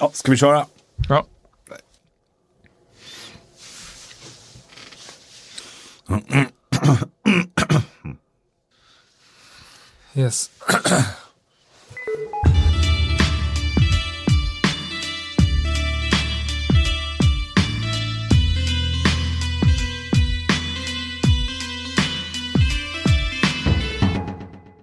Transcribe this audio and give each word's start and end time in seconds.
Ja, 0.00 0.10
ska 0.12 0.30
vi 0.30 0.36
köra? 0.36 0.66
Ja. 1.08 1.26
Yes. 10.14 10.50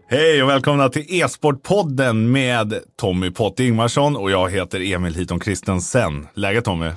Hej 0.10 0.44
och 0.44 0.50
välkomna 0.50 0.90
till 0.90 1.06
E-sportpodden 1.08 2.32
med 2.32 2.80
Tommy 2.96 3.32
Pott 3.32 3.60
Ingmarsson 3.60 4.16
och 4.16 4.32
jag 4.32 4.52
heter 4.52 4.94
Emil 4.94 5.16
Hiton 5.16 5.40
Kristensen. 5.40 6.28
Läget 6.34 6.66
Tommy? 6.66 6.92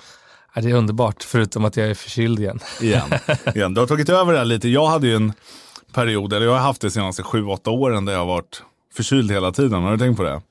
Ja, 0.55 0.60
det 0.60 0.70
är 0.70 0.74
underbart, 0.74 1.23
förutom 1.23 1.65
att 1.65 1.77
jag 1.77 1.91
är 1.91 1.95
förkyld 1.95 2.38
igen. 2.38 2.60
Igen. 2.80 3.09
igen. 3.54 3.74
Du 3.74 3.80
har 3.80 3.87
tagit 3.87 4.09
över 4.09 4.32
det 4.32 4.38
här 4.38 4.45
lite. 4.45 4.68
Jag 4.68 4.87
hade 4.87 5.06
ju 5.06 5.16
en 5.16 5.32
period, 5.92 6.32
eller 6.32 6.46
jag 6.46 6.52
har 6.52 6.60
haft 6.60 6.80
det 6.80 6.87
de 6.87 6.91
senaste 6.91 7.23
sju, 7.23 7.45
åtta 7.45 7.70
åren 7.70 8.04
där 8.04 8.12
jag 8.12 8.20
har 8.20 8.27
varit 8.27 8.62
förkyld 8.95 9.30
hela 9.30 9.52
tiden. 9.52 9.82
Har 9.82 9.92
du 9.92 9.98
tänkt 9.98 10.16
på 10.16 10.23
det? 10.23 10.42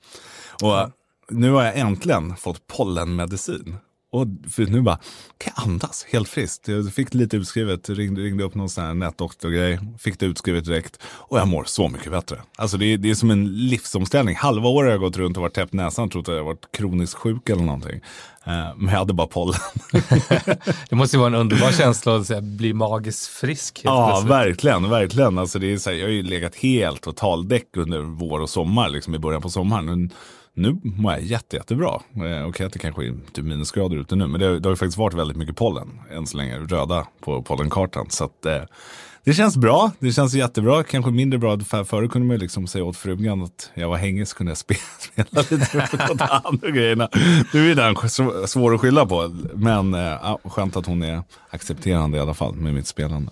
Och 0.62 0.91
nu 1.30 1.52
har 1.52 1.64
jag 1.64 1.78
äntligen 1.78 2.36
fått 2.36 2.67
pollenmedicin. 2.67 3.78
Och 4.12 4.27
för 4.49 4.66
nu 4.66 4.81
bara, 4.81 4.99
kan 5.38 5.54
jag 5.55 5.63
andas 5.63 6.05
helt 6.09 6.30
friskt? 6.30 6.67
Jag 6.67 6.94
fick 6.94 7.13
lite 7.13 7.38
utskrivet, 7.38 7.90
ringde, 7.90 8.22
ringde 8.22 8.44
upp 8.44 8.55
någon 8.55 8.70
sån 8.70 8.84
här 8.84 8.94
nätdoktorgrej, 8.94 9.80
fick 10.00 10.20
det 10.20 10.26
utskrivet 10.26 10.66
direkt 10.66 11.00
och 11.04 11.40
jag 11.40 11.48
mår 11.48 11.63
så 11.63 11.90
mycket 11.90 12.12
bättre. 12.12 12.41
Alltså 12.58 12.77
det 12.77 12.86
är, 12.86 12.98
det 12.98 13.09
är 13.09 13.16
som 13.16 13.31
en 13.31 13.67
livsomställning. 13.67 14.36
Halva 14.36 14.70
året 14.70 14.88
har 14.88 14.91
jag 14.91 15.00
gått 15.00 15.17
runt 15.17 15.38
och 15.38 15.44
varit 15.44 15.53
täppt 15.53 15.73
näsan 15.73 16.05
och 16.05 16.12
trott 16.12 16.30
att 16.30 16.36
jag 16.36 16.44
varit 16.44 16.72
kroniskt 16.72 17.14
sjuk 17.14 17.50
eller 17.50 17.64
någonting. 17.64 18.02
Eh, 18.45 18.76
men 18.77 18.88
jag 18.88 19.00
hade 19.00 19.14
bara 19.14 19.27
pollen. 19.27 19.59
det 20.89 20.95
måste 20.95 21.16
ju 21.16 21.20
vara 21.20 21.28
en 21.28 21.36
underbar 21.36 21.72
känsla 21.72 22.16
att 22.16 22.30
här, 22.30 22.42
bli 22.42 22.73
magiskt 22.73 23.28
frisk. 23.28 23.81
ja, 23.83 24.08
plötsligt. 24.09 24.31
verkligen, 24.31 24.89
verkligen. 24.89 25.38
Alltså 25.38 25.59
det 25.59 25.73
är 25.73 25.78
så 25.78 25.89
här, 25.89 25.98
jag 25.98 26.05
har 26.05 26.11
ju 26.11 26.23
legat 26.23 26.55
helt 26.55 27.02
totaldäck 27.02 27.78
under 27.78 28.00
vår 28.00 28.39
och 28.39 28.50
sommar, 28.50 28.89
liksom 28.89 29.16
i 29.16 29.20
början 29.20 29.42
på 29.42 29.50
sommaren 29.50 30.11
nu 30.59 30.77
mår 30.83 31.11
jag 31.11 31.21
jätte, 31.21 31.55
jättebra. 31.55 31.89
Eh, 31.89 32.21
Okej 32.21 32.45
okay, 32.45 32.65
att 32.65 32.73
det 32.73 32.79
kanske 32.79 33.05
är 33.05 33.15
typ 33.31 33.45
minusgrader 33.45 33.97
ute 33.97 34.15
nu, 34.15 34.27
men 34.27 34.39
det, 34.39 34.59
det 34.59 34.69
har 34.69 34.73
ju 34.73 34.77
faktiskt 34.77 34.97
varit 34.97 35.13
väldigt 35.13 35.38
mycket 35.38 35.55
pollen 35.55 35.99
än 36.11 36.27
så 36.27 36.38
länge, 36.38 36.59
röda 36.59 37.07
på 37.19 37.41
pollenkartan. 37.43 38.05
Så 38.09 38.23
att, 38.23 38.45
eh, 38.45 38.61
det 39.23 39.33
känns 39.33 39.57
bra, 39.57 39.91
det 39.99 40.11
känns 40.11 40.33
jättebra, 40.33 40.83
kanske 40.83 41.11
mindre 41.11 41.39
bra. 41.39 41.59
För 41.59 41.83
förut 41.83 42.11
kunde 42.11 42.27
man 42.27 42.35
ju 42.35 42.41
liksom 42.41 42.67
säga 42.67 42.83
åt 42.83 42.97
frugan 42.97 43.43
att 43.43 43.71
jag 43.73 43.89
var 43.89 43.97
hängig 43.97 44.27
så 44.27 44.35
kunde 44.35 44.52
jag 44.52 44.57
spela, 44.57 44.80
spela 44.99 45.43
lite 45.49 45.87
på 45.91 45.97
hand 45.97 46.21
andra 46.43 46.69
grejerna. 46.69 47.09
Nu 47.53 47.71
är 47.71 47.75
den 47.75 48.09
svår 48.47 48.75
att 48.75 48.81
skylla 48.81 49.05
på, 49.05 49.35
men 49.53 49.93
eh, 49.93 50.37
skönt 50.43 50.77
att 50.77 50.85
hon 50.85 51.03
är 51.03 51.23
accepterande 51.49 52.17
i 52.17 52.21
alla 52.21 52.33
fall 52.33 52.55
med 52.55 52.73
mitt 52.73 52.87
spelande. 52.87 53.31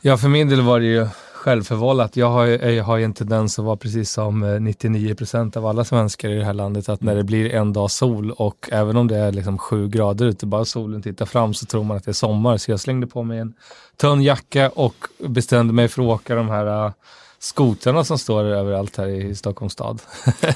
Ja, 0.00 0.16
för 0.16 0.28
min 0.28 0.48
del 0.48 0.60
var 0.60 0.80
det 0.80 0.86
ju 0.86 1.06
självförvållat. 1.38 2.16
Jag 2.16 2.30
har, 2.30 2.46
jag 2.46 2.84
har 2.84 2.96
ju 2.96 3.04
en 3.04 3.14
tendens 3.14 3.58
att 3.58 3.64
vara 3.64 3.76
precis 3.76 4.10
som 4.10 4.56
99 4.60 5.16
eh, 5.34 5.46
av 5.56 5.66
alla 5.66 5.84
svenskar 5.84 6.28
i 6.28 6.34
det 6.34 6.44
här 6.44 6.54
landet, 6.54 6.88
att 6.88 7.02
när 7.02 7.14
det 7.14 7.24
blir 7.24 7.54
en 7.54 7.72
dag 7.72 7.90
sol 7.90 8.30
och 8.30 8.68
även 8.72 8.96
om 8.96 9.08
det 9.08 9.16
är 9.16 9.32
liksom 9.32 9.58
sju 9.58 9.88
grader 9.88 10.26
ute, 10.26 10.46
bara 10.46 10.64
solen 10.64 11.02
tittar 11.02 11.26
fram 11.26 11.54
så 11.54 11.66
tror 11.66 11.84
man 11.84 11.96
att 11.96 12.04
det 12.04 12.10
är 12.10 12.12
sommar. 12.12 12.56
Så 12.56 12.70
jag 12.70 12.80
slängde 12.80 13.06
på 13.06 13.22
mig 13.22 13.38
en 13.38 13.54
tunn 13.96 14.22
jacka 14.22 14.68
och 14.68 14.94
bestämde 15.18 15.72
mig 15.72 15.88
för 15.88 16.02
att 16.02 16.08
åka 16.08 16.34
de 16.34 16.48
här 16.48 16.86
uh, 16.86 16.92
skotrarna 17.38 18.04
som 18.04 18.18
står 18.18 18.44
överallt 18.44 18.96
här 18.96 19.06
i 19.08 19.34
Stockholms 19.34 19.72
stad. 19.72 20.02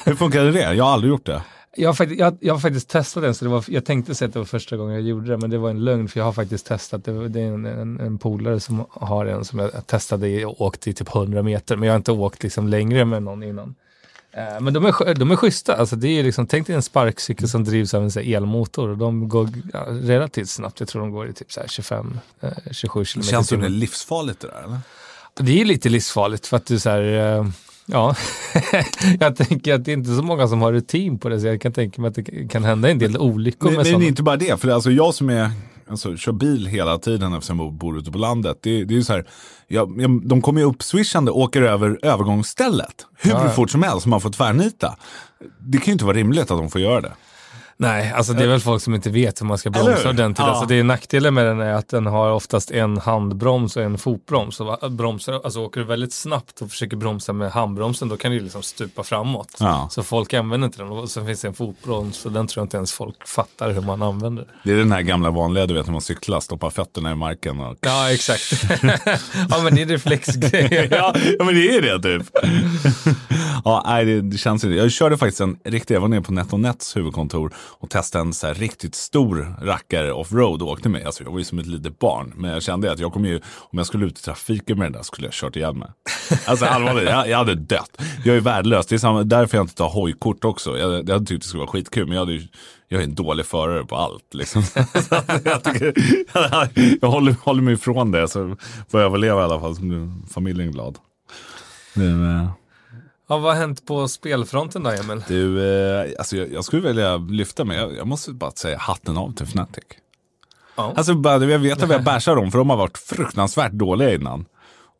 Hur 0.05 0.15
funkade 0.15 0.51
det? 0.51 0.73
Jag 0.73 0.85
har 0.85 0.91
aldrig 0.91 1.09
gjort 1.09 1.25
det. 1.25 1.41
Jag 1.75 1.89
har, 1.89 1.93
faktiskt, 1.93 2.19
jag, 2.19 2.37
jag 2.39 2.53
har 2.53 2.59
faktiskt 2.59 2.89
testat 2.89 3.23
den, 3.23 3.35
så 3.35 3.45
det 3.45 3.51
var, 3.51 3.65
jag 3.67 3.85
tänkte 3.85 4.15
säga 4.15 4.27
att 4.27 4.33
det 4.33 4.39
var 4.39 4.45
första 4.45 4.77
gången 4.77 4.93
jag 4.93 5.03
gjorde 5.03 5.31
det, 5.31 5.37
men 5.37 5.49
det 5.49 5.57
var 5.57 5.69
en 5.69 5.83
lögn, 5.83 6.07
för 6.07 6.19
jag 6.19 6.25
har 6.25 6.33
faktiskt 6.33 6.65
testat. 6.65 7.05
Det, 7.05 7.29
det 7.29 7.41
är 7.41 7.47
en, 7.47 7.65
en, 7.65 7.99
en 7.99 8.17
polare 8.17 8.59
som 8.59 8.85
har 8.89 9.25
en 9.25 9.45
som 9.45 9.59
jag 9.59 9.87
testade 9.87 10.45
och 10.45 10.61
åkte 10.61 10.89
i 10.89 10.93
typ 10.93 11.15
100 11.15 11.43
meter, 11.43 11.75
men 11.75 11.87
jag 11.87 11.93
har 11.93 11.97
inte 11.97 12.11
åkt 12.11 12.43
liksom 12.43 12.67
längre 12.67 13.05
med 13.05 13.23
någon 13.23 13.43
innan. 13.43 13.75
Eh, 14.31 14.61
men 14.61 14.73
de 14.73 14.85
är, 14.85 15.13
de 15.13 15.31
är 15.31 15.35
schyssta, 15.35 15.75
alltså 15.75 15.95
det 15.95 16.07
är 16.07 16.23
liksom, 16.23 16.47
tänk 16.47 16.67
dig 16.67 16.75
en 16.75 16.81
sparkcykel 16.81 17.49
som 17.49 17.63
drivs 17.63 17.93
av 17.93 18.03
en 18.03 18.33
elmotor 18.33 18.89
och 18.89 18.97
de 18.97 19.29
går 19.29 19.49
ja, 19.73 19.85
relativt 19.89 20.49
snabbt. 20.49 20.79
Jag 20.79 20.89
tror 20.89 21.01
de 21.01 21.11
går 21.11 21.29
i 21.29 21.33
typ 21.33 21.49
25-27 21.49 22.13
eh, 22.41 22.71
kilometer. 22.71 23.21
Känns 23.21 23.49
det 23.49 23.69
livsfarligt 23.69 24.39
det 24.39 24.47
där 24.47 24.63
eller? 24.63 24.79
Det 25.35 25.61
är 25.61 25.65
lite 25.65 25.89
livsfarligt 25.89 26.47
för 26.47 26.57
att 26.57 26.65
du 26.65 26.79
så 26.79 26.89
här, 26.89 27.01
eh, 27.01 27.47
Ja, 27.85 28.15
jag 29.19 29.35
tänker 29.35 29.73
att 29.73 29.85
det 29.85 29.91
är 29.91 29.93
inte 29.93 30.15
så 30.15 30.21
många 30.21 30.47
som 30.47 30.61
har 30.61 30.73
rutin 30.73 31.19
på 31.19 31.29
det, 31.29 31.39
så 31.39 31.47
jag 31.47 31.61
kan 31.61 31.73
tänka 31.73 32.01
mig 32.01 32.09
att 32.09 32.15
det 32.15 32.47
kan 32.49 32.63
hända 32.63 32.89
en 32.89 32.99
del 32.99 33.17
olyckor 33.17 33.69
men, 33.69 33.77
med 33.77 33.91
Men 33.91 34.01
inte 34.01 34.23
bara 34.23 34.37
det, 34.37 34.61
för 34.61 34.69
alltså 34.69 34.91
jag 34.91 35.13
som 35.13 35.29
är, 35.29 35.51
alltså, 35.89 36.17
kör 36.17 36.31
bil 36.31 36.67
hela 36.67 36.97
tiden 36.97 37.33
eftersom 37.33 37.59
jag 37.59 37.73
bor 37.73 37.97
ute 37.97 38.11
på 38.11 38.17
landet. 38.17 38.57
Det, 38.61 38.83
det 38.83 38.93
är 38.93 38.95
ju 38.95 39.03
så 39.03 39.13
här, 39.13 39.25
jag, 39.67 40.01
jag, 40.01 40.27
de 40.27 40.41
kommer 40.41 40.61
ju 40.61 40.67
upp 40.67 40.83
swishande 40.83 41.31
och 41.31 41.39
åker 41.39 41.61
över 41.61 41.99
övergångsstället 42.01 43.05
hur 43.17 43.31
ja. 43.31 43.49
fort 43.49 43.71
som 43.71 43.83
helst, 43.83 44.05
man 44.05 44.21
får 44.21 44.29
tvärnita. 44.29 44.95
Det 45.59 45.77
kan 45.77 45.85
ju 45.85 45.91
inte 45.91 46.05
vara 46.05 46.17
rimligt 46.17 46.51
att 46.51 46.57
de 46.57 46.69
får 46.69 46.81
göra 46.81 47.01
det. 47.01 47.13
Nej, 47.77 48.11
alltså 48.11 48.33
det 48.33 48.43
är 48.43 48.47
väl 48.47 48.59
folk 48.59 48.81
som 48.81 48.95
inte 48.95 49.09
vet 49.09 49.41
hur 49.41 49.45
man 49.45 49.57
ska 49.57 49.69
bromsa 49.69 50.09
ordentligt. 50.09 50.39
Ja. 50.39 50.45
Alltså 50.45 50.65
det 50.65 50.75
är 50.75 50.83
nackdelen 50.83 51.33
med 51.33 51.45
den 51.45 51.59
är 51.59 51.73
att 51.73 51.89
den 51.89 52.05
har 52.05 52.31
oftast 52.31 52.71
en 52.71 52.97
handbroms 52.97 53.77
och 53.77 53.83
en 53.83 53.97
fotbroms. 53.97 54.55
Så 54.55 54.77
bromsar, 54.89 55.33
alltså 55.33 55.59
åker 55.59 55.79
du 55.79 55.85
väldigt 55.85 56.13
snabbt 56.13 56.61
och 56.61 56.69
försöker 56.69 56.97
bromsa 56.97 57.33
med 57.33 57.51
handbromsen 57.51 58.09
då 58.09 58.17
kan 58.17 58.31
du 58.31 58.39
liksom 58.39 58.63
stupa 58.63 59.03
framåt. 59.03 59.57
Ja. 59.59 59.87
Så 59.91 60.03
folk 60.03 60.33
använder 60.33 60.65
inte 60.65 60.77
den. 60.77 60.87
Och 60.87 61.09
sen 61.09 61.25
finns 61.25 61.41
det 61.41 61.47
en 61.47 61.53
fotbroms 61.53 62.25
och 62.25 62.31
den 62.31 62.47
tror 62.47 62.61
jag 62.61 62.65
inte 62.65 62.77
ens 62.77 62.93
folk 62.93 63.27
fattar 63.27 63.71
hur 63.71 63.81
man 63.81 64.01
använder. 64.01 64.47
Det 64.63 64.71
är 64.71 64.77
den 64.77 64.91
här 64.91 65.01
gamla 65.01 65.29
vanliga, 65.29 65.65
du 65.65 65.73
vet 65.73 65.85
när 65.85 65.91
man 65.91 66.01
cyklar, 66.01 66.39
stoppar 66.39 66.69
fötterna 66.69 67.11
i 67.11 67.15
marken. 67.15 67.59
Och... 67.59 67.77
Ja, 67.81 68.11
exakt. 68.11 68.63
ja, 69.49 69.63
men 69.63 69.75
det 69.75 69.81
är 69.81 69.85
reflexgrejer. 69.85 70.87
ja, 70.91 71.15
ja, 71.39 71.45
men 71.45 71.55
det 71.55 71.75
är 71.75 71.81
det 71.81 72.01
typ. 72.01 72.29
ja, 73.65 73.83
nej, 73.87 74.05
det, 74.05 74.21
det 74.21 74.37
känns 74.37 74.63
inte. 74.63 74.75
Jag 74.75 74.91
körde 74.91 75.17
faktiskt 75.17 75.41
en 75.41 75.57
riktig, 75.63 75.95
jag 75.95 76.01
var 76.01 76.07
nere 76.07 76.21
på 76.21 76.33
NetOnNets 76.33 76.97
huvudkontor 76.97 77.53
och 77.65 77.89
testade 77.89 78.21
en 78.21 78.33
så 78.33 78.47
här 78.47 78.53
riktigt 78.53 78.95
stor 78.95 79.55
rackare 79.61 80.13
offroad 80.13 80.61
och 80.61 80.67
åkte 80.67 80.89
med. 80.89 81.05
Alltså 81.05 81.23
jag 81.23 81.31
var 81.31 81.39
ju 81.39 81.45
som 81.45 81.59
ett 81.59 81.65
litet 81.65 81.99
barn. 81.99 82.33
Men 82.35 82.51
jag 82.51 82.63
kände 82.63 82.91
att 82.91 82.99
jag 82.99 83.13
kommer 83.13 83.29
ju, 83.29 83.41
om 83.59 83.77
jag 83.77 83.87
skulle 83.87 84.05
ut 84.05 84.19
i 84.19 84.21
trafiken 84.21 84.77
med 84.77 84.85
den 84.85 84.93
där 84.93 85.03
skulle 85.03 85.27
jag 85.27 85.33
kört 85.33 85.55
ihjäl 85.55 85.75
mig. 85.75 85.89
Alltså 86.45 86.65
allvarligt, 86.65 87.09
jag, 87.09 87.29
jag 87.29 87.37
hade 87.37 87.55
dött. 87.55 88.01
Jag 88.25 88.35
är 88.35 88.41
värdelös. 88.41 88.85
Det 88.85 88.95
är 88.95 88.99
samma, 88.99 89.23
därför 89.23 89.57
jag 89.57 89.63
inte 89.63 89.75
tar 89.75 89.89
hojkort 89.89 90.45
också. 90.45 90.77
Jag, 90.77 90.93
jag 90.93 91.13
hade 91.13 91.25
tyckt 91.25 91.41
det 91.41 91.47
skulle 91.47 91.61
vara 91.61 91.71
skitkul, 91.71 92.05
men 92.05 92.13
jag 92.13 92.21
hade 92.21 92.33
ju 92.33 92.47
jag 92.87 93.01
är 93.01 93.03
en 93.03 93.15
dålig 93.15 93.45
förare 93.45 93.85
på 93.85 93.95
allt. 93.95 94.33
Liksom. 94.33 94.63
jag, 95.43 95.63
tycker, 95.63 95.93
jag 97.01 97.09
håller, 97.09 97.35
håller 97.43 97.61
mig 97.61 97.73
ifrån 97.73 98.11
det 98.11 98.27
så 98.27 98.55
får 98.89 98.99
jag 98.99 99.07
överleva 99.07 99.41
i 99.41 99.43
alla 99.43 99.59
fall. 99.59 99.75
Som 99.75 100.23
familjen 100.29 100.71
glad. 100.71 100.97
Men, 101.93 102.35
eh, 102.35 102.49
Ja, 103.27 103.37
vad 103.37 103.53
har 103.53 103.59
hänt 103.59 103.85
på 103.85 104.07
spelfronten 104.07 104.83
då, 104.83 104.89
Emil? 104.89 105.23
Du, 105.27 105.65
eh, 105.65 106.11
alltså 106.19 106.37
jag, 106.37 106.53
jag, 106.53 106.65
skulle 106.65 106.87
vilja 106.87 107.17
lyfta 107.17 107.65
mig. 107.65 107.77
Jag, 107.77 107.95
jag, 107.95 108.07
måste 108.07 108.31
bara 108.31 108.51
säga 108.51 108.77
hatten 108.77 109.17
av 109.17 109.33
till 109.33 109.45
Fnatic. 109.45 109.83
Ja. 110.75 110.93
Alltså, 110.95 111.13
bara, 111.13 111.45
jag 111.45 111.59
vet 111.59 111.83
att 111.83 111.89
vi 111.89 111.93
har 111.93 112.01
bashat 112.01 112.35
dem, 112.35 112.51
för 112.51 112.57
de 112.57 112.69
har 112.69 112.77
varit 112.77 112.97
fruktansvärt 112.97 113.71
dåliga 113.71 114.13
innan. 114.13 114.45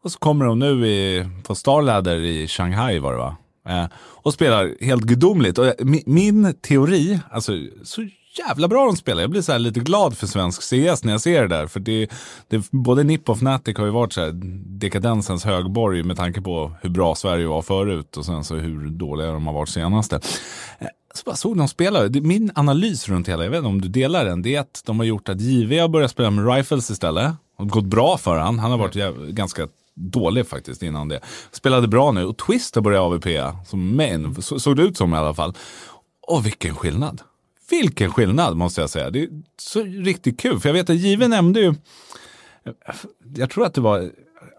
Och 0.03 0.11
så 0.11 0.19
kommer 0.19 0.45
de 0.45 0.59
nu 0.59 0.87
i, 0.87 1.29
på 1.43 1.55
Starladder 1.55 2.17
i 2.17 2.47
Shanghai 2.47 2.99
var 2.99 3.11
det 3.11 3.17
va? 3.17 3.35
Eh, 3.69 3.85
och 3.95 4.33
spelar 4.33 4.83
helt 4.85 5.03
gudomligt. 5.03 5.57
Och 5.57 5.73
min, 5.79 6.03
min 6.05 6.53
teori, 6.53 7.19
alltså 7.31 7.51
så 7.83 8.07
jävla 8.37 8.67
bra 8.67 8.85
de 8.85 8.95
spelar. 8.95 9.21
Jag 9.21 9.29
blir 9.29 9.41
så 9.41 9.57
lite 9.57 9.79
glad 9.79 10.17
för 10.17 10.27
svensk 10.27 10.61
CS 10.61 11.03
när 11.03 11.11
jag 11.11 11.21
ser 11.21 11.41
det 11.41 11.47
där. 11.47 11.67
För 11.67 11.79
det, 11.79 12.09
det, 12.47 12.71
både 12.71 13.03
NIP 13.03 13.29
och 13.29 13.37
Fnatic 13.37 13.77
har 13.77 13.85
ju 13.85 13.91
varit 13.91 14.13
så 14.13 14.21
här 14.21 14.31
dekadensens 14.79 15.45
högborg 15.45 16.03
med 16.03 16.17
tanke 16.17 16.41
på 16.41 16.71
hur 16.81 16.89
bra 16.89 17.15
Sverige 17.15 17.47
var 17.47 17.61
förut 17.61 18.17
och 18.17 18.25
sen 18.25 18.43
så 18.43 18.55
hur 18.55 18.89
dåliga 18.89 19.31
de 19.31 19.47
har 19.47 19.53
varit 19.53 19.69
senaste. 19.69 20.15
Eh, 20.79 20.87
så 21.13 21.23
bara 21.25 21.35
såg 21.35 21.57
de 21.57 21.67
spela. 21.67 22.09
Min 22.09 22.51
analys 22.55 23.09
runt 23.09 23.29
hela, 23.29 23.43
jag 23.43 23.51
vet 23.51 23.57
inte 23.57 23.67
om 23.67 23.81
du 23.81 23.87
delar 23.87 24.25
den, 24.25 24.41
det 24.41 24.55
är 24.55 24.59
att 24.59 24.83
de 24.85 24.99
har 24.99 25.05
gjort 25.05 25.29
att 25.29 25.41
JV 25.41 25.79
har 25.79 25.87
börjat 25.87 26.11
spela 26.11 26.29
med 26.29 26.55
rifles 26.55 26.89
istället. 26.89 27.33
Och 27.57 27.69
gått 27.69 27.85
bra 27.85 28.17
för 28.17 28.37
han. 28.37 28.59
Han 28.59 28.71
har 28.71 28.77
varit 28.77 28.95
mm. 28.95 29.35
ganska 29.35 29.67
dålig 29.95 30.47
faktiskt 30.47 30.83
innan 30.83 31.07
det. 31.07 31.19
Spelade 31.51 31.87
bra 31.87 32.11
nu 32.11 32.25
och 32.25 32.37
Twist 32.37 32.75
har 32.75 32.81
börjat 32.81 33.01
AVP 33.01 33.27
som 33.67 33.95
main, 33.95 34.41
så, 34.41 34.59
såg 34.59 34.75
det 34.75 34.83
ut 34.83 34.97
som 34.97 35.13
i 35.13 35.17
alla 35.17 35.33
fall. 35.33 35.53
Och 36.27 36.45
vilken 36.45 36.75
skillnad. 36.75 37.21
Vilken 37.69 38.11
skillnad 38.11 38.57
måste 38.57 38.81
jag 38.81 38.89
säga. 38.89 39.09
Det 39.09 39.23
är 39.23 39.29
så 39.57 39.83
riktigt 39.83 40.39
kul. 40.39 40.59
För 40.59 40.69
jag 40.69 40.73
vet 40.73 40.89
att 40.89 40.95
Jive 40.95 41.27
nämnde 41.27 41.59
ju, 41.59 41.73
jag 43.35 43.49
tror 43.49 43.65
att 43.65 43.73
det 43.73 43.81
var, 43.81 44.11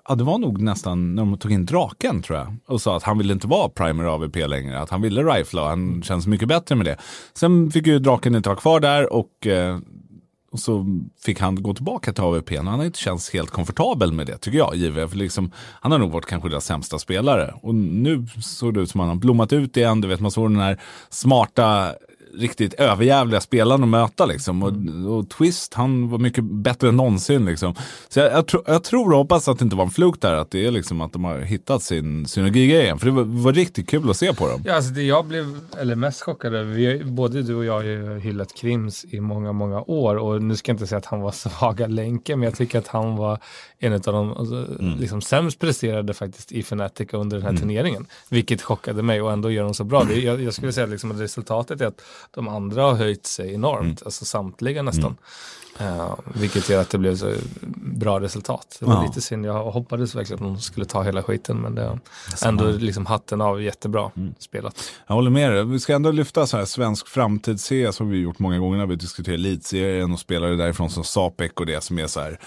ja, 0.08 0.14
det 0.14 0.24
var 0.24 0.38
nog 0.38 0.62
nästan 0.62 1.14
när 1.14 1.22
de 1.22 1.38
tog 1.38 1.52
in 1.52 1.66
draken 1.66 2.22
tror 2.22 2.38
jag. 2.38 2.56
Och 2.66 2.82
sa 2.82 2.96
att 2.96 3.02
han 3.02 3.18
ville 3.18 3.32
inte 3.32 3.46
vara 3.46 3.68
primer 3.68 4.04
AVP 4.04 4.36
längre. 4.36 4.80
Att 4.80 4.90
han 4.90 5.02
ville 5.02 5.22
rifla 5.22 5.62
och 5.62 5.68
han 5.68 6.02
känns 6.02 6.26
mycket 6.26 6.48
bättre 6.48 6.74
med 6.74 6.86
det. 6.86 6.96
Sen 7.34 7.70
fick 7.70 7.86
ju 7.86 7.98
draken 7.98 8.34
inte 8.34 8.48
vara 8.48 8.60
kvar 8.60 8.80
där 8.80 9.12
och 9.12 9.46
eh, 9.46 9.78
och 10.54 10.60
så 10.60 10.86
fick 11.24 11.40
han 11.40 11.62
gå 11.62 11.74
tillbaka 11.74 12.12
till 12.12 12.24
AVP. 12.24 12.56
Han 12.56 12.66
har 12.66 12.84
inte 12.84 12.98
känts 12.98 13.30
helt 13.32 13.50
komfortabel 13.50 14.12
med 14.12 14.26
det 14.26 14.38
tycker 14.38 14.58
jag. 14.58 14.76
Givet. 14.76 15.10
För 15.10 15.16
liksom, 15.16 15.52
han 15.56 15.92
har 15.92 15.98
nog 15.98 16.10
varit 16.10 16.26
kanske 16.26 16.48
deras 16.48 16.64
sämsta 16.64 16.98
spelare. 16.98 17.54
Och 17.62 17.74
nu 17.74 18.26
såg 18.42 18.74
det 18.74 18.80
ut 18.80 18.90
som 18.90 19.00
att 19.00 19.04
han 19.04 19.16
har 19.16 19.20
blommat 19.20 19.52
ut 19.52 19.76
igen. 19.76 20.00
Du 20.00 20.08
vet, 20.08 20.20
man 20.20 20.30
såg 20.30 20.50
den 20.50 20.60
här 20.60 20.80
smarta 21.10 21.94
riktigt 22.38 22.74
överjävliga 22.74 23.40
spelaren 23.40 23.82
att 23.82 23.88
möta 23.88 24.26
liksom. 24.26 24.62
Och, 24.62 24.68
mm. 24.68 25.06
och, 25.06 25.28
Twist, 25.30 25.74
han 25.74 26.08
var 26.10 26.18
mycket 26.18 26.44
bättre 26.44 26.88
än 26.88 26.96
någonsin 26.96 27.44
liksom. 27.44 27.74
Så 28.08 28.20
jag, 28.20 28.32
jag, 28.32 28.46
tro, 28.46 28.62
jag 28.66 28.84
tror 28.84 29.12
och 29.12 29.18
hoppas 29.18 29.48
att 29.48 29.58
det 29.58 29.62
inte 29.62 29.76
var 29.76 29.84
en 29.84 29.90
fluk 29.90 30.20
där, 30.20 30.34
att 30.34 30.50
det 30.50 30.66
är 30.66 30.70
liksom 30.70 31.00
att 31.00 31.12
de 31.12 31.24
har 31.24 31.38
hittat 31.38 31.82
sin 31.82 32.26
synergi 32.26 32.64
igen. 32.64 32.98
För 32.98 33.06
det 33.06 33.12
var, 33.12 33.24
var, 33.24 33.52
riktigt 33.52 33.88
kul 33.88 34.10
att 34.10 34.16
se 34.16 34.34
på 34.34 34.48
dem. 34.48 34.62
Ja, 34.64 34.74
alltså 34.74 34.90
det 34.90 35.02
jag 35.02 35.26
blev, 35.26 35.58
eller 35.80 35.94
mest 35.94 36.22
chockad 36.22 36.54
över, 36.54 37.04
både 37.04 37.42
du 37.42 37.54
och 37.54 37.64
jag 37.64 37.72
har 37.72 37.82
ju 37.82 38.18
hyllat 38.18 38.54
Krims 38.54 39.04
i 39.04 39.20
många, 39.20 39.52
många 39.52 39.80
år 39.80 40.16
och 40.16 40.42
nu 40.42 40.56
ska 40.56 40.70
jag 40.70 40.74
inte 40.74 40.86
säga 40.86 40.98
att 40.98 41.06
han 41.06 41.20
var 41.20 41.32
svaga 41.32 41.86
länken, 41.86 42.38
men 42.38 42.44
jag 42.46 42.56
tycker 42.56 42.78
att 42.78 42.88
han 42.88 43.16
var 43.16 43.38
en 43.78 43.92
av 43.92 44.00
de 44.00 44.32
alltså, 44.32 44.54
mm. 44.80 44.98
liksom, 44.98 45.22
sämst 45.22 45.58
presterade 45.58 46.14
faktiskt 46.14 46.52
i 46.52 46.60
Fnatic 46.60 47.08
under 47.12 47.36
den 47.36 47.42
här 47.42 47.50
mm. 47.50 47.60
turneringen. 47.60 48.06
Vilket 48.28 48.62
chockade 48.62 49.02
mig 49.02 49.22
och 49.22 49.32
ändå 49.32 49.50
gör 49.50 49.64
de 49.64 49.74
så 49.74 49.84
bra. 49.84 50.04
Det, 50.04 50.14
jag, 50.14 50.42
jag 50.42 50.54
skulle 50.54 50.72
säga 50.72 50.86
liksom 50.86 51.10
att 51.10 51.20
resultatet 51.20 51.80
är 51.80 51.86
att 51.86 52.00
de 52.30 52.48
andra 52.48 52.82
har 52.82 52.94
höjt 52.94 53.26
sig 53.26 53.54
enormt, 53.54 53.82
mm. 53.82 53.96
alltså 54.04 54.24
samtliga 54.24 54.82
nästan. 54.82 55.16
Uh, 55.80 56.14
vilket 56.34 56.68
gör 56.68 56.80
att 56.80 56.90
det 56.90 56.98
blev 56.98 57.16
så 57.16 57.34
bra 57.76 58.20
resultat. 58.20 58.76
Det 58.80 58.86
var 58.86 58.94
ja. 58.94 59.02
lite 59.02 59.20
synd, 59.20 59.46
jag 59.46 59.70
hoppades 59.70 60.14
verkligen 60.14 60.44
att 60.44 60.54
de 60.54 60.60
skulle 60.60 60.86
ta 60.86 61.02
hela 61.02 61.22
skiten 61.22 61.56
men 61.56 61.74
det 61.74 61.82
är 61.82 61.98
ändå 62.44 62.70
liksom 62.70 63.06
hatten 63.06 63.40
av, 63.40 63.62
jättebra 63.62 64.10
mm. 64.16 64.34
spelat. 64.38 64.92
Jag 65.06 65.14
håller 65.14 65.30
med 65.30 65.52
dig, 65.52 65.64
vi 65.64 65.80
ska 65.80 65.94
ändå 65.94 66.10
lyfta 66.10 66.46
så 66.46 66.56
här 66.56 66.64
svensk 66.64 67.06
framtids-CS 67.08 67.98
har 67.98 68.06
vi 68.06 68.18
gjort 68.18 68.38
många 68.38 68.58
gånger 68.58 68.78
när 68.78 68.86
vi 68.86 68.96
diskuterar 68.96 69.34
elitserien 69.34 70.12
och 70.12 70.20
spelare 70.20 70.56
därifrån 70.56 70.90
som 70.90 71.04
Sapek 71.04 71.60
och 71.60 71.66
det 71.66 71.84
som 71.84 71.98
är 71.98 72.06
så 72.06 72.20
här 72.20 72.38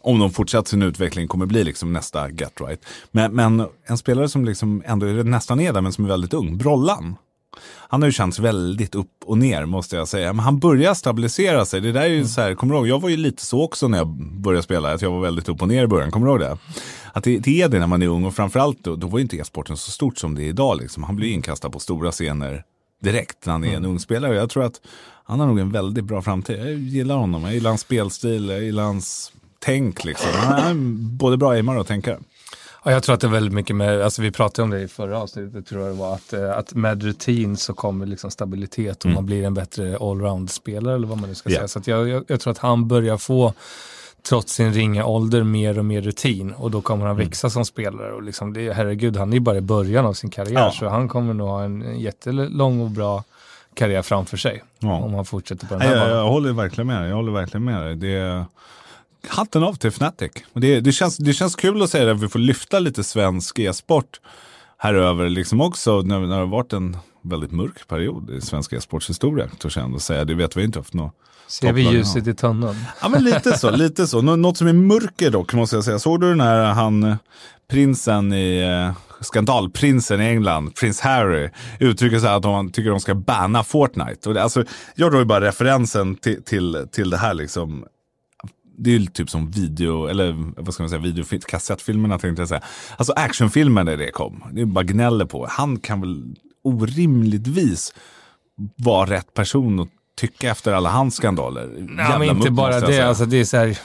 om 0.00 0.18
de 0.18 0.30
fortsätter 0.30 0.70
sin 0.70 0.82
utveckling 0.82 1.28
kommer 1.28 1.46
bli 1.46 1.64
liksom 1.64 1.92
nästa 1.92 2.30
Get 2.30 2.60
Right. 2.60 2.84
Men, 3.10 3.32
men 3.32 3.66
en 3.84 3.98
spelare 3.98 4.28
som 4.28 4.44
liksom 4.44 4.82
ändå 4.86 5.06
är 5.06 5.24
nästan 5.24 5.60
är 5.60 5.72
där 5.72 5.80
men 5.80 5.92
som 5.92 6.04
är 6.04 6.08
väldigt 6.08 6.34
ung, 6.34 6.58
Brollan. 6.58 7.16
Han 7.88 8.02
har 8.02 8.08
ju 8.08 8.12
känts 8.12 8.38
väldigt 8.38 8.94
upp 8.94 9.10
och 9.24 9.38
ner 9.38 9.66
måste 9.66 9.96
jag 9.96 10.08
säga. 10.08 10.32
Men 10.32 10.44
han 10.44 10.58
börjar 10.58 10.94
stabilisera 10.94 11.64
sig. 11.64 11.80
Det 11.80 11.92
där 11.92 12.00
är 12.00 12.06
ju 12.06 12.14
mm. 12.14 12.28
så 12.28 12.40
här, 12.40 12.54
kommer 12.54 12.74
du 12.74 12.78
ihåg, 12.78 12.88
jag 12.88 13.00
var 13.00 13.08
ju 13.08 13.16
lite 13.16 13.44
så 13.44 13.62
också 13.62 13.88
när 13.88 13.98
jag 13.98 14.08
började 14.40 14.62
spela, 14.62 14.92
att 14.92 15.02
jag 15.02 15.10
var 15.10 15.20
väldigt 15.20 15.48
upp 15.48 15.62
och 15.62 15.68
ner 15.68 15.84
i 15.84 15.86
början. 15.86 16.10
Kommer 16.10 16.26
du 16.26 16.32
ihåg 16.32 16.40
det? 16.40 16.58
Att 17.12 17.24
det, 17.24 17.38
det 17.38 17.62
är 17.62 17.68
det 17.68 17.78
när 17.78 17.86
man 17.86 18.02
är 18.02 18.06
ung 18.06 18.24
och 18.24 18.34
framförallt 18.34 18.84
då, 18.84 18.96
då 18.96 19.06
var 19.06 19.18
ju 19.18 19.22
inte 19.22 19.36
e-sporten 19.36 19.76
så 19.76 19.90
stort 19.90 20.18
som 20.18 20.34
det 20.34 20.42
är 20.42 20.48
idag. 20.48 20.80
Liksom. 20.80 21.02
Han 21.02 21.16
blir 21.16 21.32
inkastad 21.32 21.70
på 21.70 21.78
stora 21.78 22.12
scener 22.12 22.64
direkt 23.02 23.46
när 23.46 23.52
han 23.52 23.64
är 23.64 23.68
en 23.68 23.74
mm. 23.74 23.90
ung 23.90 23.98
spelare. 23.98 24.36
Jag 24.36 24.50
tror 24.50 24.64
att 24.64 24.80
han 25.24 25.40
har 25.40 25.46
nog 25.46 25.58
en 25.58 25.72
väldigt 25.72 26.04
bra 26.04 26.22
framtid. 26.22 26.58
Jag 26.58 26.72
gillar 26.72 27.16
honom, 27.16 27.42
jag 27.44 27.54
gillar 27.54 27.70
hans 27.70 27.80
spelstil, 27.80 28.48
jag 28.48 28.62
gillar 28.62 28.82
hans 28.82 29.32
tänk 29.58 30.04
liksom. 30.04 30.30
Han 30.34 30.70
är 30.70 30.74
både 31.16 31.36
bra 31.36 31.50
aimare 31.50 31.80
och 31.80 31.86
tänkare. 31.86 32.18
Ja, 32.84 32.90
jag 32.90 33.02
tror 33.02 33.14
att 33.14 33.20
det 33.20 33.26
är 33.26 33.30
väldigt 33.30 33.52
mycket 33.52 33.76
med, 33.76 34.02
alltså 34.02 34.22
vi 34.22 34.30
pratade 34.30 34.62
om 34.62 34.70
det 34.70 34.80
i 34.80 34.88
förra 34.88 35.18
avsnittet, 35.18 35.66
tror 35.66 35.82
jag 35.82 35.90
det 35.90 35.98
var, 35.98 36.14
att, 36.14 36.32
eh, 36.32 36.58
att 36.58 36.74
med 36.74 37.02
rutin 37.02 37.56
så 37.56 37.74
kommer 37.74 38.06
liksom 38.06 38.30
stabilitet 38.30 38.98
och 38.98 39.06
mm. 39.06 39.14
man 39.14 39.26
blir 39.26 39.44
en 39.44 39.54
bättre 39.54 39.96
allround-spelare 39.96 40.94
eller 40.94 41.06
vad 41.06 41.18
man 41.18 41.28
nu 41.28 41.34
ska 41.34 41.50
yeah. 41.50 41.66
säga. 41.66 41.82
Så 41.84 41.90
jag, 41.90 42.08
jag, 42.08 42.24
jag, 42.28 42.40
tror 42.40 42.50
att 42.50 42.58
han 42.58 42.88
börjar 42.88 43.16
få, 43.16 43.52
trots 44.28 44.52
sin 44.52 44.72
ringa 44.72 45.06
ålder, 45.06 45.42
mer 45.42 45.78
och 45.78 45.84
mer 45.84 46.00
rutin 46.00 46.52
och 46.52 46.70
då 46.70 46.80
kommer 46.80 47.06
han 47.06 47.16
mm. 47.16 47.26
växa 47.26 47.50
som 47.50 47.64
spelare. 47.64 48.12
Och 48.12 48.22
liksom 48.22 48.52
det, 48.52 48.72
herregud, 48.72 49.16
han 49.16 49.32
är 49.32 49.40
bara 49.40 49.56
i 49.56 49.60
början 49.60 50.06
av 50.06 50.12
sin 50.12 50.30
karriär 50.30 50.60
ja. 50.60 50.70
så 50.70 50.88
han 50.88 51.08
kommer 51.08 51.34
nog 51.34 51.48
ha 51.48 51.64
en 51.64 52.00
jättelång 52.00 52.80
och 52.80 52.90
bra 52.90 53.24
karriär 53.74 54.02
framför 54.02 54.36
sig. 54.36 54.62
Ja. 54.78 54.92
Om 54.92 55.14
han 55.14 55.24
fortsätter 55.24 55.66
på 55.66 55.74
den 55.74 55.80
här 55.80 55.96
jag, 55.96 56.08
jag, 56.08 56.16
jag 56.16 56.28
håller 56.28 56.52
verkligen 56.52 56.86
med 56.86 57.02
dig. 57.02 57.08
Jag 57.08 57.16
håller 57.16 57.32
verkligen 57.32 57.64
med 57.64 57.82
dig. 57.82 57.96
Det 57.96 58.44
hatten 59.26 59.62
av 59.62 59.74
till 59.74 59.88
Fnatic. 59.88 60.32
Det, 60.52 60.80
det, 60.80 60.92
känns, 60.92 61.16
det 61.16 61.32
känns 61.32 61.56
kul 61.56 61.82
att 61.82 61.90
säga 61.90 62.12
att 62.12 62.22
vi 62.22 62.28
får 62.28 62.38
lyfta 62.38 62.78
lite 62.78 63.04
svensk 63.04 63.58
e-sport 63.58 64.20
här 64.78 64.94
över 64.94 65.28
liksom 65.28 65.60
också 65.60 66.02
när, 66.02 66.20
när 66.20 66.28
det 66.28 66.34
har 66.34 66.46
varit 66.46 66.72
en 66.72 66.96
väldigt 67.22 67.52
mörk 67.52 67.88
period 67.88 68.30
i 68.30 68.40
svensk 68.40 68.72
e-sports 68.72 69.10
historia. 69.10 69.48
Törs 69.58 69.76
jag 69.76 69.84
ändå 69.84 69.98
säga. 69.98 70.24
Det 70.24 70.34
vet 70.34 70.56
vi 70.56 70.64
inte 70.64 70.78
haft 70.78 70.94
något. 70.94 71.14
Ser 71.48 71.72
vi 71.72 71.82
ljuset 71.82 72.26
i 72.26 72.34
tunneln? 72.34 72.76
Ja 73.02 73.08
men 73.08 73.24
lite 73.24 73.58
så, 73.58 73.70
lite 73.76 74.06
så. 74.06 74.22
Nå 74.22 74.36
något 74.36 74.56
som 74.56 74.66
är 74.66 74.72
mörker 74.72 75.30
dock 75.30 75.54
måste 75.54 75.76
jag 75.76 75.84
säga. 75.84 75.98
Såg 75.98 76.20
du 76.20 76.28
den 76.28 76.40
här 76.40 76.64
han 76.64 77.16
prinsen 77.70 78.32
i 78.32 78.58
eh, 78.58 78.96
skandalprinsen 79.20 80.20
i 80.20 80.24
England, 80.24 80.74
prins 80.74 81.00
Harry, 81.00 81.50
uttrycker 81.80 82.18
sig 82.18 82.28
att 82.28 82.42
de 82.42 82.70
tycker 82.70 82.90
de 82.90 83.00
ska 83.00 83.14
banna 83.14 83.64
Fortnite. 83.64 84.28
Och 84.28 84.34
det, 84.34 84.42
alltså, 84.42 84.64
jag 84.94 85.12
drar 85.12 85.18
ju 85.18 85.24
bara 85.24 85.40
referensen 85.40 86.16
till, 86.16 86.42
till, 86.42 86.86
till 86.92 87.10
det 87.10 87.16
här 87.16 87.34
liksom 87.34 87.84
det 88.78 88.90
är 88.90 88.98
ju 88.98 89.06
typ 89.06 89.30
som 89.30 89.50
video, 89.50 90.06
eller 90.06 90.52
vad 90.56 90.74
ska 90.74 90.82
man 90.82 90.90
säga, 90.90 91.02
video, 91.02 91.24
kassettfilmerna 91.48 92.18
tänkte 92.18 92.42
jag 92.42 92.48
säga. 92.48 92.62
Alltså 92.96 93.12
actionfilmer 93.12 93.84
när 93.84 93.96
det 93.96 94.10
kom. 94.10 94.44
Det 94.52 94.60
är 94.60 94.64
bara 94.64 94.84
gnäller 94.84 95.24
på. 95.24 95.46
Han 95.50 95.78
kan 95.78 96.00
väl 96.00 96.36
orimligtvis 96.64 97.94
vara 98.76 99.10
rätt 99.10 99.34
person 99.34 99.80
att 99.80 99.88
tycka 100.16 100.50
efter 100.50 100.72
alla 100.72 100.90
hans 100.90 101.16
skandaler. 101.16 101.68
Nej, 101.78 102.18
men 102.18 102.28
inte 102.36 102.50
bara 102.50 102.80
det. 102.80 103.08
Alltså, 103.08 103.24
det 103.26 103.36
är 103.36 103.44
så 103.44 103.56
här, 103.56 103.78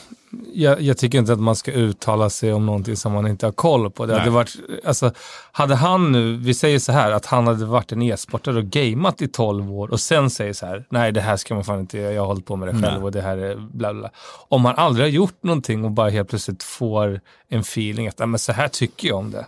jag, 0.54 0.82
jag, 0.82 0.98
tycker 0.98 1.18
inte 1.18 1.34
att 1.34 1.40
man 1.40 1.56
ska 1.56 1.72
uttala 1.72 2.30
sig 2.30 2.54
om 2.54 2.66
någonting 2.66 2.96
som 2.96 3.14
man 3.14 3.28
inte 3.28 3.46
har 3.46 3.52
koll 3.52 3.92
på. 3.92 4.06
Det 4.06 4.20
hade, 4.20 4.30
varit, 4.30 4.56
alltså, 4.86 5.12
hade 5.52 5.76
han 5.76 6.12
nu, 6.12 6.38
vi 6.38 6.54
säger 6.54 6.80
så 6.80 6.92
här, 6.92 7.12
att 7.12 7.26
han 7.26 7.48
hade 7.48 7.66
varit 7.66 7.92
en 7.92 8.02
e-sportare 8.02 8.58
och 8.58 8.66
gameat 8.66 9.22
i 9.22 9.28
12 9.28 9.72
år 9.72 9.92
och 9.92 10.00
sen 10.00 10.30
säger 10.30 10.54
så 10.54 10.66
här, 10.66 10.86
nej 10.90 11.12
det 11.12 11.22
här 11.22 11.38
ska 11.38 11.56
man 11.56 11.64
fan 11.64 11.80
inte 11.80 11.98
göra, 11.98 12.14
jag 12.14 12.22
har 12.22 12.28
hållit 12.28 12.46
på 12.46 12.56
med 12.56 12.68
det 12.68 12.72
själv 12.72 12.94
nej. 12.94 13.04
och 13.04 13.12
det 13.12 13.22
här 13.22 13.38
är 13.38 13.56
bla 13.56 13.94
bla. 13.94 14.10
Om 14.48 14.62
man 14.62 14.76
aldrig 14.76 15.06
har 15.06 15.12
gjort 15.12 15.44
någonting 15.44 15.86
och 15.86 15.92
bara 15.92 16.10
helt 16.10 16.30
plötsligt 16.30 16.64
får 16.64 17.22
en 17.50 17.60
feeling 17.60 18.08
att, 18.08 18.20
men 18.20 18.40
så 18.40 18.52
här 18.52 18.68
tycker 18.68 19.08
jag 19.08 19.18
om 19.18 19.32
det. 19.32 19.46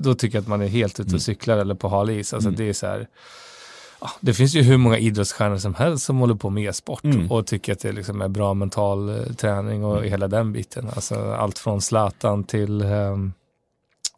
Då 0.00 0.14
tycker 0.14 0.38
jag 0.38 0.42
att 0.42 0.48
man 0.48 0.62
är 0.62 0.68
helt 0.68 0.92
ute 0.92 1.02
och 1.02 1.08
mm. 1.08 1.20
cyklar 1.20 1.58
eller 1.58 1.74
på 1.74 1.88
hal 1.88 2.10
is. 2.10 2.34
Alltså, 2.34 2.48
mm. 2.48 2.58
det 2.58 2.68
är 2.68 2.72
så 2.72 2.86
här, 2.86 3.08
det 4.20 4.34
finns 4.34 4.54
ju 4.54 4.62
hur 4.62 4.76
många 4.76 4.98
idrottsstjärnor 4.98 5.56
som 5.56 5.74
helst 5.74 6.04
som 6.04 6.18
håller 6.18 6.34
på 6.34 6.50
med 6.50 6.64
e-sport 6.64 7.04
mm. 7.04 7.30
och 7.30 7.46
tycker 7.46 7.72
att 7.72 7.80
det 7.80 7.92
liksom 7.92 8.20
är 8.20 8.28
bra 8.28 8.54
mental 8.54 9.08
eh, 9.08 9.34
träning 9.34 9.84
och 9.84 9.98
mm. 9.98 10.10
hela 10.10 10.28
den 10.28 10.52
biten. 10.52 10.90
Alltså, 10.94 11.32
allt 11.32 11.58
från 11.58 11.80
Zlatan 11.80 12.44
till 12.44 12.82
um, 12.82 13.32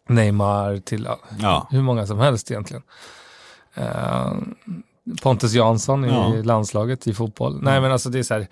Neymar 0.08 0.78
till 0.78 1.08
ja. 1.40 1.68
hur 1.70 1.82
många 1.82 2.06
som 2.06 2.18
helst 2.18 2.50
egentligen. 2.50 2.82
Uh, 3.78 4.32
Pontus 5.22 5.52
Jansson 5.52 6.04
i 6.04 6.08
ja. 6.08 6.34
landslaget 6.44 7.06
i 7.06 7.14
fotboll. 7.14 7.62
Nej 7.62 7.80
men 7.80 7.92
alltså 7.92 8.10
det 8.10 8.18
är 8.18 8.22
så 8.22 8.34
här, 8.34 8.46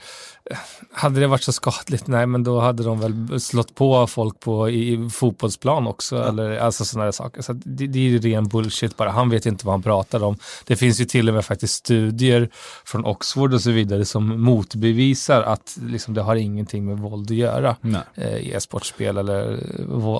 hade 0.92 1.20
det 1.20 1.26
varit 1.26 1.42
så 1.42 1.52
skadligt, 1.52 2.06
nej 2.06 2.26
men 2.26 2.44
då 2.44 2.60
hade 2.60 2.82
de 2.82 3.00
väl 3.00 3.40
slått 3.40 3.74
på 3.74 4.06
folk 4.06 4.40
på 4.40 4.70
i, 4.70 5.10
fotbollsplan 5.10 5.86
också. 5.86 6.16
Ja. 6.16 6.28
Eller 6.28 6.58
alltså 6.58 6.84
sådana 6.84 7.12
saker. 7.12 7.42
Så 7.42 7.52
det, 7.52 7.86
det 7.86 7.98
är 7.98 8.02
ju 8.02 8.18
ren 8.18 8.48
bullshit 8.48 8.96
bara. 8.96 9.10
Han 9.10 9.30
vet 9.30 9.46
inte 9.46 9.66
vad 9.66 9.72
han 9.72 9.82
pratar 9.82 10.22
om. 10.22 10.36
Det 10.66 10.76
finns 10.76 11.00
ju 11.00 11.04
till 11.04 11.28
och 11.28 11.34
med 11.34 11.44
faktiskt 11.44 11.74
studier 11.74 12.48
från 12.84 13.04
Oxford 13.04 13.54
och 13.54 13.60
så 13.60 13.70
vidare 13.70 14.04
som 14.04 14.42
motbevisar 14.42 15.42
att 15.42 15.78
liksom, 15.82 16.14
det 16.14 16.22
har 16.22 16.36
ingenting 16.36 16.84
med 16.84 16.98
våld 16.98 17.30
att 17.30 17.36
göra. 17.36 17.76
Eh, 18.14 18.36
i 18.36 18.52
e-sportspel 18.52 19.16
eller 19.16 19.58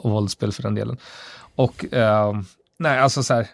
våldsspel 0.09 0.53
för 0.53 0.63
den 0.63 0.75
delen. 0.75 0.97
Och 1.55 1.95
eh, 1.95 2.33
nej, 2.79 2.99
alltså 2.99 3.23
så 3.23 3.35
här 3.35 3.47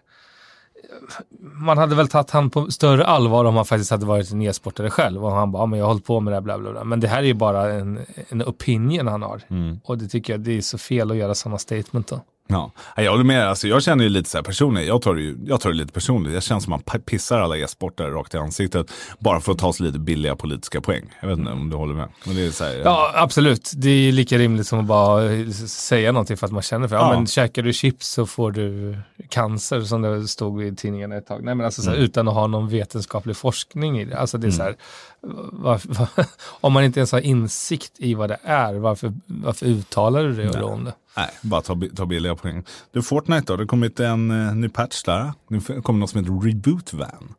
man 1.40 1.78
hade 1.78 1.94
väl 1.94 2.08
tagit 2.08 2.30
han 2.30 2.50
på 2.50 2.70
större 2.70 3.06
allvar 3.06 3.44
om 3.44 3.56
han 3.56 3.64
faktiskt 3.64 3.90
hade 3.90 4.06
varit 4.06 4.30
en 4.30 4.42
e-sportare 4.42 4.90
själv 4.90 5.24
och 5.24 5.32
han 5.32 5.52
bara, 5.52 5.62
ja, 5.62 5.66
men 5.66 5.78
jag 5.78 5.86
har 5.86 5.90
hållit 5.90 6.04
på 6.04 6.20
med 6.20 6.32
det 6.32 6.36
här, 6.36 6.40
bla, 6.40 6.58
bla, 6.58 6.70
bla. 6.72 6.84
Men 6.84 7.00
det 7.00 7.08
här 7.08 7.18
är 7.18 7.26
ju 7.26 7.34
bara 7.34 7.72
en, 7.72 8.00
en 8.28 8.42
opinion 8.42 9.06
han 9.06 9.22
har. 9.22 9.42
Mm. 9.48 9.80
Och 9.84 9.98
det 9.98 10.08
tycker 10.08 10.32
jag, 10.32 10.40
det 10.40 10.56
är 10.56 10.60
så 10.60 10.78
fel 10.78 11.10
att 11.10 11.16
göra 11.16 11.34
sådana 11.34 11.58
statement 11.58 12.06
då. 12.06 12.20
Ja, 12.50 12.72
jag 12.96 13.10
håller 13.10 13.24
med. 13.24 13.48
Alltså, 13.48 13.68
jag 13.68 13.82
känner 13.82 14.04
ju 14.04 14.10
lite 14.10 14.30
så 14.30 14.38
här 14.38 14.42
personligt, 14.42 14.86
jag 14.86 15.02
tar, 15.02 15.14
det 15.14 15.20
ju, 15.20 15.36
jag 15.46 15.60
tar 15.60 15.70
det 15.70 15.76
lite 15.76 15.92
personligt. 15.92 16.32
Jag 16.32 16.42
känner 16.42 16.60
som 16.60 16.72
att 16.72 16.92
man 16.92 17.00
pissar 17.00 17.40
alla 17.40 17.56
e-sportare 17.56 18.10
rakt 18.10 18.34
i 18.34 18.38
ansiktet 18.38 18.90
bara 19.18 19.40
för 19.40 19.52
att 19.52 19.58
ta 19.58 19.72
sig 19.72 19.86
lite 19.86 19.98
billiga 19.98 20.36
politiska 20.36 20.80
poäng. 20.80 21.14
Jag 21.20 21.28
vet 21.28 21.38
inte 21.38 21.52
om 21.52 21.70
du 21.70 21.76
håller 21.76 21.94
med. 21.94 22.08
Men 22.24 22.36
det 22.36 22.46
är 22.46 22.50
så 22.50 22.64
här, 22.64 22.74
ja, 22.84 23.12
absolut. 23.14 23.72
Det 23.74 23.90
är 23.90 24.12
lika 24.12 24.38
rimligt 24.38 24.66
som 24.66 24.78
att 24.78 24.84
bara 24.84 25.52
säga 25.68 26.12
någonting 26.12 26.36
för 26.36 26.46
att 26.46 26.52
man 26.52 26.62
känner 26.62 26.88
för 26.88 26.96
det. 26.96 27.02
Ja. 27.02 27.12
men 27.12 27.26
käkar 27.26 27.62
du 27.62 27.72
chips 27.72 28.08
så 28.08 28.26
får 28.26 28.52
du 28.52 28.98
cancer 29.28 29.80
som 29.80 30.02
det 30.02 30.28
stod 30.28 30.62
i 30.62 30.76
tidningarna 30.76 31.16
ett 31.16 31.26
tag. 31.26 31.44
Nej, 31.44 31.54
men 31.54 31.66
alltså, 31.66 31.82
så 31.82 31.90
här, 31.90 31.96
mm. 31.96 32.04
utan 32.04 32.28
att 32.28 32.34
ha 32.34 32.46
någon 32.46 32.68
vetenskaplig 32.68 33.36
forskning 33.36 34.00
i 34.00 34.04
det. 34.04 34.18
Alltså 34.18 34.38
det 34.38 34.46
är 34.46 34.48
mm. 34.48 34.56
så 34.56 34.62
här, 34.62 34.76
var, 35.20 35.80
var, 35.84 36.08
om 36.60 36.72
man 36.72 36.84
inte 36.84 37.00
ens 37.00 37.12
har 37.12 37.20
insikt 37.20 37.92
i 37.96 38.14
vad 38.14 38.30
det 38.30 38.38
är, 38.42 38.74
varför, 38.74 39.12
varför 39.26 39.66
uttalar 39.66 40.24
du 40.24 40.32
det 40.32 40.62
om 40.62 40.84
det? 40.84 40.92
Nej, 41.16 41.30
bara 41.42 41.62
ta, 41.62 41.80
ta 41.96 42.06
billiga 42.06 42.34
poäng. 42.34 42.64
Du, 42.92 43.02
Fortnite 43.02 43.44
då? 43.46 43.56
Det 43.56 43.62
har 43.62 43.66
kommit 43.66 44.00
en 44.00 44.30
uh, 44.30 44.54
ny 44.54 44.68
patch 44.68 45.02
där. 45.02 45.32
Det 45.48 45.82
kommer 45.82 46.00
något 46.00 46.10
som 46.10 46.20
heter 46.20 46.48
Reboot 46.48 46.92
Van. 46.92 47.34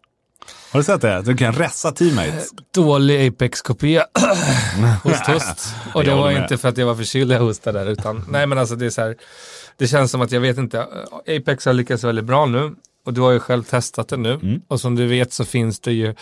Har 0.71 0.79
du 0.79 0.83
sett 0.83 1.01
det? 1.01 1.21
Du 1.21 1.37
kan 1.37 1.53
ressa 1.53 1.91
teammates. 1.91 2.49
Dålig 2.73 3.27
Apex-kopia. 3.27 4.05
host, 5.03 5.27
host. 5.27 5.75
Och 5.93 6.03
det 6.03 6.15
var 6.15 6.31
inte 6.31 6.57
för 6.57 6.69
att 6.69 6.77
jag 6.77 6.85
var 6.85 6.95
förkyld 6.95 7.31
jag 7.31 7.39
hostade 7.39 7.79
där, 7.79 7.91
utan 7.91 8.25
nej 8.29 8.47
men 8.47 8.57
alltså 8.57 8.75
det 8.75 8.85
är 8.85 8.89
så 8.89 9.01
här. 9.01 9.15
Det 9.77 9.87
känns 9.87 10.11
som 10.11 10.21
att 10.21 10.31
jag 10.31 10.41
vet 10.41 10.57
inte. 10.57 10.87
Apex 11.27 11.65
har 11.65 11.73
lyckats 11.73 12.03
väldigt 12.03 12.25
bra 12.25 12.45
nu. 12.45 12.75
Och 13.05 13.13
du 13.13 13.21
har 13.21 13.31
ju 13.31 13.39
själv 13.39 13.63
testat 13.63 14.07
det 14.07 14.17
nu. 14.17 14.33
Mm. 14.33 14.61
Och 14.67 14.79
som 14.79 14.95
du 14.95 15.07
vet 15.07 15.33
så 15.33 15.45
finns 15.45 15.79
det 15.79 15.91
ju 15.91 16.15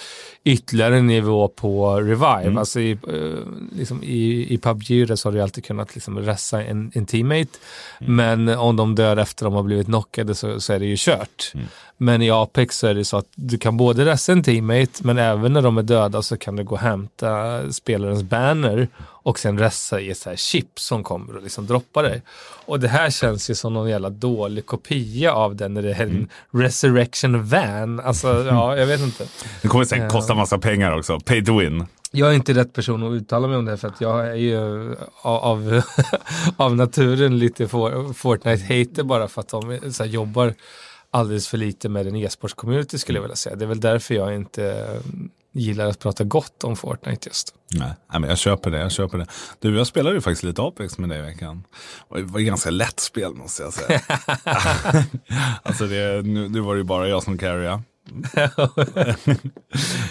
ytterligare 0.43 0.98
en 0.98 1.07
nivå 1.07 1.48
på 1.48 1.96
Revive. 1.96 2.41
Mm. 2.43 2.57
Alltså 2.57 2.79
i, 2.79 2.98
uh, 3.13 3.39
liksom 3.72 4.03
i, 4.03 4.53
i 4.53 4.57
PubG 4.57 5.19
så 5.19 5.27
har 5.27 5.34
du 5.34 5.41
alltid 5.41 5.65
kunnat 5.65 5.96
liksom 5.96 6.19
ressa 6.19 6.63
en, 6.63 6.91
en 6.96 7.05
teammate. 7.05 7.57
Mm. 8.00 8.15
Men 8.15 8.57
om 8.57 8.75
de 8.75 8.96
dör 8.96 9.17
efter 9.17 9.46
de 9.46 9.53
har 9.53 9.63
blivit 9.63 9.88
knockade 9.88 10.36
så, 10.36 10.62
så 10.62 10.74
är 10.74 10.79
det 10.79 10.86
ju 10.86 10.96
kört. 10.98 11.51
Mm. 11.53 11.67
Men 11.98 12.22
i 12.22 12.32
Apex 12.32 12.77
så 12.77 12.88
är 12.88 12.94
det 12.94 13.06
så 13.06 13.18
att 13.18 13.27
du 13.36 13.58
kan 13.58 13.77
både 13.77 14.06
resa 14.06 14.32
en 14.32 14.44
teammate 14.44 14.92
men 15.00 15.18
även 15.18 15.54
när 15.54 15.62
de 15.62 15.77
är 15.77 15.84
döda 15.84 16.22
så 16.22 16.38
kan 16.38 16.56
du 16.56 16.63
gå 16.63 16.75
och 16.75 16.82
hämta 16.82 17.62
spelarens 17.72 18.24
banner 18.24 18.88
och 19.00 19.39
sen 19.39 19.60
resa 19.60 20.00
i 20.00 20.10
ett 20.10 20.18
så 20.18 20.30
här 20.30 20.36
chip 20.36 20.80
som 20.80 21.04
kommer 21.04 21.36
och 21.36 21.44
liksom 21.44 21.68
droppar 21.68 22.04
dig. 22.04 22.22
Och 22.66 22.80
det 22.80 22.88
här 22.88 23.10
känns 23.10 23.50
ju 23.50 23.56
som 23.56 23.74
någon 23.74 23.89
jävla 23.89 24.10
dålig 24.10 24.66
kopia 24.66 25.34
av 25.34 25.56
den 25.56 25.74
när 25.74 25.82
det 25.82 25.89
är 25.89 26.01
en 26.01 26.10
mm. 26.10 26.30
resurrection 26.51 27.46
van. 27.46 28.00
Alltså, 28.00 28.46
ja, 28.50 28.77
jag 28.77 28.88
vet 28.88 29.01
inte. 29.01 29.27
Det 29.62 29.68
kommer 29.68 29.86
säkert 29.86 30.12
kosta 30.12 30.36
massa 30.36 30.58
pengar 30.58 30.98
också. 30.98 31.20
Pay 31.20 31.46
to 31.46 31.60
win. 31.60 31.86
Jag 32.12 32.30
är 32.30 32.34
inte 32.34 32.54
rätt 32.54 32.74
person 32.74 33.04
att 33.04 33.22
uttala 33.22 33.48
mig 33.48 33.58
om 33.58 33.66
det 33.66 33.77
för 33.77 33.88
att 33.88 34.01
jag 34.01 34.27
är 34.27 34.36
ju 34.36 34.96
av, 35.22 35.82
av 36.58 36.75
naturen 36.75 37.39
lite 37.39 37.68
Fortnite-hater 37.68 39.04
bara 39.04 39.27
för 39.27 39.42
att 39.42 39.50
de 39.50 39.80
så 39.92 40.06
jobbar 40.06 40.54
alldeles 41.12 41.48
för 41.48 41.58
lite 41.58 41.90
med 41.90 42.08
en 42.08 42.16
e-sportscommunity 42.16 42.98
skulle 42.98 43.18
jag 43.18 43.24
vilja 43.24 43.36
säga. 43.36 43.56
Det 43.56 43.66
är 43.66 43.70
väl 43.70 43.80
därför 43.80 44.16
jag 44.16 44.36
inte 44.36 44.88
gillar 45.52 45.86
att 45.86 46.00
prata 46.00 46.24
gott 46.24 46.64
om 46.64 46.76
Fortnite 46.76 47.30
just. 47.30 47.54
Nej, 47.74 47.94
men 48.08 48.24
jag 48.24 48.38
köper 48.38 48.72
det. 48.72 48.80
Jag 48.80 48.92
köper 48.92 49.18
det. 49.18 49.28
Du, 49.60 49.78
jag 49.78 49.88
spelade 49.88 50.16
ju 50.16 50.22
faktiskt 50.22 50.44
lite 50.44 50.62
Apex 50.62 50.98
med 50.98 51.10
dig 51.10 51.20
i 51.20 51.22
veckan. 51.22 51.64
Det 52.10 52.22
var 52.22 52.40
ett 52.40 52.46
ganska 52.46 52.70
lätt 52.70 53.00
spel 53.00 53.34
måste 53.34 53.64
jag 53.64 53.74
säga. 53.74 54.02
alltså 55.64 55.88
det, 55.88 56.26
nu, 56.26 56.50
nu 56.50 56.60
var 56.60 56.74
det 56.74 56.78
ju 56.78 56.84
bara 56.84 57.08
jag 57.08 57.24
som 57.24 57.38
carryade. 57.38 57.82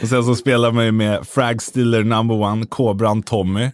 och 0.03 0.09
sen 0.09 0.25
så 0.25 0.37
spelar 0.37 0.73
man 0.73 0.85
ju 0.85 0.93
med 0.93 1.27
Frag 1.29 1.63
Stealer 1.63 2.05
number 2.05 2.35
one, 2.35 2.67
Kobran 2.67 3.23
Tommy. 3.23 3.71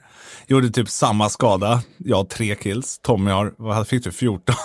Gjorde 0.53 0.71
typ 0.71 0.89
samma 0.89 1.29
skada. 1.29 1.83
Jag 1.97 2.17
har 2.17 2.25
tre 2.25 2.55
kills. 2.55 2.99
Tommy 2.99 3.31
har, 3.31 3.55
vad 3.59 3.89
fick 3.89 4.05
du, 4.05 4.13
14? 4.13 4.55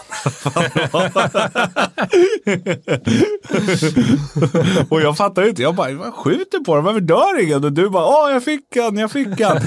och 4.89 5.01
jag 5.01 5.17
fattar 5.17 5.47
inte. 5.47 5.61
Jag 5.61 5.75
bara, 5.75 5.91
jag 5.91 6.13
skjuter 6.13 6.59
på 6.59 6.75
dem, 6.75 6.85
varför 6.85 7.01
dör 7.01 7.43
ingen? 7.43 7.63
Och 7.63 7.73
du 7.73 7.89
bara, 7.89 8.05
åh 8.05 8.31
jag 8.31 8.43
fick 8.43 8.63
han, 8.75 8.97
jag 8.97 9.11
fick 9.11 9.41
han. 9.41 9.61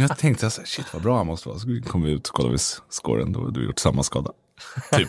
jag 0.00 0.18
tänkte 0.18 0.50
så 0.50 0.60
här, 0.60 0.66
shit 0.66 0.86
vad 0.92 1.02
bra 1.02 1.16
han 1.16 1.26
måste 1.26 1.48
vara. 1.48 1.58
Så 1.58 1.66
kom 1.86 2.02
vi 2.02 2.10
ut 2.10 2.28
och 2.28 2.34
kollade 2.34 2.58
scoren, 2.90 3.32
då 3.32 3.40
hade 3.40 3.60
du 3.60 3.66
gjort 3.66 3.78
samma 3.78 4.02
skada. 4.02 4.30
Typ. 4.92 5.08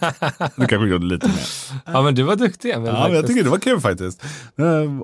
Du 0.55 0.65
kanske 0.65 0.87
gjorde 0.87 1.05
lite 1.05 1.27
mer. 1.27 1.47
Ja 1.85 2.01
men 2.01 2.15
du 2.15 2.23
var 2.23 2.35
duktig 2.35 2.71
Emil. 2.71 2.87
Ja 2.87 3.07
men 3.07 3.15
jag 3.15 3.27
tycker 3.27 3.43
det 3.43 3.49
var 3.49 3.59
kul 3.59 3.79
faktiskt. 3.79 4.23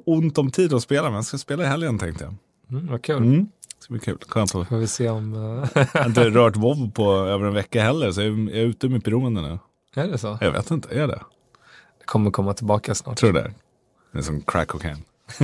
Ont 0.06 0.38
om 0.38 0.52
tid 0.52 0.74
att 0.74 0.84
spela 0.84 1.04
men 1.04 1.14
jag 1.14 1.26
ska 1.26 1.38
spela 1.38 1.64
i 1.64 1.68
helgen 1.68 2.00
tänkte 2.00 2.24
jag. 2.24 2.36
Mm, 2.72 2.88
vad 2.92 3.02
kul. 3.02 3.18
Mm 3.18 3.48
ska 3.80 3.94
bli 3.94 4.00
kul. 4.00 4.18
Skönt 4.28 4.56
att... 4.56 4.68
Får 4.68 4.78
vi 4.78 4.88
se 4.88 5.10
om... 5.10 5.34
jag 5.74 6.02
har 6.02 6.06
inte 6.06 6.30
rört 6.30 6.56
WoW 6.56 6.92
på 6.92 7.12
över 7.14 7.46
en 7.46 7.54
vecka 7.54 7.84
heller, 7.84 8.12
så 8.12 8.22
jag 8.22 8.30
är 8.30 8.66
ute 8.66 8.90
med 8.90 9.02
beroende 9.02 9.42
nu. 9.42 9.60
Är 9.96 10.08
det 10.08 10.18
så? 10.18 10.38
Jag 10.42 10.52
vet 10.52 10.72
inte, 10.72 10.96
är 10.96 11.08
det? 11.08 11.22
Det 12.00 12.06
kommer 12.06 12.32
komma 12.32 12.54
tillbaka 12.54 12.96
snart. 12.96 13.18
Tror 13.18 13.34
det. 13.34 13.54
Det 14.12 14.18
är 14.18 14.22
som 14.22 14.42
crack 14.42 14.68
cocaine. 14.68 15.04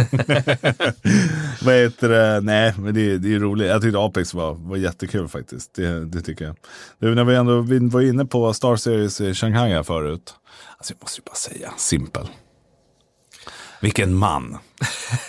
Vad 1.61 1.75
heter 1.75 2.09
det? 2.09 2.41
Nej, 2.41 2.73
men 2.77 2.93
det, 2.93 3.17
det 3.17 3.33
är 3.35 3.39
roligt. 3.39 3.67
Jag 3.67 3.81
tyckte 3.81 3.99
Apex 3.99 4.33
var, 4.33 4.53
var 4.53 4.77
jättekul 4.77 5.27
faktiskt. 5.27 5.73
Det, 5.73 6.05
det 6.05 6.21
tycker 6.21 6.45
jag. 6.45 6.55
Du, 6.99 7.15
när 7.15 7.23
vi 7.23 7.35
ändå 7.35 7.61
vi 7.61 7.79
var 7.79 8.01
inne 8.01 8.25
på 8.25 8.53
Star 8.53 8.75
Series 8.75 9.21
i 9.21 9.33
Shanghai 9.33 9.71
här 9.71 9.83
förut. 9.83 10.33
Alltså 10.77 10.93
jag 10.93 11.01
måste 11.01 11.19
ju 11.19 11.23
bara 11.25 11.35
säga, 11.35 11.73
simpel. 11.77 12.27
Vilken 13.81 14.13
man. 14.13 14.57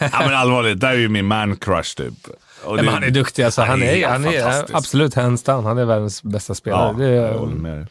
ja 0.01 0.21
men 0.21 0.35
allvarligt, 0.35 0.81
där 0.81 0.91
är 0.91 0.99
ju 0.99 1.09
min 1.09 1.27
man 1.27 1.57
crush 1.57 1.97
typ. 1.97 2.29
Och 2.65 2.77
det, 2.77 2.91
han 2.91 3.05
är 3.05 3.11
duktig. 3.11 3.43
Alltså, 3.43 3.63
han, 3.63 3.83
är, 3.83 4.09
han 4.09 4.25
är 4.25 4.77
absolut 4.77 5.15
hands 5.15 5.43
down. 5.43 5.65
Han 5.65 5.79
är 5.79 5.85
världens 5.85 6.23
bästa 6.23 6.55
spelare. 6.55 6.95
Ja, 6.99 7.05
det, 7.05 7.11
jag 7.15 7.39
håller 7.39 7.55
med 7.55 7.87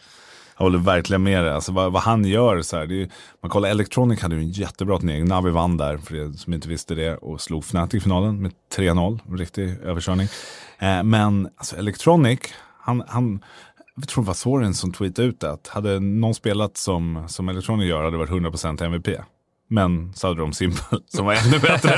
jag 0.62 0.66
håller 0.66 0.80
verkligen 0.80 1.24
med 1.24 1.44
dig. 1.44 1.54
Alltså, 1.54 1.72
vad, 1.72 1.92
vad, 1.92 2.02
han 2.02 2.26
gör, 2.26 2.62
så 2.62 2.78
här, 2.78 2.86
det 2.86 3.02
är, 3.02 3.10
man 3.42 3.50
kollar 3.50 3.70
Electronic 3.70 4.22
hade 4.22 4.36
ju 4.36 4.42
en 4.42 4.52
jättebra 4.52 5.00
turnering. 5.00 5.26
Navi 5.26 5.52
vann 5.52 5.78
där, 5.78 5.98
för 5.98 6.16
er 6.16 6.32
som 6.32 6.54
inte 6.54 6.68
visste 6.70 6.96
det, 6.96 7.16
och 7.16 7.42
slog 7.42 7.64
Fnatic 7.64 7.98
i 7.98 8.00
finalen 8.00 8.42
med 8.42 8.52
3-0. 8.76 9.20
Riktig 9.38 9.78
överkörning. 9.84 10.28
Eh, 10.80 11.04
men 11.04 11.50
alltså, 11.58 11.76
Electronic, 11.76 12.40
han, 12.80 13.04
han 13.08 13.44
jag 13.96 14.08
tror 14.08 14.24
det 14.24 14.28
var 14.28 14.34
Soren 14.34 14.74
som 14.74 14.94
tweetade 14.94 15.28
ut 15.28 15.40
det, 15.40 15.52
att 15.52 15.68
hade 15.68 16.00
någon 16.00 16.34
spelat 16.34 16.78
som, 16.78 17.24
som 17.28 17.50
Electronic 17.50 17.90
gör 17.90 18.04
hade 18.04 18.12
det 18.12 18.18
varit 18.18 18.30
100% 18.30 18.86
MVP. 18.86 19.08
Men 19.72 20.14
så 20.14 20.28
hade 20.28 20.40
de 20.40 20.54
Simple 20.54 21.00
som 21.08 21.26
var 21.26 21.34
ännu 21.34 21.60
bättre. 21.60 21.90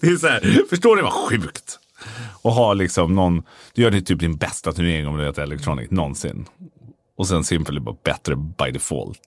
det 0.00 0.06
är 0.06 0.16
så 0.16 0.26
här, 0.26 0.68
förstår 0.70 0.96
ni 0.96 1.02
vad 1.02 1.12
sjukt? 1.12 1.78
Och 2.42 2.52
ha 2.52 2.72
liksom 2.74 3.14
någon, 3.14 3.42
du 3.74 3.82
gör 3.82 3.90
det 3.90 4.00
typ 4.00 4.20
din 4.20 4.36
bästa 4.36 4.72
turnering 4.72 5.06
om 5.06 5.16
du 5.16 5.24
heter 5.24 5.42
Electronic 5.42 5.90
någonsin. 5.90 6.46
Och 7.16 7.26
sen 7.26 7.44
Simple 7.44 7.76
är 7.76 7.80
bara 7.80 7.96
bättre 8.04 8.36
by 8.36 8.70
default. 8.72 9.20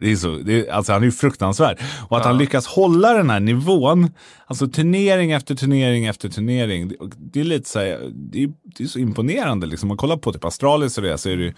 Det 0.00 0.12
är 0.12 0.16
så, 0.16 0.36
det 0.36 0.68
är, 0.68 0.72
alltså 0.72 0.92
han 0.92 1.02
är 1.02 1.06
ju 1.06 1.12
fruktansvärd. 1.12 1.78
Och 2.08 2.16
att 2.16 2.24
ja. 2.24 2.28
han 2.28 2.38
lyckas 2.38 2.66
hålla 2.66 3.12
den 3.12 3.30
här 3.30 3.40
nivån, 3.40 4.10
alltså 4.46 4.68
turnering 4.68 5.32
efter 5.32 5.54
turnering 5.54 6.06
efter 6.06 6.28
turnering. 6.28 6.88
Det, 6.88 6.96
det 7.18 7.40
är 7.40 7.44
lite 7.44 7.68
så 7.68 7.78
här, 7.78 8.10
det 8.12 8.42
är, 8.42 8.52
det 8.64 8.84
är 8.84 8.88
så 8.88 8.98
imponerande 8.98 9.66
liksom. 9.66 9.86
Om 9.86 9.88
man 9.88 9.96
kollar 9.96 10.16
på 10.16 10.32
typ 10.32 10.44
Astralis 10.44 10.98
och 10.98 11.04
det 11.04 11.18
så 11.18 11.28
är 11.28 11.36
det 11.36 11.42
ju 11.42 11.54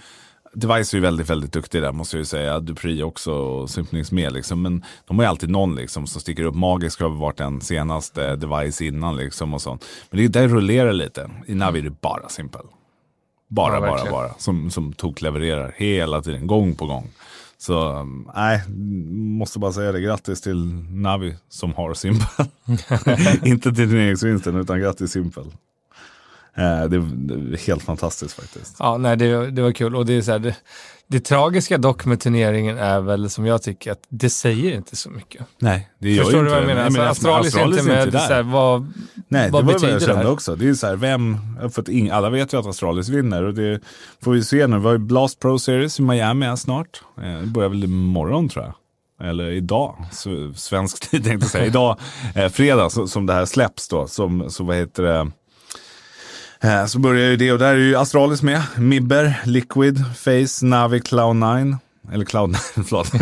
Device 0.54 0.92
är 0.92 0.96
ju 0.96 1.02
väldigt, 1.02 1.30
väldigt 1.30 1.52
duktig 1.52 1.82
där 1.82 1.92
måste 1.92 2.16
jag 2.16 2.20
ju 2.20 2.24
säga. 2.24 2.60
Dupri 2.60 3.02
också 3.02 3.32
och 3.32 3.70
Symphonix 3.70 4.12
med 4.12 4.32
liksom. 4.32 4.62
Men 4.62 4.84
de 5.06 5.18
har 5.18 5.24
ju 5.24 5.28
alltid 5.28 5.50
någon 5.50 5.74
liksom 5.74 6.06
som 6.06 6.20
sticker 6.20 6.44
upp. 6.44 6.54
Magisk 6.54 7.00
har 7.00 7.08
varit 7.08 7.36
den 7.36 7.60
senaste 7.60 8.36
Device 8.36 8.80
innan 8.80 9.16
liksom 9.16 9.54
och 9.54 9.62
sånt. 9.62 9.84
Men 10.10 10.20
det, 10.20 10.28
där 10.28 10.48
rullerar 10.48 10.92
lite. 10.92 11.30
I 11.46 11.54
Navi 11.54 11.78
är 11.78 11.82
det 11.82 12.00
bara 12.00 12.28
Simple. 12.28 12.60
Bara, 13.48 13.74
ja, 13.74 13.80
bara, 13.80 14.10
bara. 14.10 14.34
Som, 14.38 14.70
som 14.70 14.92
tok 14.92 15.22
levererar 15.22 15.74
hela 15.76 16.22
tiden, 16.22 16.46
gång 16.46 16.74
på 16.74 16.86
gång. 16.86 17.10
Så 17.58 18.04
nej, 18.34 18.62
måste 19.38 19.58
bara 19.58 19.72
säga 19.72 19.92
det. 19.92 20.00
Grattis 20.00 20.40
till 20.40 20.64
Navi 20.90 21.34
som 21.48 21.74
har 21.74 21.94
Simple. 21.94 22.26
Inte 23.50 23.72
till 23.72 23.88
turneringsvinsten 23.88 24.56
utan 24.56 24.80
grattis 24.80 25.10
Simple. 25.10 25.44
Eh, 26.56 26.84
det, 26.84 26.96
är 26.96 27.66
helt 27.66 27.82
fantastiskt 27.82 28.34
faktiskt. 28.34 28.76
Ja, 28.78 28.98
nej, 28.98 29.16
det, 29.16 29.50
det 29.50 29.62
var 29.62 29.72
kul. 29.72 29.96
Och 29.96 30.06
det, 30.06 30.12
är 30.12 30.22
så 30.22 30.32
här, 30.32 30.38
det, 30.38 30.56
det 31.06 31.20
tragiska 31.20 31.78
dock 31.78 32.04
med 32.04 32.20
turneringen 32.20 32.78
är 32.78 33.00
väl 33.00 33.30
som 33.30 33.46
jag 33.46 33.62
tycker 33.62 33.92
att 33.92 34.02
det 34.08 34.30
säger 34.30 34.74
inte 34.74 34.96
så 34.96 35.10
mycket. 35.10 35.46
Nej, 35.58 35.90
det 35.98 36.10
gör 36.10 36.24
Förstår 36.24 36.42
ju 36.42 36.48
inte 36.48 36.60
du 36.60 36.64
vad 36.64 36.84
jag 36.84 36.92
menar? 36.92 37.06
Alltså, 37.08 37.28
Astralis, 37.30 37.56
är 37.56 37.64
inte 37.64 37.82
med. 37.82 38.06
Inte 38.06 38.18
så 38.18 38.32
här, 38.32 38.42
vad, 38.42 38.92
Nej, 39.28 39.50
vad 39.50 39.62
det 39.62 39.72
var 39.72 39.80
vad 39.80 39.90
jag 39.90 40.02
kände 40.02 40.22
det 40.22 40.30
också. 40.30 40.56
Det 40.56 40.68
är 40.68 40.74
så 40.74 40.86
här, 40.86 40.96
vem, 40.96 41.38
för 41.70 41.82
att 41.82 41.88
ing, 41.88 42.10
alla 42.10 42.30
vet 42.30 42.52
ju 42.52 42.60
att 42.60 42.66
Astralis 42.66 43.08
vinner 43.08 43.42
och 43.42 43.54
det 43.54 43.80
får 44.22 44.32
vi 44.32 44.44
se 44.44 44.66
nu. 44.66 44.78
Vi 44.78 44.84
har 44.84 44.92
ju 44.92 44.98
Blast 44.98 45.40
Pro 45.40 45.58
Series 45.58 45.98
i 45.98 46.02
Miami 46.02 46.46
här 46.46 46.56
snart. 46.56 47.02
Eh, 47.22 47.40
det 47.40 47.46
börjar 47.46 47.68
väl 47.68 47.84
imorgon 47.84 48.48
tror 48.48 48.64
jag 48.64 48.74
eller 49.20 49.50
idag, 49.50 49.96
svensk 50.54 51.10
tid 51.10 51.24
tänkte 51.24 51.44
jag 51.44 51.50
säga, 51.50 51.66
idag, 51.66 51.98
eh, 52.34 52.48
fredag 52.48 52.90
så, 52.90 53.06
som 53.06 53.26
det 53.26 53.32
här 53.32 53.44
släpps 53.44 53.88
då, 53.88 54.06
som, 54.06 54.50
så 54.50 54.64
vad 54.64 54.76
heter 54.76 55.02
det, 55.02 55.30
så 56.86 56.98
börjar 56.98 57.30
ju 57.30 57.36
det 57.36 57.52
och 57.52 57.58
där 57.58 57.74
är 57.74 57.78
ju 57.78 57.96
Astralis 57.96 58.42
med. 58.42 58.62
Mibber, 58.76 59.40
Liquid, 59.44 60.04
Face, 60.16 60.66
Navi, 60.66 60.98
Cloud9. 60.98 61.76
Eller 62.12 62.24
Cloud9, 62.24 62.56
förlåt. 62.86 63.06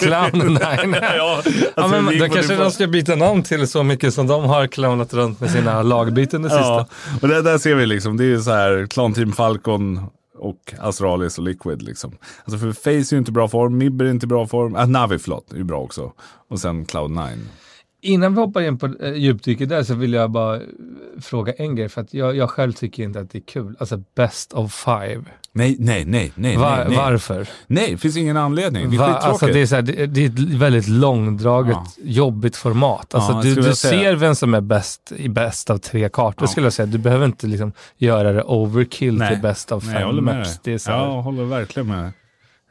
Cloud9. 0.00 0.98
ja, 1.16 1.36
alltså, 1.36 1.52
ja, 1.76 1.88
men 1.88 2.18
då 2.18 2.28
kanske 2.28 2.56
de 2.56 2.70
ska 2.70 2.86
byta 2.86 3.16
namn 3.16 3.42
till 3.42 3.68
så 3.68 3.82
mycket 3.82 4.14
som 4.14 4.26
de 4.26 4.44
har 4.44 4.66
clownat 4.66 5.14
runt 5.14 5.40
med 5.40 5.50
sina 5.50 5.82
lagbyten 5.82 6.42
det 6.42 6.50
sista. 6.50 6.64
Ja, 6.64 6.86
och 7.22 7.28
det, 7.28 7.42
där 7.42 7.58
ser 7.58 7.74
vi 7.74 7.86
liksom, 7.86 8.16
det 8.16 8.24
är 8.24 8.28
ju 8.28 8.40
så 8.40 8.50
här, 8.50 8.86
Clan 8.90 9.14
Team 9.14 9.32
Falcon 9.32 10.00
och 10.38 10.74
Astralis 10.78 11.38
och 11.38 11.44
Liquid 11.44 11.82
liksom. 11.82 12.12
Alltså 12.44 12.58
för 12.58 12.72
Face 12.72 12.90
är 12.90 13.12
ju 13.12 13.18
inte 13.18 13.32
bra 13.32 13.48
form, 13.48 13.78
Mibber 13.78 14.04
är 14.04 14.10
inte 14.10 14.26
bra 14.26 14.46
form, 14.46 14.76
äh, 14.76 14.86
Navi 14.86 15.18
förlåt, 15.18 15.52
är 15.52 15.56
ju 15.56 15.64
bra 15.64 15.80
också. 15.80 16.12
Och 16.50 16.60
sen 16.60 16.86
Cloud9. 16.86 17.38
Innan 18.04 18.34
vi 18.34 18.40
hoppar 18.40 18.60
in 18.60 18.78
på 18.78 18.94
äh, 19.00 19.12
djupdyket 19.12 19.68
där 19.68 19.82
så 19.82 19.94
vill 19.94 20.12
jag 20.12 20.30
bara 20.30 20.60
fråga 21.20 21.52
en 21.52 21.76
grej, 21.76 21.88
för 21.88 22.00
att 22.00 22.14
jag, 22.14 22.36
jag 22.36 22.50
själv 22.50 22.72
tycker 22.72 23.02
inte 23.02 23.20
att 23.20 23.30
det 23.30 23.38
är 23.38 23.42
kul. 23.42 23.76
Alltså 23.78 24.02
best 24.14 24.52
of 24.52 24.74
five. 24.74 25.24
Nej, 25.54 25.76
nej, 25.78 26.04
nej, 26.04 26.32
nej. 26.34 26.56
Var, 26.56 26.84
nej, 26.88 26.96
Varför? 26.96 27.48
Nej, 27.66 27.90
det 27.90 27.98
finns 27.98 28.16
ingen 28.16 28.36
anledning. 28.36 28.90
Det 28.90 28.96
är 28.96 28.98
Va, 28.98 29.06
alltså 29.06 29.46
det, 29.46 29.60
är 29.60 29.66
så 29.66 29.74
här, 29.74 29.82
det, 29.82 30.06
det, 30.06 30.24
är 30.24 30.28
ett 30.28 30.38
väldigt 30.38 30.88
långdraget, 30.88 31.76
ja. 31.76 32.02
jobbigt 32.04 32.56
format. 32.56 33.14
Alltså 33.14 33.32
ja, 33.32 33.42
du, 33.42 33.54
du 33.54 33.74
ser 33.74 34.14
vem 34.14 34.34
som 34.34 34.54
är 34.54 34.60
bäst 34.60 35.12
i 35.16 35.28
bäst 35.28 35.70
av 35.70 35.78
tre 35.78 36.08
kartor, 36.08 36.42
ja. 36.42 36.46
skulle 36.46 36.66
jag 36.66 36.72
säga. 36.72 36.86
Du 36.86 36.98
behöver 36.98 37.26
inte 37.26 37.46
liksom 37.46 37.72
göra 37.96 38.32
det 38.32 38.42
overkill 38.42 39.18
nej. 39.18 39.28
till 39.28 39.42
best 39.42 39.72
of 39.72 39.84
nej, 39.86 39.94
fem 39.94 40.24
maps. 40.24 40.60
Det 40.62 40.72
är 40.72 40.78
så 40.78 40.90
här, 40.90 40.98
jag 40.98 41.22
håller 41.22 41.44
verkligen 41.44 41.88
med. 41.88 42.12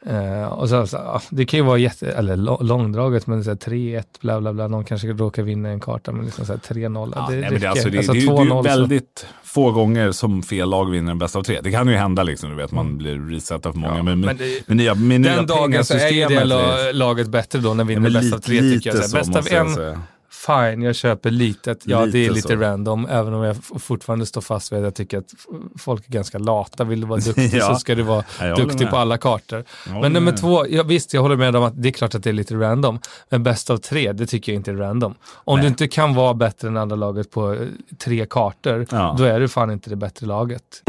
Uh, 0.09 0.43
och 0.43 0.69
så, 0.69 0.87
så, 0.87 1.21
det 1.29 1.45
kan 1.45 1.57
ju 1.57 1.65
vara 1.65 1.77
jätte, 1.77 2.11
eller 2.11 2.63
långdraget, 2.63 3.27
men 3.27 3.43
3-1, 3.43 4.03
bla 4.21 4.41
bla 4.41 4.53
bla, 4.53 4.67
någon 4.67 4.83
kanske 4.83 5.07
råkar 5.07 5.43
vinna 5.43 5.69
en 5.69 5.79
karta, 5.79 6.11
men 6.11 6.25
liksom 6.25 6.45
3-0. 6.45 7.13
Ja, 7.15 7.27
det, 7.29 7.35
nej, 7.35 7.59
det, 7.59 7.67
alltså, 7.67 7.89
det, 7.89 7.97
alltså, 7.97 8.13
det, 8.13 8.19
det, 8.19 8.25
är 8.25 8.63
väldigt 8.63 9.25
så. 9.43 9.47
få 9.47 9.71
gånger 9.71 10.11
som 10.11 10.43
fel 10.43 10.69
lag 10.69 10.89
vinner 10.89 11.11
en 11.11 11.19
bäst 11.19 11.35
av 11.35 11.43
tre. 11.43 11.59
Det 11.63 11.71
kan 11.71 11.87
ju 11.87 11.95
hända, 11.95 12.23
liksom, 12.23 12.49
du 12.49 12.55
vet, 12.55 12.71
man 12.71 12.85
mm. 12.85 12.97
blir 12.97 13.19
resetad 13.19 13.73
för 13.73 13.79
många. 13.79 13.97
Ja, 13.97 14.03
men, 14.03 14.19
men, 14.19 14.37
det, 14.37 14.67
men 14.67 14.77
nya, 14.77 14.95
med 14.95 15.21
den 15.21 15.45
dagen 15.45 15.85
så 15.85 15.93
är 15.93 16.09
ju 16.09 16.25
det 16.25 16.93
laget 16.93 17.27
bättre 17.27 17.59
då, 17.59 17.73
när 17.73 17.83
vi 17.83 17.95
vinner 17.95 18.09
ja, 18.09 18.19
bäst 18.19 18.33
av 18.33 18.39
tre, 18.39 18.59
tycker 18.59 18.89
jag. 18.89 19.11
Bäst 19.11 19.35
av 19.35 19.47
en, 19.47 19.97
fine, 20.31 20.81
jag 20.81 20.95
köper 20.95 21.31
litet. 21.31 21.81
Ja, 21.85 22.05
lite 22.05 22.17
det 22.17 22.25
är 22.25 22.31
lite 22.31 22.47
så. 22.47 22.55
random, 22.55 23.07
även 23.09 23.33
om 23.33 23.43
jag 23.43 23.55
fortfarande 23.63 24.25
står 24.25 24.41
fast 24.41 24.71
vid 24.71 24.79
att 24.79 24.83
jag 24.83 24.95
tycker 24.95 25.17
att 25.17 25.33
folk 25.79 26.07
är 26.07 26.11
ganska 26.11 26.37
lata. 26.37 26.83
Vill 26.83 27.01
du 27.01 27.07
vara 27.07 27.19
duktig 27.25 27.53
ja. 27.53 27.67
så 27.67 27.75
ska 27.75 27.95
du 27.95 28.03
vara 28.03 28.23
duktig 28.57 28.89
på 28.89 28.97
alla 28.97 29.17
kartor. 29.17 29.63
Men 30.01 30.13
nummer 30.13 30.31
två, 30.31 30.67
ja, 30.69 30.83
visst, 30.83 31.13
jag 31.13 31.21
håller 31.21 31.35
med 31.35 31.55
om 31.55 31.63
att 31.63 31.81
det 31.81 31.89
är 31.89 31.93
klart 31.93 32.15
att 32.15 32.23
det 32.23 32.29
är 32.29 32.33
lite 32.33 32.55
random, 32.55 32.99
men 33.29 33.43
bäst 33.43 33.69
av 33.69 33.77
tre, 33.77 34.11
det 34.13 34.25
tycker 34.25 34.51
jag 34.51 34.59
inte 34.59 34.71
är 34.71 34.75
random. 34.75 35.15
Om 35.33 35.55
Nej. 35.55 35.63
du 35.63 35.67
inte 35.67 35.87
kan 35.87 36.13
vara 36.13 36.33
bättre 36.33 36.67
än 36.67 36.77
andra 36.77 36.95
laget 36.95 37.31
på 37.31 37.53
eh, 37.53 37.59
tre 37.97 38.25
kartor, 38.29 38.85
ja. 38.91 39.15
då 39.17 39.23
är 39.23 39.39
du 39.39 39.47
fan 39.47 39.71
inte 39.71 39.89
det 39.89 39.95
bättre 39.95 40.25
laget. 40.27 40.81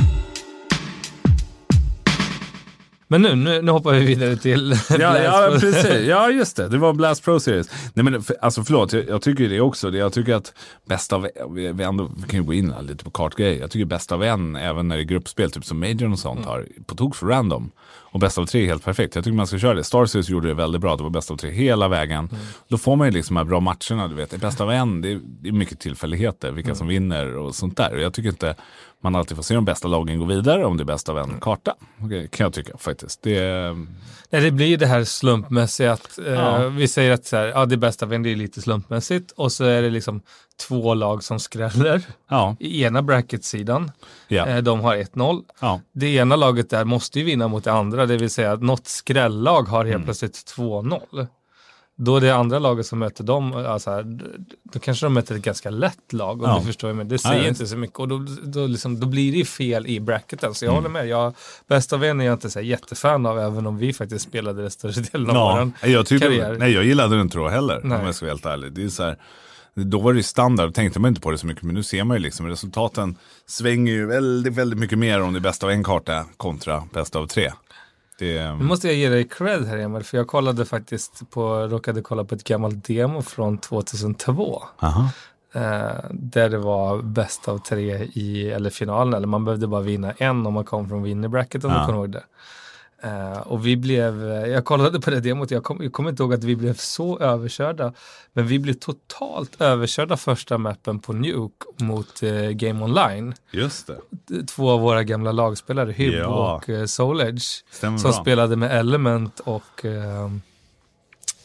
Men 3.13 3.23
nu, 3.23 3.37
nu, 3.37 3.63
nu 3.63 3.73
hoppar 3.73 3.93
vi 3.93 4.07
vidare 4.07 4.37
till 4.37 4.73
ja, 4.99 5.19
ja, 5.19 5.49
precis. 5.61 6.07
Ja, 6.09 6.31
just 6.41 6.57
det. 6.57 6.69
Det 6.69 6.79
var 6.79 6.93
Blast 6.93 7.25
Pro 7.25 7.41
Series. 7.41 7.71
Nej, 7.95 8.05
men 8.05 8.23
för, 8.23 8.37
alltså 8.41 8.65
förlåt, 8.65 8.93
jag, 8.93 9.09
jag 9.09 9.23
tycker 9.23 9.49
det 9.49 9.61
också. 9.61 9.91
Jag 9.91 10.13
tycker 10.13 10.35
att 10.35 10.55
bäst 10.85 11.13
av 11.13 11.29
vi, 11.51 11.67
ändå, 11.67 12.11
vi 12.17 12.29
kan 12.29 12.41
ju 12.41 12.47
gå 12.47 12.55
in 12.55 12.75
lite 12.81 13.05
på 13.05 13.11
kartgrejer. 13.11 13.61
Jag 13.61 13.71
tycker 13.71 13.85
bäst 13.85 14.13
av 14.13 14.23
en, 14.23 14.57
även 14.57 14.89
när 14.89 14.97
det 14.97 15.03
är 15.03 15.05
gruppspel, 15.05 15.51
typ 15.51 15.65
som 15.65 15.81
Major 15.81 16.13
och 16.13 16.19
sånt, 16.19 16.39
mm. 16.39 16.49
har 16.49 16.67
på 16.87 16.95
tok 16.95 17.17
för 17.17 17.27
random. 17.27 17.71
Och 18.13 18.21
bäst 18.21 18.39
av 18.39 18.47
tre 18.47 18.63
är 18.63 18.67
helt 18.67 18.85
perfekt. 18.85 19.15
Jag 19.15 19.25
tycker 19.25 19.37
man 19.37 19.47
ska 19.47 19.59
köra 19.59 19.75
det. 19.75 19.85
Star 19.85 20.07
Series 20.07 20.29
gjorde 20.29 20.49
det 20.49 20.55
väldigt 20.55 20.81
bra. 20.81 20.97
Det 20.97 21.03
var 21.03 21.11
bäst 21.11 21.31
av 21.31 21.37
tre 21.37 21.51
hela 21.51 21.89
vägen. 21.89 22.29
Mm. 22.33 22.43
Då 22.69 22.79
får 22.79 22.97
man 22.97 23.07
ju 23.07 23.13
liksom 23.13 23.35
de 23.35 23.39
här 23.41 23.45
bra 23.45 23.61
matcherna. 23.61 24.09
Du 24.09 24.15
vet. 24.15 24.41
Bäst 24.41 24.61
av 24.61 24.71
en, 24.71 25.01
det 25.01 25.13
är, 25.13 25.21
det 25.25 25.49
är 25.49 25.53
mycket 25.53 25.81
tillfälligheter. 25.81 26.51
Vilka 26.51 26.69
mm. 26.69 26.77
som 26.77 26.87
vinner 26.87 27.37
och 27.37 27.55
sånt 27.55 27.77
där. 27.77 27.95
Och 27.95 28.01
jag 28.01 28.15
tycker 28.15 28.29
inte 28.29 28.55
man 29.03 29.15
alltid 29.15 29.37
får 29.37 29.43
se 29.43 29.55
de 29.55 29.65
bästa 29.65 29.89
lagen 29.89 30.19
gå 30.19 30.25
vidare 30.25 30.65
om 30.65 30.77
det 30.77 30.83
är 30.83 30.85
bäst 30.85 31.09
av 31.09 31.19
en 31.19 31.25
mm. 31.25 31.41
karta. 31.41 31.75
Okay, 32.05 32.29
kan 32.29 32.45
jag 32.45 32.53
tycka 32.53 32.77
faktiskt. 32.79 33.23
Det, 33.23 33.73
Nej, 34.31 34.43
det 34.43 34.51
blir 34.51 34.77
det 34.79 34.87
här 34.87 35.05
slumpmässiga 35.05 35.93
att 35.93 36.19
eh, 36.19 36.33
ja. 36.33 36.69
vi 36.69 36.89
säger 36.89 37.13
att 37.13 37.25
så 37.25 37.37
här, 37.37 37.47
ja, 37.47 37.67
det 37.67 37.77
bästa 37.77 38.07
av 38.07 38.13
en 38.13 38.23
det 38.23 38.31
är 38.31 38.37
lite 38.37 38.63
slumpmässigt 38.63 39.31
och 39.31 39.53
så 39.53 39.65
är 39.65 39.83
det 39.83 39.91
liksom 39.91 40.23
två 40.69 40.95
lag 40.95 41.25
som 41.25 41.41
skräller. 41.41 42.03
Ja. 42.31 42.57
I 42.61 42.83
ena 42.83 43.03
bracketsidan. 43.03 43.91
Ja. 44.29 44.47
Eh, 44.47 44.63
de 44.63 44.81
har 44.81 44.97
1-0. 44.97 45.43
Ja. 45.61 45.81
Det 45.93 46.07
ena 46.07 46.37
laget 46.37 46.71
där 46.71 46.85
måste 46.85 47.19
ju 47.19 47.25
vinna 47.25 47.49
mot 47.49 47.65
det 47.65 47.73
andra, 47.73 48.07
det 48.07 48.17
vill 48.17 48.31
säga 48.31 48.53
att 48.53 48.63
något 48.63 48.87
skrällag 48.87 49.63
har 49.63 49.85
helt 49.85 49.95
mm. 49.95 50.05
plötsligt 50.05 50.55
2-0 50.57 51.27
då 51.97 52.17
är 52.17 52.21
det 52.21 52.35
andra 52.35 52.59
laget 52.59 52.87
som 52.87 52.99
möter 52.99 53.25
dem, 53.25 53.53
alltså 53.53 54.03
då 54.63 54.79
kanske 54.79 55.07
de 55.07 55.15
möter 55.15 55.35
ett 55.35 55.43
ganska 55.43 55.71
lätt 55.71 56.13
lag. 56.13 56.43
Om 56.43 56.51
ja. 56.51 56.59
du 56.59 56.67
förstår 56.67 56.93
men 56.93 57.09
det 57.09 57.19
säger 57.19 57.43
ja, 57.43 57.49
inte 57.49 57.67
så 57.67 57.77
mycket. 57.77 57.99
Och 57.99 58.09
då, 58.09 58.27
då, 58.43 58.67
liksom, 58.67 59.01
då 59.01 59.07
blir 59.07 59.33
det 59.33 59.45
fel 59.45 59.87
i 59.87 60.01
bracketen. 60.01 60.55
Så 60.55 60.65
jag 60.65 60.73
mm. 60.73 60.83
håller 60.83 60.93
med. 60.93 61.09
Jag, 61.09 61.35
bäst 61.69 61.93
av 61.93 62.05
en 62.05 62.21
är 62.21 62.25
jag 62.25 62.35
inte 62.35 62.51
så 62.51 62.61
jättefan 62.61 63.27
av, 63.27 63.39
även 63.39 63.67
om 63.67 63.79
vi 63.79 63.93
faktiskt 63.93 64.29
spelade 64.29 64.63
det 64.63 64.71
större 64.71 65.03
delen 65.13 65.31
av 65.31 65.37
ja. 65.37 65.71
vår 65.83 65.91
jag 65.91 66.07
tyckte, 66.07 66.27
karriär. 66.27 66.57
Nej, 66.59 66.73
jag 66.73 66.85
gillade 66.85 67.17
det 67.17 67.23
inte 67.23 67.39
då 67.39 67.49
heller, 67.49 67.81
nej. 67.85 67.99
om 67.99 68.05
jag 68.07 68.15
ska 68.15 68.27
vara 68.27 68.33
helt 68.33 68.47
ärlig. 68.47 68.73
Det 68.73 68.85
är 68.85 68.89
så 68.89 69.03
här, 69.03 69.17
då 69.75 70.01
var 70.01 70.13
det 70.13 70.17
ju 70.17 70.23
standard, 70.23 70.69
då 70.69 70.73
tänkte 70.73 71.01
man 71.01 71.09
inte 71.09 71.21
på 71.21 71.31
det 71.31 71.39
så 71.39 71.47
mycket, 71.47 71.63
men 71.63 71.75
nu 71.75 71.83
ser 71.83 72.05
man 72.05 72.17
ju 72.17 72.23
liksom 72.23 72.47
resultaten 72.47 73.17
svänger 73.47 73.93
ju 73.93 74.07
väldigt, 74.07 74.53
väldigt 74.53 74.79
mycket 74.79 74.99
mer 74.99 75.21
om 75.21 75.33
det 75.33 75.39
är 75.39 75.41
bäst 75.41 75.65
av 75.65 75.71
en 75.71 75.85
karta 75.85 76.25
kontra 76.37 76.83
bäst 76.93 77.17
av 77.17 77.27
tre. 77.27 77.53
Det... 78.19 78.55
Nu 78.55 78.65
måste 78.65 78.87
jag 78.87 78.97
ge 78.97 79.09
dig 79.09 79.29
cred 79.29 79.67
här 79.67 79.79
Emil, 79.79 80.03
för 80.03 80.17
jag 80.17 80.27
kollade 80.27 80.65
faktiskt 80.65 81.31
på, 81.31 81.55
råkade 81.55 82.03
kolla 82.03 82.25
på 82.25 82.35
ett 82.35 82.45
gammalt 82.45 82.85
demo 82.85 83.23
från 83.23 83.59
2002. 83.59 84.63
Aha. 84.79 85.09
Eh, 85.55 86.05
där 86.11 86.49
det 86.49 86.59
var 86.59 87.03
bäst 87.03 87.49
av 87.49 87.59
tre 87.59 88.09
i, 88.13 88.51
eller 88.51 88.71
finalen, 88.71 89.15
eller 89.15 89.27
man 89.27 89.45
behövde 89.45 89.67
bara 89.67 89.81
vinna 89.81 90.13
en 90.13 90.47
om 90.47 90.55
man 90.55 90.65
kom 90.65 90.89
från 90.89 91.03
winnerbracket 91.03 91.65
om 91.65 91.71
ja. 91.71 91.79
du 91.81 91.87
kommer 91.87 91.99
ihåg 91.99 92.11
det. 92.11 92.25
Uh, 93.05 93.39
och 93.39 93.67
vi 93.67 93.77
blev, 93.77 94.31
eh, 94.31 94.47
jag 94.47 94.65
kollade 94.65 95.01
på 95.01 95.11
det 95.11 95.21
demot, 95.21 95.51
jag, 95.51 95.65
kom, 95.65 95.83
jag 95.83 95.93
kommer 95.93 96.11
inte 96.11 96.23
ihåg 96.23 96.35
att 96.35 96.45
vi 96.45 96.57
blev 96.57 96.75
så 96.75 97.19
överkörda. 97.19 97.93
Men 98.33 98.47
vi 98.47 98.59
blev 98.59 98.75
totalt 98.75 99.61
överkörda 99.61 100.17
första 100.17 100.59
mappen 100.59 100.99
på 100.99 101.13
Nuke 101.13 101.67
mot 101.77 102.23
uh, 102.23 102.51
Game 102.51 102.85
Online. 102.85 103.35
Just 103.51 103.87
det. 103.87 104.47
Två 104.47 104.71
av 104.71 104.81
våra 104.81 105.03
gamla 105.03 105.33
lagspelare, 105.33 105.93
Hyb 105.93 106.15
ja. 106.15 106.27
och 106.57 106.69
uh, 106.69 106.85
Soul 106.85 107.21
Edge. 107.21 107.45
Stämmer 107.71 107.99
som 107.99 108.11
bra. 108.11 108.21
spelade 108.21 108.57
med 108.57 108.79
Element 108.79 109.41
och 109.41 109.87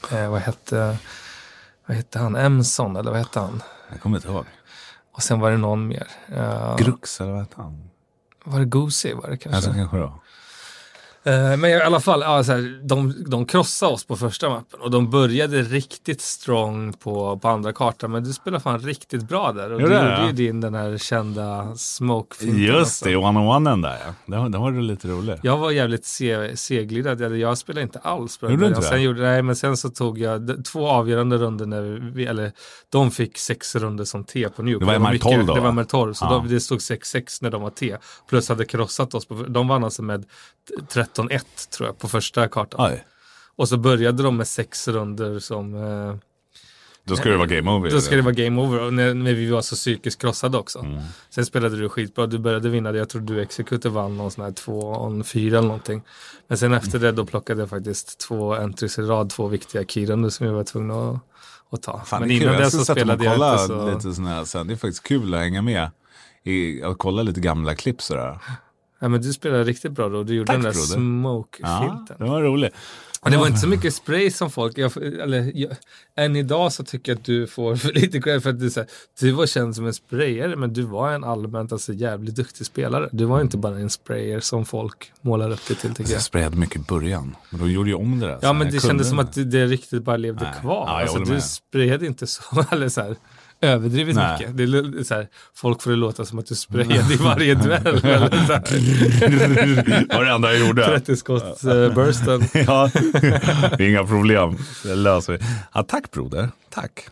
vad 0.09 0.41
hette 0.41 0.97
vad 1.85 1.97
hette 1.97 2.19
han? 2.19 2.35
Emson 2.35 2.95
eller 2.95 3.11
vad 3.11 3.19
hette 3.19 3.39
han? 3.39 3.63
Jag 3.89 4.01
kommer 4.01 4.17
inte 4.17 4.27
ihåg. 4.27 4.45
Och 5.11 5.23
sen 5.23 5.39
var 5.39 5.51
det 5.51 5.57
någon 5.57 5.87
mer. 5.87 6.07
Grux 6.77 7.21
eller 7.21 7.31
vad 7.31 7.39
hette 7.39 7.55
han? 7.57 7.89
Var 8.43 8.59
det 8.59 8.65
Goosey 8.65 9.13
var 9.13 9.29
det 9.29 9.37
kanske? 9.37 9.55
Alltså, 9.55 9.73
kanske 9.73 9.97
då. 9.97 10.03
Eh, 10.03 10.13
men 11.31 11.65
i 11.65 11.81
alla 11.81 11.99
fall, 11.99 12.21
ja, 12.21 12.43
så 12.43 12.51
här, 12.51 12.79
de, 12.83 13.23
de 13.27 13.45
krossade 13.45 13.93
oss 13.93 14.05
på 14.05 14.15
första 14.15 14.49
mappen 14.49 14.79
och 14.81 14.91
de 14.91 15.09
började 15.09 15.61
riktigt 15.61 16.21
strong 16.21 16.93
på, 16.93 17.37
på 17.37 17.47
andra 17.47 17.73
kartan. 17.73 18.11
Men 18.11 18.23
du 18.23 18.33
spelade 18.33 18.63
fan 18.63 18.79
riktigt 18.79 19.27
bra 19.27 19.51
där. 19.51 19.73
Och 19.73 19.81
jo, 19.81 19.87
du 19.87 19.93
gjorde 19.93 20.09
ja. 20.09 20.27
ju 20.27 20.31
din 20.31 20.61
den 20.61 20.73
här 20.73 20.97
kända 20.97 21.75
smoke 21.75 22.45
Just 22.45 23.03
det, 23.03 23.15
one-on-one 23.15 23.81
där 23.81 23.97
ja. 24.05 24.13
Den, 24.25 24.51
den 24.51 24.61
var 24.61 24.71
du 24.71 24.81
lite 24.81 25.07
rolig. 25.07 25.39
Jag 25.43 25.57
var 25.57 25.71
jävligt 25.71 26.05
se, 26.05 26.57
seglidad. 26.57 27.37
Jag 27.37 27.57
spelade 27.57 27.83
inte 27.83 27.99
alls. 27.99 28.39
Gjorde 28.41 28.57
du 28.57 28.67
inte 28.67 28.81
sen 28.81 29.01
gjorde, 29.01 29.21
nej, 29.21 29.41
men 29.41 29.55
sen 29.55 29.77
så 29.77 29.89
tog 29.89 30.19
jag 30.19 30.65
två 30.65 30.87
avgörande 30.87 31.37
runder 31.37 31.65
när 31.65 32.11
vi, 32.13 32.25
eller 32.25 32.51
de 32.89 33.11
fick 33.11 33.37
sex 33.37 33.75
runder 33.75 34.05
som 34.05 34.23
T 34.23 34.49
på 34.49 34.63
Nuke. 34.63 34.79
Det 34.79 34.99
var 34.99 35.11
MR12 35.11 35.45
då? 35.45 35.53
Det 35.53 35.61
var 35.61 35.71
MR12, 35.71 36.13
så 36.13 36.25
ja. 36.25 36.29
de, 36.29 36.47
det 36.47 36.59
stod 36.59 36.79
6-6 36.79 37.37
när 37.41 37.51
de 37.51 37.61
var 37.61 37.69
T. 37.69 37.97
Plus 38.29 38.49
hade 38.49 38.65
krossat 38.65 39.13
oss. 39.13 39.25
På, 39.25 39.35
de 39.35 39.67
vann 39.67 39.83
alltså 39.83 40.01
med 40.01 40.25
13 40.89 41.16
13-1 41.17 41.69
tror 41.69 41.87
jag 41.87 41.97
på 41.97 42.07
första 42.07 42.47
kartan. 42.47 42.81
Aj. 42.85 43.05
Och 43.55 43.69
så 43.69 43.77
började 43.77 44.23
de 44.23 44.37
med 44.37 44.47
sex 44.47 44.87
runder 44.87 45.39
som... 45.39 45.75
Eh, 45.75 46.15
då 47.03 47.15
ska 47.15 47.29
det 47.29 47.37
vara 47.37 47.47
game 47.47 47.71
over. 47.71 47.89
Då 47.89 48.01
ska 48.01 48.15
det 48.15 48.21
vara 48.21 48.33
game 48.33 48.61
over. 48.61 48.79
Och 48.79 48.93
när, 48.93 49.13
när 49.13 49.33
vi 49.33 49.49
var 49.49 49.61
så 49.61 49.75
psykiskt 49.75 50.21
krossade 50.21 50.57
också. 50.57 50.79
Mm. 50.79 51.01
Sen 51.29 51.45
spelade 51.45 51.77
du 51.77 51.89
skitbra. 51.89 52.27
Du 52.27 52.37
började 52.37 52.69
vinna. 52.69 52.91
Jag 52.91 53.09
tror 53.09 53.21
du 53.21 53.41
Executor 53.41 53.89
vann 53.89 54.17
någon 54.17 54.31
sån 54.31 54.43
här 54.43 54.51
2-4 54.51 55.47
eller 55.47 55.61
någonting. 55.61 56.01
Men 56.47 56.57
sen 56.57 56.73
efter 56.73 56.99
det 56.99 57.11
då 57.11 57.25
plockade 57.25 57.61
jag 57.61 57.69
faktiskt 57.69 58.19
två 58.19 58.55
entries 58.55 58.99
i 58.99 59.01
rad. 59.01 59.29
Två 59.29 59.47
viktiga 59.47 59.85
keyrunder 59.85 60.29
som 60.29 60.45
jag 60.45 60.53
var 60.53 60.63
tvungen 60.63 60.91
att, 60.91 61.19
att 61.71 61.81
ta. 61.81 62.01
Fan, 62.05 62.21
Men 62.21 62.31
innan 62.31 62.57
det 62.57 62.71
så 62.71 62.85
spelade 62.85 63.25
jag 63.25 63.33
inte 63.33 63.67
så... 63.67 63.89
Lite 63.89 64.13
sån 64.13 64.25
här, 64.25 64.45
sen. 64.45 64.67
Det 64.67 64.73
är 64.73 64.77
faktiskt 64.77 65.03
kul 65.03 65.33
att 65.33 65.39
hänga 65.39 65.61
med. 65.61 65.91
I, 66.43 66.83
att 66.83 66.97
kolla 66.97 67.21
lite 67.21 67.39
gamla 67.39 67.75
klipp 67.75 68.01
sådär. 68.01 68.39
Ja, 68.99 69.07
men 69.07 69.21
du 69.21 69.33
spelade 69.33 69.63
riktigt 69.63 69.91
bra 69.91 70.09
då. 70.09 70.23
Du 70.23 70.35
gjorde 70.35 70.47
Tack, 70.47 70.55
den 70.55 70.63
där 70.63 70.71
smoke-filten. 70.73 72.15
Ja, 72.19 72.25
det 72.25 72.31
var 72.31 72.41
roligt. 72.41 72.73
Och 73.21 73.31
det 73.31 73.37
var 73.37 73.47
inte 73.47 73.59
så 73.59 73.67
mycket 73.67 73.93
spray 73.93 74.31
som 74.31 74.51
folk, 74.51 74.77
jag, 74.77 74.97
eller 74.97 75.51
jag, 75.55 75.71
än 76.15 76.35
idag 76.35 76.73
så 76.73 76.83
tycker 76.83 77.11
jag 77.11 77.19
att 77.19 77.25
du 77.25 77.47
får 77.47 77.75
för 77.75 77.93
lite 77.93 78.21
cred 78.21 78.43
för 78.43 78.49
att 78.49 78.59
du, 78.59 78.69
så 78.69 78.79
här, 78.79 78.89
du 79.19 79.31
var 79.31 79.45
känd 79.45 79.75
som 79.75 79.85
en 79.85 79.93
sprayare 79.93 80.55
men 80.55 80.73
du 80.73 80.81
var 80.81 81.11
en 81.11 81.23
allmänt 81.23 81.71
alltså, 81.71 81.93
jävligt 81.93 82.35
duktig 82.35 82.65
spelare. 82.65 83.09
Du 83.11 83.25
var 83.25 83.41
inte 83.41 83.57
bara 83.57 83.79
en 83.79 83.89
sprayer 83.89 84.39
som 84.39 84.65
folk 84.65 85.11
målar 85.21 85.49
upp 85.49 85.67
det 85.67 85.75
till 85.75 85.89
tycker 85.89 86.11
jag. 86.11 86.15
Jag 86.15 86.23
sprayade 86.23 86.57
mycket 86.57 86.75
i 86.75 86.79
början, 86.79 87.35
men 87.49 87.59
då 87.59 87.67
gjorde 87.67 87.89
jag 87.89 87.99
om 87.99 88.19
det 88.19 88.27
där. 88.27 88.39
Ja 88.41 88.53
men 88.53 88.71
det 88.71 88.79
kändes 88.79 89.09
som 89.09 89.19
att 89.19 89.33
det, 89.33 89.43
det 89.43 89.65
riktigt 89.65 90.03
bara 90.03 90.17
levde 90.17 90.43
Nej. 90.43 90.53
kvar. 90.61 90.85
Ja, 90.87 91.01
alltså, 91.01 91.19
du 91.19 91.41
sprayade 91.41 92.05
inte 92.05 92.27
så, 92.27 92.43
eller 92.71 92.89
så 92.89 93.01
här, 93.01 93.15
överdrivet 93.61 94.15
Nej. 94.15 94.37
mycket. 94.39 94.57
Det 94.57 94.63
är 94.63 95.03
så 95.03 95.15
här, 95.15 95.27
folk 95.55 95.81
får 95.81 95.91
det 95.91 95.97
låta 95.97 96.25
som 96.25 96.39
att 96.39 96.45
du 96.45 96.55
sprayade 96.55 97.13
i 97.13 97.17
varje 97.17 97.55
duell. 97.55 97.83
det 98.01 98.09
var 100.15 100.25
det 100.25 100.31
enda 100.31 100.53
jag 100.53 100.67
gjorde. 100.67 100.85
30 100.85 101.15
skott 101.15 101.63
uh, 101.65 101.93
bursten. 101.93 102.41
ja, 102.67 102.89
inga 103.79 104.03
problem. 104.03 104.57
Det 104.83 104.95
löser 104.95 105.33
vi. 105.33 105.39
Ja, 105.73 105.83
tack 105.83 106.11
broder, 106.11 106.49
tack. 106.69 107.07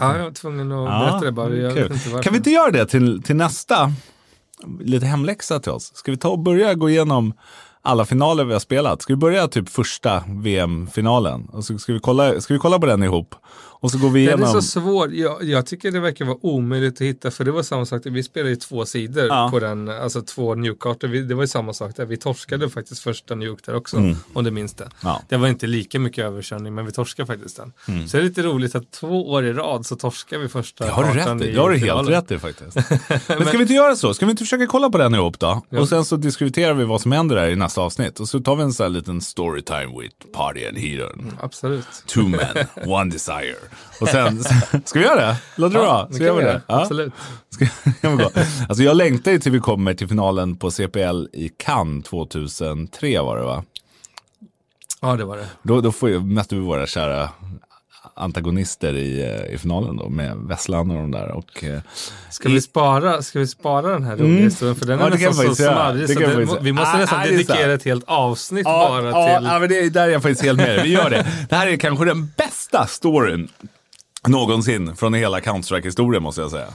Ja, 0.00 0.16
jag 0.16 0.24
var 0.24 0.30
tvungen 0.30 0.72
att 0.72 0.88
ja, 0.88 1.00
berätta 1.00 1.24
det 1.24 1.32
bara. 1.32 1.54
Jag 1.54 2.22
kan 2.22 2.32
vi 2.32 2.36
inte 2.36 2.50
göra 2.50 2.70
det 2.70 2.86
till, 2.86 3.22
till 3.22 3.36
nästa? 3.36 3.92
Lite 4.80 5.06
hemläxa 5.06 5.60
till 5.60 5.72
oss. 5.72 5.92
Ska 5.94 6.10
vi 6.10 6.16
ta 6.16 6.28
och 6.28 6.38
börja 6.38 6.74
gå 6.74 6.90
igenom 6.90 7.34
alla 7.82 8.04
finaler 8.04 8.44
vi 8.44 8.52
har 8.52 8.60
spelat. 8.60 9.02
Ska 9.02 9.12
vi 9.12 9.16
börja 9.16 9.48
typ 9.48 9.68
första 9.68 10.24
VM-finalen? 10.26 11.48
Och 11.52 11.64
så 11.64 11.78
ska, 11.78 11.92
vi 11.92 12.00
kolla, 12.00 12.40
ska 12.40 12.54
vi 12.54 12.60
kolla 12.60 12.78
på 12.78 12.86
den 12.86 13.02
ihop? 13.02 13.34
Och 13.80 13.90
så 13.90 13.98
går 13.98 14.10
vi 14.10 14.20
igenom. 14.20 14.40
Den 14.40 14.48
är 14.48 14.52
så 14.52 14.62
svår. 14.62 15.14
Jag, 15.14 15.44
jag 15.44 15.66
tycker 15.66 15.90
det 15.90 16.00
verkar 16.00 16.24
vara 16.24 16.36
omöjligt 16.42 16.94
att 16.94 17.00
hitta 17.00 17.30
för 17.30 17.44
det 17.44 17.50
var 17.50 17.62
samma 17.62 17.86
sak. 17.86 18.02
Vi 18.04 18.22
spelade 18.22 18.50
ju 18.50 18.56
två 18.56 18.86
sidor 18.86 19.26
Ja. 19.26 19.48
på 19.52 19.58
den, 19.60 19.88
alltså 19.88 20.22
två 20.22 20.54
Nuke-kartor. 20.54 21.08
Vi- 21.08 21.22
Det 21.22 21.34
var 21.34 21.42
ju 21.42 21.48
samma 21.48 21.72
sak 21.72 21.96
där. 21.96 22.04
Vi 22.04 22.16
torskade 22.16 22.70
faktiskt 22.70 23.02
första 23.02 23.34
Nuke 23.34 23.62
där 23.66 23.74
också, 23.76 23.96
om 24.32 24.44
du 24.44 24.50
minns 24.50 24.74
det. 24.74 24.84
Mm. 24.84 24.94
Ja. 25.02 25.10
Mm. 25.10 25.22
Det 25.28 25.36
var 25.36 25.48
inte 25.48 25.66
lika 25.66 25.98
mycket 25.98 26.24
överkörning, 26.24 26.74
men 26.74 26.86
vi 26.86 26.92
torskade 26.92 27.26
faktiskt 27.26 27.56
den. 27.56 27.72
Så 28.08 28.16
det 28.16 28.22
är 28.22 28.24
lite 28.24 28.42
roligt 28.42 28.74
att 28.74 28.90
två 28.90 29.30
år 29.30 29.44
i 29.44 29.52
rad 29.52 29.86
så 29.86 29.96
torskar 29.96 30.38
vi 30.38 30.48
första 30.48 30.84
Det 30.84 30.90
har 30.90 31.04
du 31.04 31.10
rätt 31.10 31.42
i. 31.48 31.52
Det 31.52 31.60
har 31.60 31.70
du 31.70 31.76
helt 31.76 32.08
rätt 32.08 32.30
i 32.30 32.38
faktiskt. 32.38 32.76
Men 33.28 33.46
ska 33.46 33.56
vi 33.56 33.62
inte 33.62 33.74
göra 33.74 33.96
så? 33.96 34.14
Ska 34.14 34.26
vi 34.26 34.30
inte 34.30 34.44
försöka 34.44 34.66
kolla 34.66 34.90
på 34.90 34.98
den 34.98 35.14
ihop 35.14 35.38
då? 35.38 35.62
Och 35.70 35.88
sen 35.88 36.04
så 36.04 36.16
diskuterar 36.16 36.74
vi 36.74 36.84
vad 36.84 37.00
som 37.00 37.12
händer 37.12 37.36
där 37.36 37.48
i 37.48 37.56
nästa 37.56 37.80
avsnitt. 37.80 38.20
Och 38.20 38.28
så 38.28 38.40
tar 38.40 38.56
vi 38.56 38.62
en 38.62 38.72
sån 38.72 38.84
här 38.84 38.90
liten 38.90 39.20
storytime 39.20 40.00
with 40.00 40.14
party 40.32 40.66
and 40.66 40.78
heathen. 40.78 41.32
Absolut. 41.40 41.86
Two 42.06 42.20
men, 42.22 42.90
one 42.92 43.10
desire. 43.10 43.56
Och 44.00 44.08
sen, 44.08 44.44
ska 44.84 44.98
vi 44.98 45.04
göra 45.04 45.26
det? 45.26 45.36
Låter 45.56 45.74
det 45.78 45.84
bra? 45.84 46.06
det 46.08 46.14
Ska 46.14 46.24
vi 46.24 46.28
göra 46.28 46.42
göra. 46.42 46.62
Ja. 46.66 46.80
Absolut. 46.82 47.12
Ska, 47.50 47.66
gå? 48.16 48.30
Alltså 48.68 48.82
jag 48.82 48.96
längtar 48.96 49.30
ju 49.30 49.38
till 49.38 49.52
vi 49.52 49.60
kommer 49.60 49.94
till 49.94 50.08
finalen 50.08 50.56
på 50.56 50.70
CPL 50.70 51.26
i 51.32 51.50
Cannes 51.56 52.04
2003 52.04 53.20
var 53.20 53.36
det 53.36 53.44
va? 53.44 53.64
Ja, 55.00 55.16
det 55.16 55.24
var 55.24 55.36
det. 55.36 55.46
Då, 55.62 55.80
då 55.80 55.92
får 55.92 56.08
möter 56.20 56.56
vi 56.56 56.62
våra 56.62 56.86
kära 56.86 57.30
antagonister 58.14 58.94
i, 58.96 59.22
eh, 59.22 59.54
i 59.54 59.58
finalen 59.58 59.96
då 59.96 60.08
med 60.08 60.36
Vesslan 60.36 60.90
och 60.90 60.96
de 60.96 61.10
där. 61.10 61.28
Och, 61.30 61.64
eh, 61.64 61.80
Ska 62.30 62.48
vi 62.48 62.60
spara, 62.60 63.22
ska 63.22 63.38
vi 63.38 63.46
spara 63.46 63.86
den 63.92 64.02
här 64.04 64.16
roliga 64.16 64.44
historien? 64.44 64.76
För 64.76 64.86
den 64.86 64.98
är 64.98 65.02
Ja, 65.02 65.08
nästan 65.08 65.34
så 65.34 65.54
smarrig 65.54 66.08
så 66.08 66.18
vi 66.18 66.26
det, 66.26 66.32
faktiskt 66.46 66.62
vi 66.62 66.72
måste 66.72 66.88
göra. 66.90 66.98
nästan 67.00 67.20
Ah, 67.20 67.24
dedikera 67.24 67.72
ett 67.72 67.84
helt 67.84 68.04
avsnitt 68.06 68.64
Ja, 68.66 68.88
bara 68.88 69.10
ja, 69.10 69.38
till... 69.38 69.46
ja, 69.46 69.58
men 69.58 69.68
det, 69.68 69.90
där 69.90 70.08
är 70.08 70.12
jag 70.12 70.22
faktiskt 70.22 70.42
helt 70.42 70.58
med. 70.58 70.82
Vi 70.82 70.88
gör 70.92 71.10
det. 71.10 71.26
Det 71.48 71.56
här 71.56 71.66
är 71.66 71.76
kanske 71.76 72.04
den 72.04 72.30
bästa 72.36 72.86
storyn 72.86 73.48
någonsin 74.26 74.96
från 74.96 75.14
hela 75.14 75.40
Counter-Strike-historien 75.40 76.22
måste 76.22 76.40
jag 76.40 76.50
säga. 76.50 76.66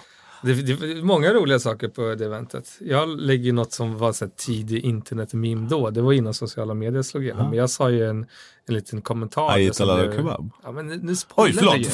Det, 0.43 0.53
det 0.53 1.03
många 1.03 1.33
roliga 1.33 1.59
saker 1.59 1.87
på 1.87 2.15
det 2.15 2.25
eventet. 2.25 2.69
Jag 2.79 3.19
lägger 3.21 3.43
ju 3.45 3.51
något 3.51 3.73
som 3.73 3.97
var 3.97 4.13
så 4.13 4.25
här 4.25 4.31
tidig 4.37 4.83
internet-meme 4.85 5.67
då. 5.69 5.89
Det 5.89 6.01
var 6.01 6.13
innan 6.13 6.33
sociala 6.33 6.73
medier 6.73 7.01
slog 7.01 7.23
igenom. 7.23 7.49
Men 7.49 7.59
jag 7.59 7.69
sa 7.69 7.89
ju 7.89 8.09
en, 8.09 8.25
en 8.67 8.75
liten 8.75 9.01
kommentar. 9.01 9.57
I 9.57 9.65
där 9.65 9.73
som 9.73 9.89
eat 9.89 9.99
a 9.99 10.01
lot 10.03 10.09
blev- 10.15 10.25
of 10.25 10.31
kebab. 10.31 10.49
Ja, 10.63 10.71
men 10.71 10.87
nu- 10.87 10.99
nu 11.01 11.11
Oj, 11.11 11.15
spoilar 11.15 11.57
förlåt. 11.59 11.75
vi 11.75 11.79
ju. 11.79 11.89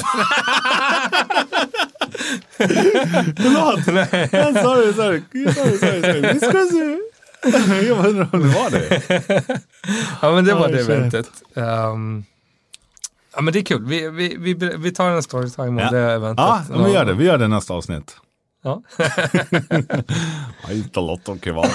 Förlåt! 3.36 3.84
sorry, 4.64 4.92
sorry. 4.92 5.22
sorry, 5.54 5.78
sorry, 5.78 6.00
sorry. 6.02 6.20
Vi 6.32 6.40
ska 6.40 6.50
se. 6.70 6.98
Jag 7.88 8.06
undrar 8.06 8.28
om 8.32 8.40
det 8.40 8.48
var 8.48 8.70
det. 8.70 9.02
Ja, 10.22 10.30
men 10.34 10.44
det 10.44 10.54
var 10.54 10.66
Oj, 10.66 10.72
det 10.72 10.80
eventet. 10.80 11.30
Ehm, 11.54 12.24
ja, 13.34 13.40
men 13.40 13.52
det 13.52 13.58
är 13.58 13.62
kul. 13.64 13.84
Vi, 13.84 14.08
vi, 14.08 14.36
vi, 14.38 14.54
vi 14.78 14.90
tar 14.92 15.10
en 15.10 15.22
storytime 15.22 15.68
om 15.68 15.78
Ja. 15.78 15.90
det 15.90 15.98
eventet. 16.12 16.44
Ja, 16.46 16.62
men 16.70 16.84
vi 16.84 16.92
gör 16.92 17.04
det. 17.04 17.12
Vi 17.12 17.24
gör 17.24 17.38
det 17.38 17.48
nästa 17.48 17.74
avsnitt. 17.74 18.16
Ja. 18.62 18.82
I 20.70 20.78
eat 20.80 20.96
a 20.96 21.00
lot 21.00 21.28
of 21.28 21.40
kebab. 21.44 21.66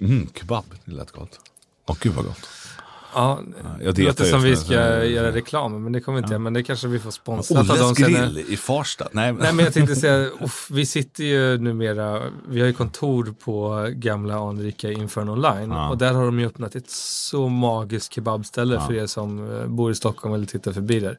Mm, 0.00 0.28
kebab, 0.34 0.64
det 0.84 0.92
lät 0.92 1.10
gott. 1.10 1.40
Åh, 1.86 1.96
gud 2.00 2.12
vad 2.12 2.24
gott. 2.24 2.48
Ja, 3.14 3.40
Jag 3.82 3.94
det 3.94 4.02
låter 4.02 4.24
som 4.24 4.42
vi 4.42 4.56
ska 4.56 5.04
göra 5.04 5.32
reklam, 5.32 5.82
men 5.82 5.92
det 5.92 6.00
kommer 6.00 6.18
vi 6.18 6.22
inte 6.22 6.32
göra. 6.32 6.38
Men 6.42 6.52
det 6.52 6.62
kanske 6.62 6.88
vi 6.88 6.98
får 6.98 7.10
sponsrat 7.10 7.58
av 7.58 7.64
Olles 7.70 7.80
dem 7.80 7.94
sen. 7.94 8.12
grill 8.12 8.44
i 8.48 8.56
Farsta. 8.56 9.08
Nej, 9.12 9.32
men... 9.32 9.42
Nej 9.42 9.52
men 9.52 9.64
jag 9.64 9.74
tänkte 9.74 9.96
säga, 9.96 10.30
uff, 10.40 10.68
vi 10.70 10.86
sitter 10.86 11.24
ju 11.24 11.58
numera, 11.58 12.22
vi 12.48 12.60
har 12.60 12.66
ju 12.66 12.72
kontor 12.72 13.34
på 13.44 13.86
gamla 13.92 14.34
anrika 14.48 14.92
Infern 14.92 15.28
Online 15.28 15.70
Ja. 15.70 15.88
och 15.88 15.98
där 15.98 16.12
har 16.12 16.24
de 16.26 16.40
ju 16.40 16.46
öppnat 16.46 16.74
ett 16.76 16.90
så 16.90 17.48
magiskt 17.48 18.12
kebabställe 18.14 18.80
för 18.80 18.94
er 18.94 19.06
som 19.06 19.58
eh, 19.60 19.66
bor 19.66 19.90
i 19.90 19.94
Stockholm 19.94 20.34
eller 20.34 20.46
tittar 20.46 20.72
förbi 20.72 21.00
där. 21.00 21.18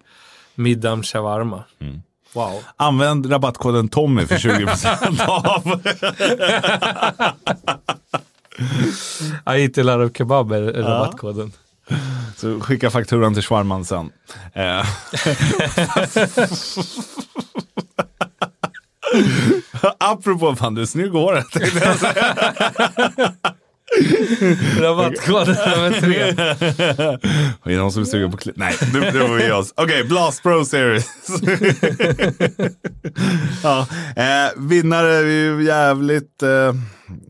Middam 0.56 1.04
shawarma. 1.04 1.64
Mm. 1.80 2.02
Wow. 2.38 2.64
Använd 2.76 3.32
rabattkoden 3.32 3.90
Tommy 3.90 4.26
för 4.26 4.36
20% 4.36 5.22
av. 5.28 5.82
I 9.56 9.62
eat 9.64 9.78
a 9.78 9.84
lot 9.84 10.12
of 10.12 10.18
kebab 10.18 10.52
är 10.52 10.62
är 10.62 10.84
rabattkoden. 10.84 11.52
Så 12.36 12.60
skicka 12.60 12.90
fakturan 12.90 13.34
till 13.34 13.44
Schwarman 13.44 13.86
sen. 13.86 14.12
Eh. 14.54 14.86
Apropå 19.98 20.56
fan, 20.56 20.76
du 20.76 20.82
är 20.82 20.86
snygg 20.86 21.06
i 21.06 21.10
håret. 21.10 21.46
Rabattkoden 24.80 25.56
nummer 25.56 26.02
tre. 26.02 26.22
Är 27.64 27.70
det 27.72 27.78
någon 27.78 27.92
som 27.92 28.02
är 28.02 28.06
sugen 28.06 28.32
på 28.32 28.38
klipp? 28.38 28.58
Nej, 28.58 28.74
det, 28.94 29.12
det 29.12 29.20
var 29.20 29.36
vi 29.36 29.52
oss. 29.52 29.74
Okej, 29.76 30.04
Blast 30.04 30.44
Pro 30.44 30.66
Series. 30.66 31.06
ja, 33.64 33.88
eh, 34.16 34.52
vinnare 34.58 35.16
är 35.16 35.24
ju 35.24 35.64
jävligt 35.64 36.44
eh, 36.44 36.74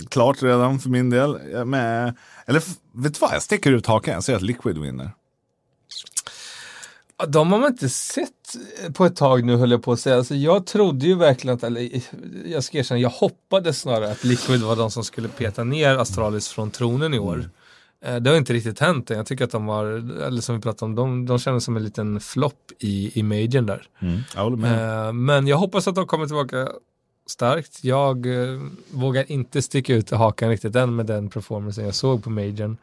klart 0.09 0.43
redan 0.43 0.79
för 0.79 0.89
min 0.89 1.09
del. 1.09 1.37
Med, 1.65 2.15
eller 2.47 2.59
vet 2.93 3.13
du 3.13 3.19
vad, 3.19 3.33
jag 3.33 3.41
sticker 3.41 3.71
ut 3.71 3.85
hakan. 3.85 4.13
Jag 4.13 4.23
säger 4.23 4.37
att 4.37 4.43
Liquid 4.43 4.77
vinner. 4.77 5.11
De 7.27 7.51
har 7.51 7.59
man 7.59 7.71
inte 7.71 7.89
sett 7.89 8.31
på 8.93 9.05
ett 9.05 9.15
tag 9.15 9.43
nu 9.43 9.55
höll 9.55 9.71
jag 9.71 9.83
på 9.83 9.91
att 9.91 9.99
säga. 9.99 10.15
Alltså, 10.17 10.35
jag 10.35 10.65
trodde 10.65 11.05
ju 11.05 11.15
verkligen 11.15 11.57
att, 11.57 11.63
eller 11.63 11.89
jag 12.45 12.63
ska 12.63 12.77
erkänna, 12.77 12.99
jag 12.99 13.09
hoppades 13.09 13.79
snarare 13.79 14.11
att 14.11 14.23
Liquid 14.23 14.61
var 14.61 14.75
de 14.75 14.91
som 14.91 15.03
skulle 15.03 15.27
peta 15.27 15.63
ner 15.63 15.97
Astralis 15.97 16.47
från 16.49 16.71
tronen 16.71 17.13
i 17.13 17.19
år. 17.19 17.49
Eh, 18.05 18.15
Det 18.15 18.29
har 18.29 18.37
inte 18.37 18.53
riktigt 18.53 18.79
hänt 18.79 19.11
än. 19.11 19.17
Jag 19.17 19.25
tycker 19.25 19.45
att 19.45 19.51
de 19.51 19.65
var, 19.65 19.85
eller 20.23 20.41
som 20.41 20.55
vi 20.55 20.61
pratade 20.61 20.85
om, 20.89 20.95
de, 20.95 21.25
de 21.25 21.39
kändes 21.39 21.63
som 21.63 21.77
en 21.77 21.83
liten 21.83 22.19
flopp 22.19 22.71
i, 22.79 23.19
i 23.19 23.23
majorn 23.23 23.65
där. 23.65 23.87
Jag 24.35 24.43
håller 24.43 24.57
med. 24.57 25.07
Eh, 25.07 25.13
Men 25.13 25.47
jag 25.47 25.57
hoppas 25.57 25.87
att 25.87 25.95
de 25.95 26.07
kommer 26.07 26.25
tillbaka 26.25 26.69
starkt. 27.29 27.83
Jag 27.83 28.25
eh, 28.53 28.61
vågar 28.91 29.31
inte 29.31 29.61
sticka 29.61 29.93
ut 29.95 30.11
hakan 30.11 30.49
riktigt 30.49 30.75
än 30.75 30.95
med 30.95 31.05
den 31.05 31.29
performancen 31.29 31.85
jag 31.85 31.95
såg 31.95 32.23
på 32.23 32.29
majorn. 32.29 32.77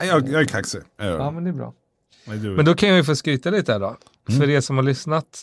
Jag, 0.00 0.28
jag 0.28 0.40
är 0.40 0.44
kaxig. 0.44 0.80
Jag. 0.96 1.06
Ja, 1.20 1.30
men 1.30 1.44
det 1.44 1.50
är 1.50 1.54
bra. 1.54 1.72
Men 2.26 2.64
då 2.64 2.74
kan 2.74 2.88
jag 2.88 2.98
ju 2.98 3.04
få 3.04 3.16
skryta 3.16 3.50
lite 3.50 3.72
här 3.72 3.80
då. 3.80 3.96
Mm. 4.28 4.40
För 4.40 4.50
er 4.50 4.60
som 4.60 4.76
har 4.76 4.84
lyssnat. 4.84 5.42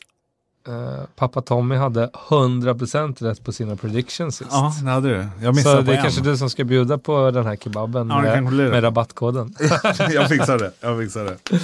Eh, 0.67 1.03
pappa 1.15 1.41
Tommy 1.41 1.75
hade 1.75 2.09
100% 2.29 3.23
rätt 3.23 3.43
på 3.43 3.51
sina 3.51 3.75
predictions 3.75 4.37
sist. 4.37 4.49
Ja, 4.51 4.73
det 4.83 4.89
hade 4.89 5.09
du. 5.09 5.27
Jag 5.41 5.55
Så 5.55 5.57
missade 5.57 5.81
det 5.81 5.85
på 5.85 5.91
är 5.91 6.01
kanske 6.01 6.21
du 6.21 6.37
som 6.37 6.49
ska 6.49 6.63
bjuda 6.63 6.97
på 6.97 7.31
den 7.31 7.45
här 7.45 7.55
kebaben 7.55 8.09
Ja, 8.09 8.21
det 8.21 8.41
med, 8.41 8.53
det. 8.53 8.69
med 8.69 8.83
rabattkoden. 8.83 9.55
jag 10.11 10.29
fixar 10.29 10.57
det. 10.59 10.71
Jag 10.81 10.99
fixar 10.99 11.23
det. 11.25 11.37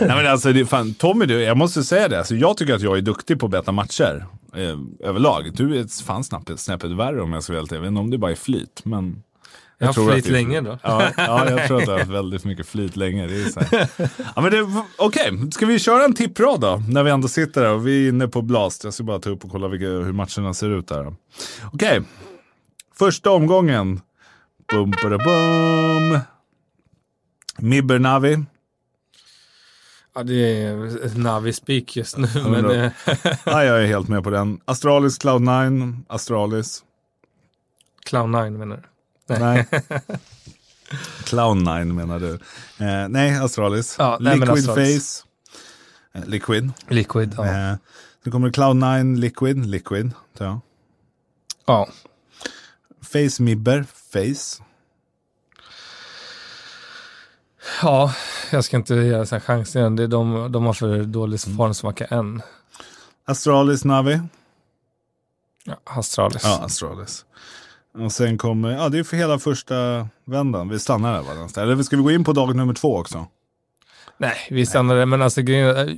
Nej, 0.00 0.16
men 0.16 0.26
alltså, 0.26 0.52
det 0.52 0.66
fan, 0.66 0.94
Tommy, 0.94 1.26
du, 1.26 1.42
jag 1.42 1.56
måste 1.56 1.84
säga 1.84 2.08
det. 2.08 2.18
Alltså, 2.18 2.34
jag 2.34 2.56
tycker 2.56 2.74
att 2.74 2.82
jag 2.82 2.98
är 2.98 3.02
duktig 3.02 3.40
på 3.40 3.46
att 3.46 3.52
betta 3.52 3.72
matcher 3.72 4.26
eh, 4.54 5.08
överlag. 5.08 5.50
Du 5.54 5.78
är 5.78 6.04
fan 6.04 6.24
snäppet, 6.24 6.60
snäppet 6.60 6.90
värre 6.90 7.22
om 7.22 7.32
jag 7.32 7.42
ska 7.42 7.52
vara 7.52 7.60
helt 7.60 7.72
ärlig. 7.72 7.78
Jag 7.78 7.82
vet 7.82 7.88
inte 7.88 8.00
om 8.00 8.10
det 8.10 8.18
bara 8.18 8.30
är 8.30 8.34
flyt, 8.36 8.80
men... 8.84 9.22
Jag 9.78 9.86
har 9.86 9.92
tror 9.94 10.08
att 10.08 10.12
flyt 10.14 10.24
det 10.24 10.30
är- 10.30 10.32
länge 10.32 10.60
då. 10.60 10.78
Ja, 10.82 11.10
ja, 11.16 11.50
jag 11.50 11.66
tror 11.66 11.78
att 11.78 11.84
du 11.86 11.90
har 11.92 11.98
haft 11.98 12.10
väldigt 12.10 12.44
mycket 12.44 12.66
flyt 12.66 12.96
länge. 12.96 13.26
Det 13.26 13.34
är 13.42 13.44
så 13.48 13.60
här. 13.60 13.88
ja, 14.36 14.40
men 14.42 14.50
det- 14.50 14.82
Okej, 14.98 15.50
ska 15.52 15.66
vi 15.66 15.78
köra 15.78 16.04
en 16.04 16.14
tipprad 16.14 16.60
då? 16.60 16.82
När 16.88 17.02
vi 17.02 17.10
ändå 17.10 17.28
sitter 17.28 17.62
där 17.62 17.70
och 17.72 17.86
vi 17.86 18.04
är 18.04 18.08
inne 18.08 18.28
på 18.28 18.42
Blast. 18.42 18.84
Jag 18.84 18.94
ska 18.94 19.04
bara 19.04 19.18
ta 19.18 19.30
upp 19.30 19.44
och 19.44 19.50
kolla 19.50 19.68
vilka, 19.68 19.86
hur 19.86 20.12
matcherna 20.12 20.54
ser 20.54 20.70
ut 20.70 20.88
där. 20.88 21.14
Okej, 21.72 22.02
första 22.98 23.30
omgången. 23.30 24.00
Bum, 24.72 24.90
bada, 25.02 25.18
bum. 25.18 26.18
Mibber 27.58 27.98
Navi. 27.98 28.44
Ja, 30.14 30.22
det 30.22 30.62
är 30.62 31.18
Navi 31.18 31.52
speak 31.52 31.96
just 31.96 32.18
nu. 32.18 32.28
men 32.34 32.50
Men, 32.50 32.62
då- 32.62 32.72
eh, 32.72 32.90
Ja, 33.44 33.64
jag 33.64 33.82
är 33.82 33.86
helt 33.86 34.08
med 34.08 34.24
på 34.24 34.30
den. 34.30 34.60
Astralis 34.64 35.20
Cloud9. 35.20 35.96
Astralis. 36.08 36.82
Clown9 38.10 38.58
menar 38.58 38.76
du? 38.76 38.82
Nej. 39.26 39.66
Clown9 41.24 41.84
menar 41.84 42.20
du. 42.20 42.32
Eh, 42.84 43.08
nej, 43.08 43.38
Astralis. 43.38 43.96
Ja, 43.98 44.16
nej, 44.20 44.38
Liquid 44.38 44.50
Astralis. 44.58 45.20
Face. 45.20 45.28
Eh, 46.18 46.24
Liquid. 46.26 46.72
Liquid, 46.88 47.34
ja. 47.36 47.44
Eh, 47.46 47.76
sen 48.22 48.32
kommer 48.32 48.50
Cloud9 48.50 49.16
Liquid. 49.16 49.66
Liquid. 49.66 50.10
tar 50.38 50.44
jag. 50.44 50.60
ja. 51.66 51.88
Face 53.02 53.42
Mibber. 53.42 53.84
Face. 54.12 54.62
Ja, 57.82 58.14
jag 58.50 58.64
ska 58.64 58.76
inte 58.76 58.94
göra 58.94 59.26
här 59.30 59.40
chanser 59.40 59.80
igen. 59.80 59.96
Det 59.96 60.02
är 60.02 60.08
de, 60.08 60.52
de 60.52 60.64
har 60.66 60.72
för 60.72 61.04
dålig 61.04 61.40
formsmacka 61.40 62.04
än. 62.04 62.42
Astralis 63.24 63.84
Navi. 63.84 64.20
Ja, 65.64 65.76
Astralis. 65.84 66.44
Ja, 66.44 66.60
Astralis. 66.64 67.24
Och 67.98 68.12
sen 68.12 68.38
kommer, 68.38 68.70
ja 68.70 68.88
det 68.88 68.98
är 68.98 69.04
för 69.04 69.16
hela 69.16 69.38
första 69.38 70.08
vändan. 70.24 70.68
Vi 70.68 70.78
stannar 70.78 71.12
där 71.12 71.22
va? 71.22 71.62
Eller 71.62 71.82
ska 71.82 71.96
vi 71.96 72.02
gå 72.02 72.10
in 72.10 72.24
på 72.24 72.32
dag 72.32 72.56
nummer 72.56 72.74
två 72.74 72.96
också? 72.96 73.26
Nej, 74.18 74.36
vi 74.50 74.66
stannar 74.66 74.96
där. 74.96 75.06
Men 75.06 75.22
alltså, 75.22 75.40
eh, 75.40 75.88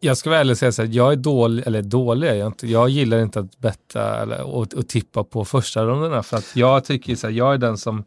jag 0.00 0.16
ska 0.16 0.30
väl 0.30 0.50
och 0.50 0.58
säga 0.58 0.72
så 0.72 0.82
här, 0.82 0.90
jag 0.92 1.12
är 1.12 1.16
dålig, 1.16 1.66
eller 1.66 1.82
dålig 1.82 2.28
är 2.28 2.34
jag 2.34 2.46
inte. 2.46 2.66
Jag 2.66 2.88
gillar 2.88 3.22
inte 3.22 3.40
att 3.40 3.58
betta 3.58 4.22
eller, 4.22 4.42
och, 4.42 4.74
och 4.74 4.88
tippa 4.88 5.24
på 5.24 5.44
första 5.44 5.84
rundorna. 5.84 6.22
För 6.22 6.36
att 6.36 6.56
jag 6.56 6.84
tycker 6.84 7.16
så 7.16 7.26
här, 7.26 7.34
jag 7.34 7.54
är 7.54 7.58
den 7.58 7.78
som, 7.78 8.04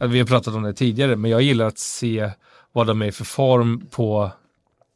eh, 0.00 0.08
vi 0.08 0.18
har 0.18 0.26
pratat 0.26 0.54
om 0.54 0.62
det 0.62 0.72
tidigare, 0.72 1.16
men 1.16 1.30
jag 1.30 1.42
gillar 1.42 1.66
att 1.66 1.78
se 1.78 2.30
vad 2.72 2.86
de 2.86 3.02
är 3.02 3.10
för 3.10 3.24
form 3.24 3.86
på 3.90 4.30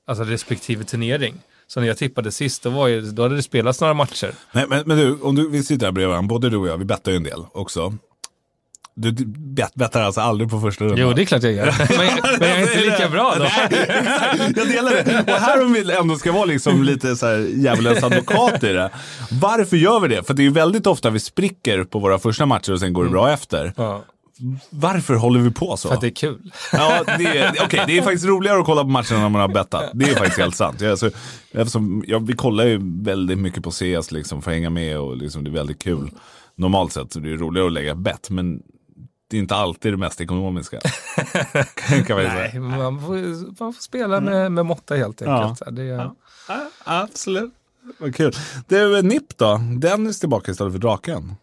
alltså, 0.06 0.24
respektive 0.24 0.84
turnering. 0.84 1.34
Så 1.66 1.80
när 1.80 1.86
jag 1.86 1.98
tippade 1.98 2.32
sist, 2.32 2.62
då, 2.62 2.70
var 2.70 2.88
ju, 2.88 3.00
då 3.00 3.22
hade 3.22 3.36
det 3.36 3.42
spelats 3.42 3.80
några 3.80 3.94
matcher. 3.94 4.34
Nej, 4.52 4.64
men, 4.68 4.82
men 4.86 4.96
du, 4.96 5.20
om 5.20 5.34
du, 5.34 5.50
vi 5.50 5.62
sitter 5.62 5.86
här 5.86 5.92
bredvid 5.92 6.08
varandra, 6.08 6.28
både 6.28 6.50
du 6.50 6.56
och 6.56 6.68
jag, 6.68 6.78
vi 6.78 6.84
bettar 6.84 7.10
ju 7.12 7.16
en 7.16 7.22
del 7.24 7.44
också. 7.52 7.94
Du 8.96 9.12
bet, 9.26 9.74
bettar 9.74 10.02
alltså 10.02 10.20
aldrig 10.20 10.50
på 10.50 10.60
första 10.60 10.84
rundan? 10.84 11.00
Jo, 11.00 11.12
det 11.12 11.22
är 11.22 11.26
klart 11.26 11.42
jag 11.42 11.52
gör. 11.52 11.66
Men, 11.98 12.38
men 12.38 12.48
jag 12.48 12.58
är 12.58 12.62
inte 12.62 12.80
lika 12.80 13.08
bra 13.08 13.34
då. 13.38 13.44
jag 14.56 14.68
delar 14.68 14.90
det. 14.90 15.32
Och 15.32 15.38
här 15.38 15.64
om 15.64 15.72
vi 15.72 15.92
ändå 15.92 16.16
ska 16.16 16.32
vara 16.32 16.44
liksom 16.44 16.82
lite 16.82 17.16
så 17.16 17.26
här 17.26 17.38
djävulens 17.38 18.02
advokat 18.04 18.64
i 18.64 18.72
det. 18.72 18.90
Varför 19.30 19.76
gör 19.76 20.00
vi 20.00 20.08
det? 20.08 20.22
För 20.22 20.34
det 20.34 20.42
är 20.42 20.44
ju 20.44 20.50
väldigt 20.50 20.86
ofta 20.86 21.10
vi 21.10 21.20
spricker 21.20 21.84
på 21.84 21.98
våra 21.98 22.18
första 22.18 22.46
matcher 22.46 22.72
och 22.72 22.80
sen 22.80 22.92
går 22.92 23.04
det 23.04 23.10
bra 23.10 23.32
efter. 23.32 23.72
Ja. 23.76 24.04
Varför 24.70 25.14
håller 25.14 25.40
vi 25.40 25.50
på 25.50 25.76
så? 25.76 25.88
För 25.88 25.94
att 25.94 26.00
det 26.00 26.06
är 26.06 26.10
kul. 26.10 26.52
Ja, 26.72 27.04
det 27.18 27.24
är, 27.24 27.64
okay, 27.64 27.84
det 27.86 27.98
är 27.98 28.02
faktiskt 28.02 28.24
roligare 28.24 28.60
att 28.60 28.66
kolla 28.66 28.82
på 28.82 28.88
matcherna 28.88 29.18
när 29.18 29.28
man 29.28 29.40
har 29.40 29.48
bettat. 29.48 29.90
Det 29.94 30.04
är 30.04 30.14
faktiskt 30.14 30.38
helt 30.38 30.56
sant. 30.56 30.80
Jag, 30.80 30.90
alltså, 30.90 31.10
eftersom, 31.52 32.04
ja, 32.06 32.18
vi 32.18 32.32
kollar 32.32 32.64
ju 32.64 32.80
väldigt 33.02 33.38
mycket 33.38 33.62
på 33.64 33.70
CS 33.70 34.10
liksom, 34.10 34.42
för 34.42 34.50
att 34.50 34.54
hänga 34.54 34.70
med 34.70 34.98
och 34.98 35.16
liksom, 35.16 35.44
det 35.44 35.50
är 35.50 35.52
väldigt 35.52 35.82
kul. 35.82 36.10
Normalt 36.56 36.92
sett 36.92 37.12
så 37.12 37.20
det 37.20 37.32
är 37.32 37.36
roligare 37.36 37.66
att 37.66 37.72
lägga 37.72 37.94
bett, 37.94 38.30
men 38.30 38.62
det 39.30 39.36
är 39.36 39.40
inte 39.40 39.54
alltid 39.54 39.92
det 39.92 39.96
mest 39.96 40.20
ekonomiska. 40.20 40.80
kan 42.06 42.16
man 42.16 42.24
Nej, 42.24 42.58
man 42.60 43.00
får, 43.00 43.14
man 43.62 43.72
får 43.72 43.82
spela 43.82 44.20
med, 44.20 44.34
mm. 44.34 44.54
med 44.54 44.66
måtta 44.66 44.94
helt 44.94 45.22
enkelt. 45.22 45.60
Ja. 45.66 45.70
Det, 45.70 45.84
ja. 45.84 46.14
Ja, 46.48 46.70
absolut. 46.84 47.52
Vad 47.98 48.14
kul. 48.14 48.32
Du, 48.68 49.02
NIP 49.02 49.38
då? 49.38 49.60
Dennis 49.78 50.20
tillbaka 50.20 50.52
istället 50.52 50.72
för 50.72 50.80
draken. 50.80 51.34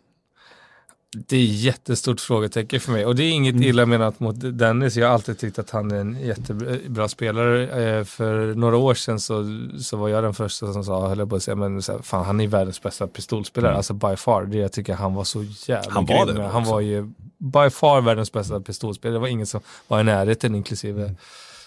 Det 1.18 1.38
är 1.38 1.46
jättestort 1.46 2.22
frågetecken 2.22 2.80
för 2.80 2.92
mig 2.92 3.06
och 3.06 3.16
det 3.16 3.24
är 3.24 3.32
inget 3.32 3.56
mm. 3.56 3.68
illa 3.68 3.86
menat 3.86 4.20
mot 4.20 4.36
Dennis. 4.40 4.96
Jag 4.96 5.08
har 5.08 5.14
alltid 5.14 5.40
tyckt 5.40 5.60
att 5.60 5.70
han 5.70 5.92
är 5.92 5.96
en 5.96 6.18
jättebra 6.22 7.08
spelare. 7.08 7.84
Eh, 7.84 8.04
för 8.04 8.56
några 8.56 8.78
år 8.78 8.94
sedan 8.94 9.20
så, 9.20 9.46
så 9.80 9.98
var 9.98 10.10
jag 10.10 10.24
den 10.24 10.34
första 10.34 10.74
som 10.74 10.84
sa, 10.84 11.08
höll 11.08 11.20
jag 11.20 11.30
på 11.30 11.36
att 11.36 11.44
säga, 11.44 11.56
men 11.56 11.82
så 11.82 11.92
här, 11.92 12.00
fan 12.00 12.26
han 12.26 12.42
är 12.42 12.48
världens 12.48 12.82
bästa 12.82 13.08
pistolspelare, 13.08 13.72
mm. 13.72 13.78
alltså 13.78 13.94
by 13.94 14.16
far. 14.16 14.46
Det 14.46 14.58
jag 14.58 14.72
tycker 14.72 14.94
han 14.94 15.14
var 15.14 15.24
så 15.24 15.44
jävla 15.68 15.92
han 15.92 16.06
var 16.06 16.26
grym. 16.26 16.36
Det 16.36 16.48
han 16.48 16.64
var 16.64 16.80
ju 16.80 17.12
by 17.38 17.70
far 17.70 18.02
världens 18.02 18.32
bästa 18.32 18.62
pistolspelare. 18.62 19.16
Det 19.16 19.20
var 19.20 19.28
ingen 19.28 19.48
som 19.48 19.62
var 19.88 20.00
i 20.00 20.04
närheten 20.04 20.56
inklusive 20.56 21.04
mm. 21.04 21.16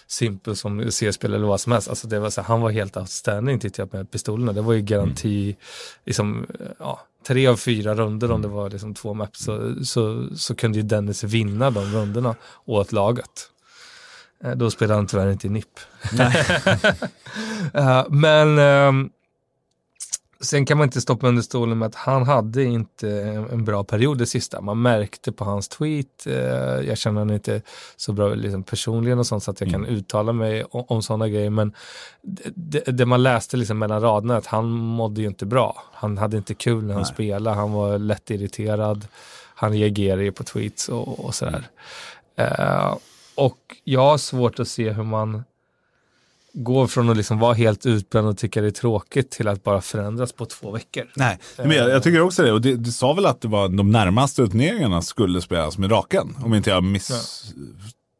Simpel 0.07 0.55
som 0.55 0.91
C-spel 0.91 1.33
eller 1.33 1.47
vad 1.47 1.61
som 1.61 1.71
helst. 1.71 1.89
Alltså 1.89 2.07
det 2.07 2.19
var 2.19 2.29
så, 2.29 2.41
han 2.41 2.61
var 2.61 2.71
helt 2.71 2.97
outstanding 2.97 3.59
tyckte 3.59 3.81
jag 3.81 3.93
med 3.93 4.11
pistolerna. 4.11 4.53
Det 4.53 4.61
var 4.61 4.73
ju 4.73 4.81
garanti, 4.81 5.43
mm. 5.43 5.55
liksom, 6.05 6.45
ja, 6.79 7.01
tre 7.27 7.47
av 7.47 7.57
fyra 7.57 7.95
runder 7.95 8.31
om 8.31 8.41
det 8.41 8.47
var 8.47 8.69
liksom 8.69 8.93
två 8.93 9.13
maps 9.13 9.39
så, 9.39 9.85
så, 9.85 10.27
så 10.35 10.55
kunde 10.55 10.77
ju 10.77 10.83
Dennis 10.83 11.23
vinna 11.23 11.71
de 11.71 11.85
runderna 11.85 12.35
åt 12.65 12.91
laget. 12.91 13.49
Eh, 14.43 14.51
då 14.51 14.71
spelade 14.71 14.99
han 14.99 15.07
tyvärr 15.07 15.31
inte 15.31 15.47
i 15.47 15.49
NIP. 15.49 15.79
uh, 17.73 18.05
men 18.09 18.59
um, 18.59 19.09
Sen 20.39 20.65
kan 20.65 20.77
man 20.77 20.85
inte 20.85 21.01
stoppa 21.01 21.27
under 21.27 21.41
stolen 21.41 21.77
med 21.77 21.85
att 21.85 21.95
han 21.95 22.23
hade 22.23 22.63
inte 22.63 23.09
en 23.51 23.65
bra 23.65 23.83
period 23.83 24.17
det 24.17 24.25
sista. 24.25 24.61
Man 24.61 24.81
märkte 24.81 25.31
på 25.31 25.45
hans 25.45 25.67
tweet, 25.67 26.27
eh, 26.27 26.33
jag 26.87 26.97
känner 26.97 27.19
honom 27.21 27.35
inte 27.35 27.61
så 27.95 28.13
bra 28.13 28.33
liksom 28.33 28.63
personligen 28.63 29.19
och 29.19 29.27
sånt 29.27 29.43
så 29.43 29.51
att 29.51 29.61
jag 29.61 29.69
mm. 29.69 29.81
kan 29.81 29.95
uttala 29.95 30.33
mig 30.33 30.63
om, 30.63 30.85
om 30.87 31.01
sådana 31.01 31.29
grejer. 31.29 31.49
Men 31.49 31.73
det, 32.55 32.79
det, 32.79 33.05
man 33.05 33.23
läste 33.23 33.57
liksom 33.57 33.79
mellan 33.79 34.01
raderna 34.01 34.37
att 34.37 34.45
han 34.45 34.65
mådde 34.69 35.21
ju 35.21 35.27
inte 35.27 35.45
bra. 35.45 35.83
Han 35.93 36.17
hade 36.17 36.37
inte 36.37 36.53
kul 36.53 36.83
när 36.83 36.93
han 36.93 37.03
Nej. 37.03 37.13
spelade, 37.13 37.55
han 37.55 37.71
var 37.71 37.97
lätt 37.97 38.31
irriterad. 38.31 39.07
Han 39.55 39.71
reagerade 39.71 40.23
ju 40.23 40.31
på 40.31 40.43
tweets 40.43 40.89
och, 40.89 41.25
och 41.25 41.35
sådär. 41.35 41.67
Mm. 42.35 42.51
Eh, 42.51 42.97
och 43.35 43.57
jag 43.83 44.01
har 44.01 44.17
svårt 44.17 44.59
att 44.59 44.67
se 44.67 44.91
hur 44.91 45.03
man 45.03 45.43
går 46.55 46.87
från 46.87 47.09
att 47.09 47.17
liksom 47.17 47.39
vara 47.39 47.53
helt 47.53 47.85
utbränd 47.85 48.27
och 48.27 48.37
tycka 48.37 48.61
det 48.61 48.67
är 48.67 48.71
tråkigt 48.71 49.31
till 49.31 49.47
att 49.47 49.63
bara 49.63 49.81
förändras 49.81 50.31
på 50.31 50.45
två 50.45 50.71
veckor. 50.71 51.03
Nej, 51.15 51.39
men 51.57 51.71
jag, 51.71 51.89
jag 51.89 52.03
tycker 52.03 52.21
också 52.21 52.43
det. 52.43 52.51
Och 52.51 52.61
du 52.61 52.91
sa 52.91 53.13
väl 53.13 53.25
att 53.25 53.41
det 53.41 53.47
var 53.47 53.69
de 53.69 53.91
närmaste 53.91 54.47
turneringarna 54.47 55.01
skulle 55.01 55.41
spelas 55.41 55.77
med 55.77 55.89
Draken? 55.89 56.35
Om 56.43 56.53
inte 56.53 56.69
jag 56.69 56.83
miss... 56.83 57.09
Ja. 57.09 57.61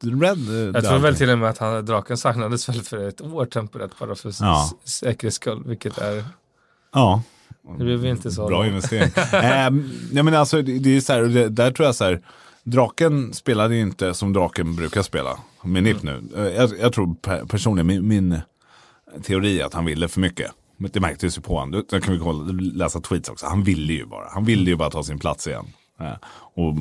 Red, 0.04 0.50
eh, 0.50 0.72
jag 0.74 0.86
tror 0.86 1.00
väl 1.00 1.16
till 1.16 1.30
och 1.30 1.38
med 1.38 1.50
att 1.50 1.58
han, 1.58 1.86
Draken 1.86 2.18
saknades 2.18 2.70
väl 2.70 2.82
för 2.82 3.08
ett 3.08 3.22
år 3.22 3.46
temporärt 3.46 4.00
bara 4.00 4.16
för 4.16 4.34
ja. 4.40 4.72
säkerhets 4.84 5.36
skull, 5.36 5.64
vilket 5.66 5.98
är... 5.98 6.24
Ja. 6.94 7.22
Det 7.78 7.84
blev 7.84 8.06
inte 8.06 8.32
så. 8.32 8.48
Bra 8.48 8.68
investering. 8.68 9.12
eh, 9.34 9.84
ja, 10.12 10.24
men 10.24 10.36
alltså, 10.36 10.62
det, 10.62 10.80
det 10.80 10.98
är 10.98 11.02
så 11.02 11.14
här, 11.14 11.22
det, 11.22 11.50
där 11.50 11.72
tror 11.72 11.86
jag 11.86 11.96
så 11.96 12.04
här, 12.04 12.22
Draken 12.66 13.34
spelade 13.34 13.76
ju 13.76 13.82
inte 13.82 14.14
som 14.14 14.34
Draken 14.34 14.76
brukar 14.76 15.02
spela 15.02 15.38
med 15.64 15.84
NIP 15.84 16.04
nu. 16.04 16.24
Eh, 16.36 16.44
jag, 16.44 16.70
jag 16.80 16.94
tror 16.94 17.16
personligen, 17.46 17.88
min, 17.88 18.08
min, 18.08 18.40
teori 19.24 19.62
är 19.62 19.66
att 19.66 19.74
han 19.74 19.86
ville 19.86 20.08
för 20.08 20.20
mycket. 20.20 20.52
Det 20.78 21.00
märktes 21.00 21.38
ju 21.38 21.42
på 21.42 21.60
honom. 21.60 21.84
Då 21.90 22.00
kan 22.00 22.14
vi 22.14 22.20
kolla, 22.20 22.52
läsa 22.74 23.02
tweets 23.02 23.30
också. 23.30 23.46
Han 23.46 23.64
ville 23.64 23.94
ju 23.94 24.06
bara. 24.06 24.30
Han 24.30 24.46
ville 24.46 24.70
ju 24.70 24.76
bara 24.76 24.90
ta 24.90 25.04
sin 25.04 25.20
plats 25.20 25.48
igen. 25.48 25.66
Eh, 26.00 26.14
och 26.30 26.76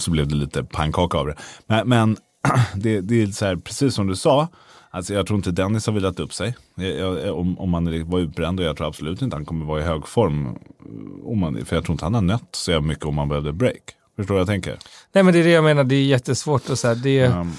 så 0.00 0.10
blev 0.10 0.28
det 0.28 0.34
lite 0.34 0.64
pannkaka 0.64 1.18
av 1.18 1.26
det. 1.26 1.34
Men, 1.66 1.88
men 1.88 2.16
det, 2.74 3.00
det, 3.00 3.22
är 3.22 3.26
så 3.26 3.44
här, 3.46 3.56
precis 3.56 3.94
som 3.94 4.06
du 4.06 4.16
sa. 4.16 4.48
Alltså 4.90 5.14
jag 5.14 5.26
tror 5.26 5.36
inte 5.36 5.50
Dennis 5.50 5.86
har 5.86 5.94
vilat 5.94 6.20
upp 6.20 6.32
sig. 6.32 6.56
Jag, 6.74 6.90
jag, 6.90 7.38
om, 7.38 7.58
om 7.58 7.74
han 7.74 8.10
var 8.10 8.18
utbränd 8.18 8.60
och 8.60 8.66
jag 8.66 8.76
tror 8.76 8.86
absolut 8.86 9.22
inte 9.22 9.36
han 9.36 9.44
kommer 9.44 9.66
vara 9.66 9.80
i 9.80 9.84
hög 9.84 10.06
form. 10.06 10.46
Eh, 10.46 11.28
om 11.28 11.38
man, 11.38 11.64
för 11.64 11.76
jag 11.76 11.84
tror 11.84 11.94
inte 11.94 12.04
han 12.04 12.14
har 12.14 12.22
nött 12.22 12.48
så 12.52 12.80
mycket 12.80 13.04
om 13.04 13.18
han 13.18 13.28
behövde 13.28 13.52
break. 13.52 13.97
Förstår 14.18 14.34
vad 14.34 14.40
jag 14.40 14.48
tänker? 14.48 14.78
Nej 15.12 15.24
men 15.24 15.34
det 15.34 15.40
är 15.40 15.44
det 15.44 15.50
jag 15.50 15.64
menar, 15.64 15.84
det 15.84 15.94
är 15.94 16.04
jättesvårt 16.04 16.70
att 16.70 16.78
säga. 16.78 16.94
Det, 16.94 17.26
um, 17.26 17.52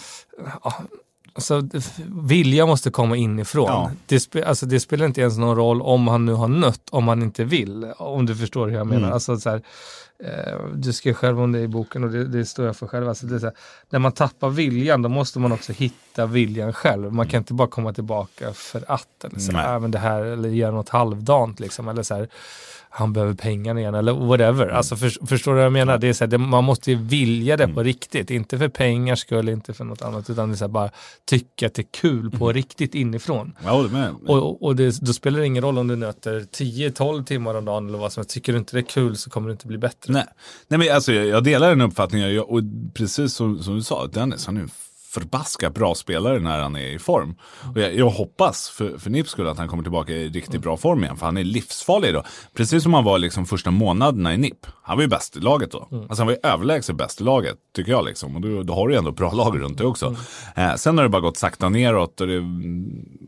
alltså, 1.34 1.70
vilja 2.28 2.66
måste 2.66 2.92
komma 2.92 3.16
inifrån. 3.16 3.66
Ja. 3.68 3.92
Det, 4.06 4.20
spe, 4.20 4.46
alltså, 4.46 4.66
det 4.66 4.80
spelar 4.80 5.06
inte 5.06 5.22
ens 5.22 5.38
någon 5.38 5.56
roll 5.56 5.82
om 5.82 6.08
han 6.08 6.26
nu 6.26 6.34
har 6.34 6.48
nött, 6.48 6.82
om 6.90 7.08
han 7.08 7.22
inte 7.22 7.44
vill. 7.44 7.94
Om 7.98 8.26
du 8.26 8.36
förstår 8.36 8.68
hur 8.68 8.78
jag 8.78 8.88
menar. 8.88 9.02
Mm. 9.02 9.14
Alltså, 9.14 9.38
så 9.38 9.50
här, 9.50 9.62
eh, 10.24 10.66
du 10.76 10.94
skrev 10.94 11.14
själv 11.14 11.42
om 11.42 11.52
det 11.52 11.60
i 11.60 11.68
boken 11.68 12.04
och 12.04 12.10
det, 12.10 12.28
det 12.28 12.46
står 12.46 12.66
jag 12.66 12.78
för 12.78 12.88
själv. 12.88 13.10
Alltså, 13.10 13.26
det 13.26 13.42
här, 13.42 13.54
när 13.90 14.00
man 14.00 14.12
tappar 14.12 14.50
viljan 14.50 15.02
då 15.02 15.10
måste 15.10 15.40
man 15.40 15.52
också 15.52 15.74
hitta 15.74 16.26
viljan 16.26 16.74
själv. 16.74 17.14
Man 17.14 17.28
kan 17.28 17.38
inte 17.38 17.54
bara 17.54 17.68
komma 17.68 17.94
tillbaka 17.94 18.54
för 18.54 18.84
att. 18.88 19.24
Eller, 19.24 19.40
så, 19.40 19.52
här, 19.52 19.88
det 19.88 20.00
här, 20.00 20.22
eller 20.22 20.50
göra 20.50 20.72
något 20.72 20.90
halvdant. 20.90 21.60
Liksom, 21.60 21.88
eller, 21.88 22.04
så 22.04 22.16
här, 22.16 22.28
han 22.90 23.14
behöver 23.14 23.34
pengarna 23.34 23.80
igen 23.80 23.96
eller 23.96 24.14
whatever. 24.14 24.64
Mm. 24.64 24.76
Alltså 24.76 24.96
för, 24.96 25.28
förstår 25.28 25.52
du 25.52 25.56
vad 25.56 25.66
jag 25.66 25.74
menar? 25.74 25.98
Det 25.98 26.08
är 26.08 26.14
så 26.14 26.24
här, 26.24 26.30
det, 26.30 26.38
man 26.38 26.64
måste 26.64 26.92
ju 26.92 26.98
vilja 26.98 27.58
det 27.58 27.64
mm. 27.64 27.76
på 27.76 27.84
riktigt. 27.84 28.32
Inte 28.32 28.58
för 28.58 28.68
pengars 28.68 29.20
skull, 29.20 29.50
inte 29.50 29.74
för 29.74 29.86
något 29.86 30.02
annat. 30.02 30.30
Utan 30.30 30.50
det 30.50 30.56
är 30.56 30.58
så 30.58 30.64
här, 30.64 30.70
bara 30.70 30.90
tycka 31.26 31.68
att 31.68 31.74
det 31.74 31.82
är 31.82 31.88
kul 31.92 32.32
på 32.32 32.46
mm. 32.46 32.54
riktigt 32.54 32.96
inifrån. 32.96 33.56
Jag 33.64 33.72
håller 33.72 33.90
med. 33.90 34.16
Och, 34.28 34.64
och 34.64 34.76
det, 34.76 35.00
då 35.02 35.14
spelar 35.14 35.40
det 35.40 35.46
ingen 35.46 35.64
roll 35.64 35.78
om 35.78 35.88
du 35.88 35.96
nöter 35.96 36.40
10-12 36.40 37.24
timmar 37.24 37.56
om 37.56 37.66
dagen 37.66 37.88
eller 37.88 37.98
vad 37.98 38.14
som 38.14 38.22
helst. 38.22 38.34
Tycker 38.34 38.54
du 38.54 38.60
inte 38.60 38.76
det 38.76 38.80
är 38.80 38.90
kul 38.90 39.18
så 39.18 39.30
kommer 39.30 39.48
det 39.48 39.52
inte 39.52 39.68
bli 39.68 39.78
bättre. 39.78 40.14
Nej, 40.14 40.26
Nej 40.68 40.78
men 40.78 40.96
alltså 40.96 41.14
jag, 41.14 41.28
jag 41.28 41.44
delar 41.44 41.70
den 41.70 41.82
uppfattningen. 41.82 42.34
Jag, 42.34 42.50
och 42.50 42.62
precis 42.94 43.34
som, 43.34 43.64
som 43.64 43.76
du 43.76 43.84
sa, 43.84 44.08
Dennis 44.08 44.46
han 44.46 44.58
är 44.58 44.68
förbaskat 45.10 45.74
bra 45.74 45.96
spelare 45.96 46.40
när 46.40 46.60
han 46.60 46.76
är 46.76 46.88
i 46.88 47.00
form. 47.00 47.36
Och 47.76 47.82
jag, 47.82 47.96
jag 47.96 48.10
hoppas 48.10 48.70
för, 48.70 48.98
för 48.98 49.10
Nips 49.10 49.30
skull 49.30 49.48
att 49.48 49.58
han 49.58 49.68
kommer 49.68 49.84
tillbaka 49.84 50.14
i 50.14 50.30
riktigt 50.30 50.62
bra 50.62 50.78
form 50.78 51.04
igen. 51.04 51.18
För 51.18 51.26
han 51.26 51.38
är 51.38 51.44
livsfarlig 51.44 52.14
då. 52.14 52.24
Precis 52.54 52.84
som 52.84 52.94
han 52.94 53.04
var 53.04 53.20
liksom 53.20 53.46
första 53.46 53.72
månaderna 53.72 54.34
i 54.34 54.38
NIP. 54.38 54.66
Han 54.84 54.98
var 54.98 55.02
ju 55.02 55.08
bäst 55.08 55.38
i 55.38 55.40
laget 55.40 55.72
då. 55.72 55.88
Mm. 55.92 56.04
Alltså 56.04 56.22
han 56.22 56.28
var 56.28 56.34
ju 56.34 56.40
överlägset 56.44 56.96
bäst 56.96 57.22
i 57.22 57.24
laget, 57.24 57.56
tycker 57.76 57.92
jag. 57.92 58.06
Liksom. 58.06 58.36
Och 58.36 58.42
då, 58.42 58.64
då 58.64 58.74
har 58.74 58.88
du 58.88 58.94
ju 58.94 58.98
ändå 58.98 59.12
bra 59.12 59.32
lag 59.34 59.60
runt 59.62 59.78
dig 59.78 59.88
också. 59.88 60.06
Mm. 60.56 60.70
Eh, 60.70 60.76
sen 60.76 60.98
har 60.98 61.04
det 61.04 61.10
bara 61.10 61.22
gått 61.22 61.38
sakta 61.38 61.70
neråt 61.70 62.22
och, 62.22 62.28
det, 62.28 62.44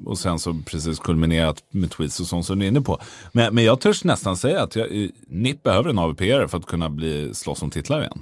och 0.06 0.18
sen 0.18 0.40
så 0.40 0.56
precis 0.66 1.00
kulminerat 1.00 1.58
med 1.70 1.92
tweets 1.92 2.20
och 2.20 2.28
sånt 2.28 2.46
som 2.46 2.60
du 2.60 2.66
är 2.66 2.70
inne 2.70 2.82
på. 2.82 3.00
Men, 3.32 3.56
men 3.56 3.64
jag 3.64 3.82
törs 3.82 4.04
nästan 4.04 4.38
säga 4.38 4.64
att 4.64 4.76
jag, 4.76 5.10
NIP 5.28 5.64
behöver 5.64 5.90
en 5.90 6.00
AVP 6.00 6.20
för 6.20 6.58
att 6.58 6.66
kunna 6.66 6.90
bli, 6.90 7.34
slåss 7.34 7.62
om 7.62 7.70
titlar 7.70 8.00
igen. 8.00 8.22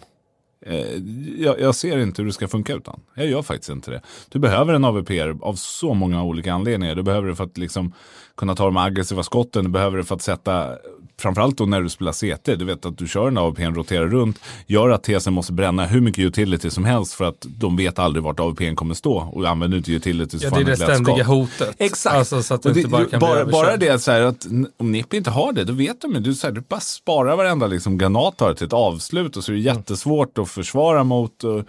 Eh, 0.65 0.95
jag, 1.37 1.59
jag, 1.59 1.75
ser 1.75 1.97
inte 1.97 2.21
hur 2.21 2.27
det 2.27 2.33
ska 2.33 2.47
funka 2.47 2.73
utan. 2.73 2.99
Jag 3.13 3.27
gör 3.27 3.41
faktiskt 3.41 3.69
inte 3.69 3.91
det. 3.91 4.01
Du 4.29 4.39
behöver 4.39 4.73
en 4.73 4.85
AVPR 4.85 5.37
av 5.41 5.53
så 5.53 5.93
många 5.93 6.23
olika 6.23 6.53
anledningar. 6.53 6.95
Du 6.95 7.03
behöver 7.03 7.27
det 7.27 7.35
för 7.35 7.43
att 7.43 7.57
liksom 7.57 7.93
kunna 8.37 8.55
ta 8.55 8.65
de 8.65 8.77
aggressiva 8.77 9.23
skotten. 9.23 9.63
Du 9.63 9.69
behöver 9.69 9.97
det 9.97 10.03
för 10.03 10.15
att 10.15 10.21
sätta 10.21 10.77
framförallt 11.19 11.57
då 11.57 11.65
när 11.65 11.81
du 11.81 11.89
spelar 11.89 12.11
CT, 12.11 12.45
du 12.45 12.65
vet 12.65 12.85
att 12.85 12.97
du 12.97 13.07
kör 13.07 13.27
en 13.27 13.37
AWP, 13.37 13.65
roterar 13.65 14.07
runt, 14.07 14.39
gör 14.67 14.89
att 14.89 15.03
TSN 15.03 15.33
måste 15.33 15.53
bränna 15.53 15.85
hur 15.85 16.01
mycket 16.01 16.23
utility 16.23 16.69
som 16.69 16.85
helst 16.85 17.13
för 17.13 17.25
att 17.25 17.45
de 17.47 17.77
vet 17.77 17.99
aldrig 17.99 18.23
vart 18.23 18.39
AWP 18.39 18.75
kommer 18.75 18.93
stå 18.93 19.17
och 19.17 19.49
använder 19.49 19.77
inte 19.77 19.91
utility 19.91 20.39
så 20.39 20.45
ja, 20.45 20.49
det 20.49 20.61
är 20.61 20.65
det 20.65 20.75
ständiga 20.75 21.23
hotet. 21.23 21.75
Exakt. 21.77 22.15
Alltså, 22.15 22.43
så 22.43 22.53
att 22.53 22.63
det, 22.63 22.69
inte 22.69 22.87
bara, 22.87 23.05
kan 23.05 23.19
bara, 23.19 23.45
bara 23.45 23.77
det 23.77 23.99
så 23.99 24.11
här, 24.11 24.21
att 24.21 24.45
om 24.77 24.91
NIP 24.91 25.13
inte 25.13 25.29
har 25.29 25.53
det, 25.53 25.63
då 25.63 25.73
vet 25.73 26.01
de 26.01 26.13
ju. 26.13 26.19
Du, 26.19 26.33
så 26.33 26.47
här, 26.47 26.53
du 26.53 26.61
bara 26.61 26.79
sparar 26.79 27.35
varenda 27.35 27.67
liksom, 27.67 27.97
granat 27.97 28.37
till 28.37 28.67
ett 28.67 28.73
avslut 28.73 29.37
och 29.37 29.43
så 29.43 29.51
är 29.51 29.55
det 29.55 29.61
jättesvårt 29.61 30.37
att 30.37 30.49
försvara 30.49 31.03
mot. 31.03 31.43
Och, 31.43 31.65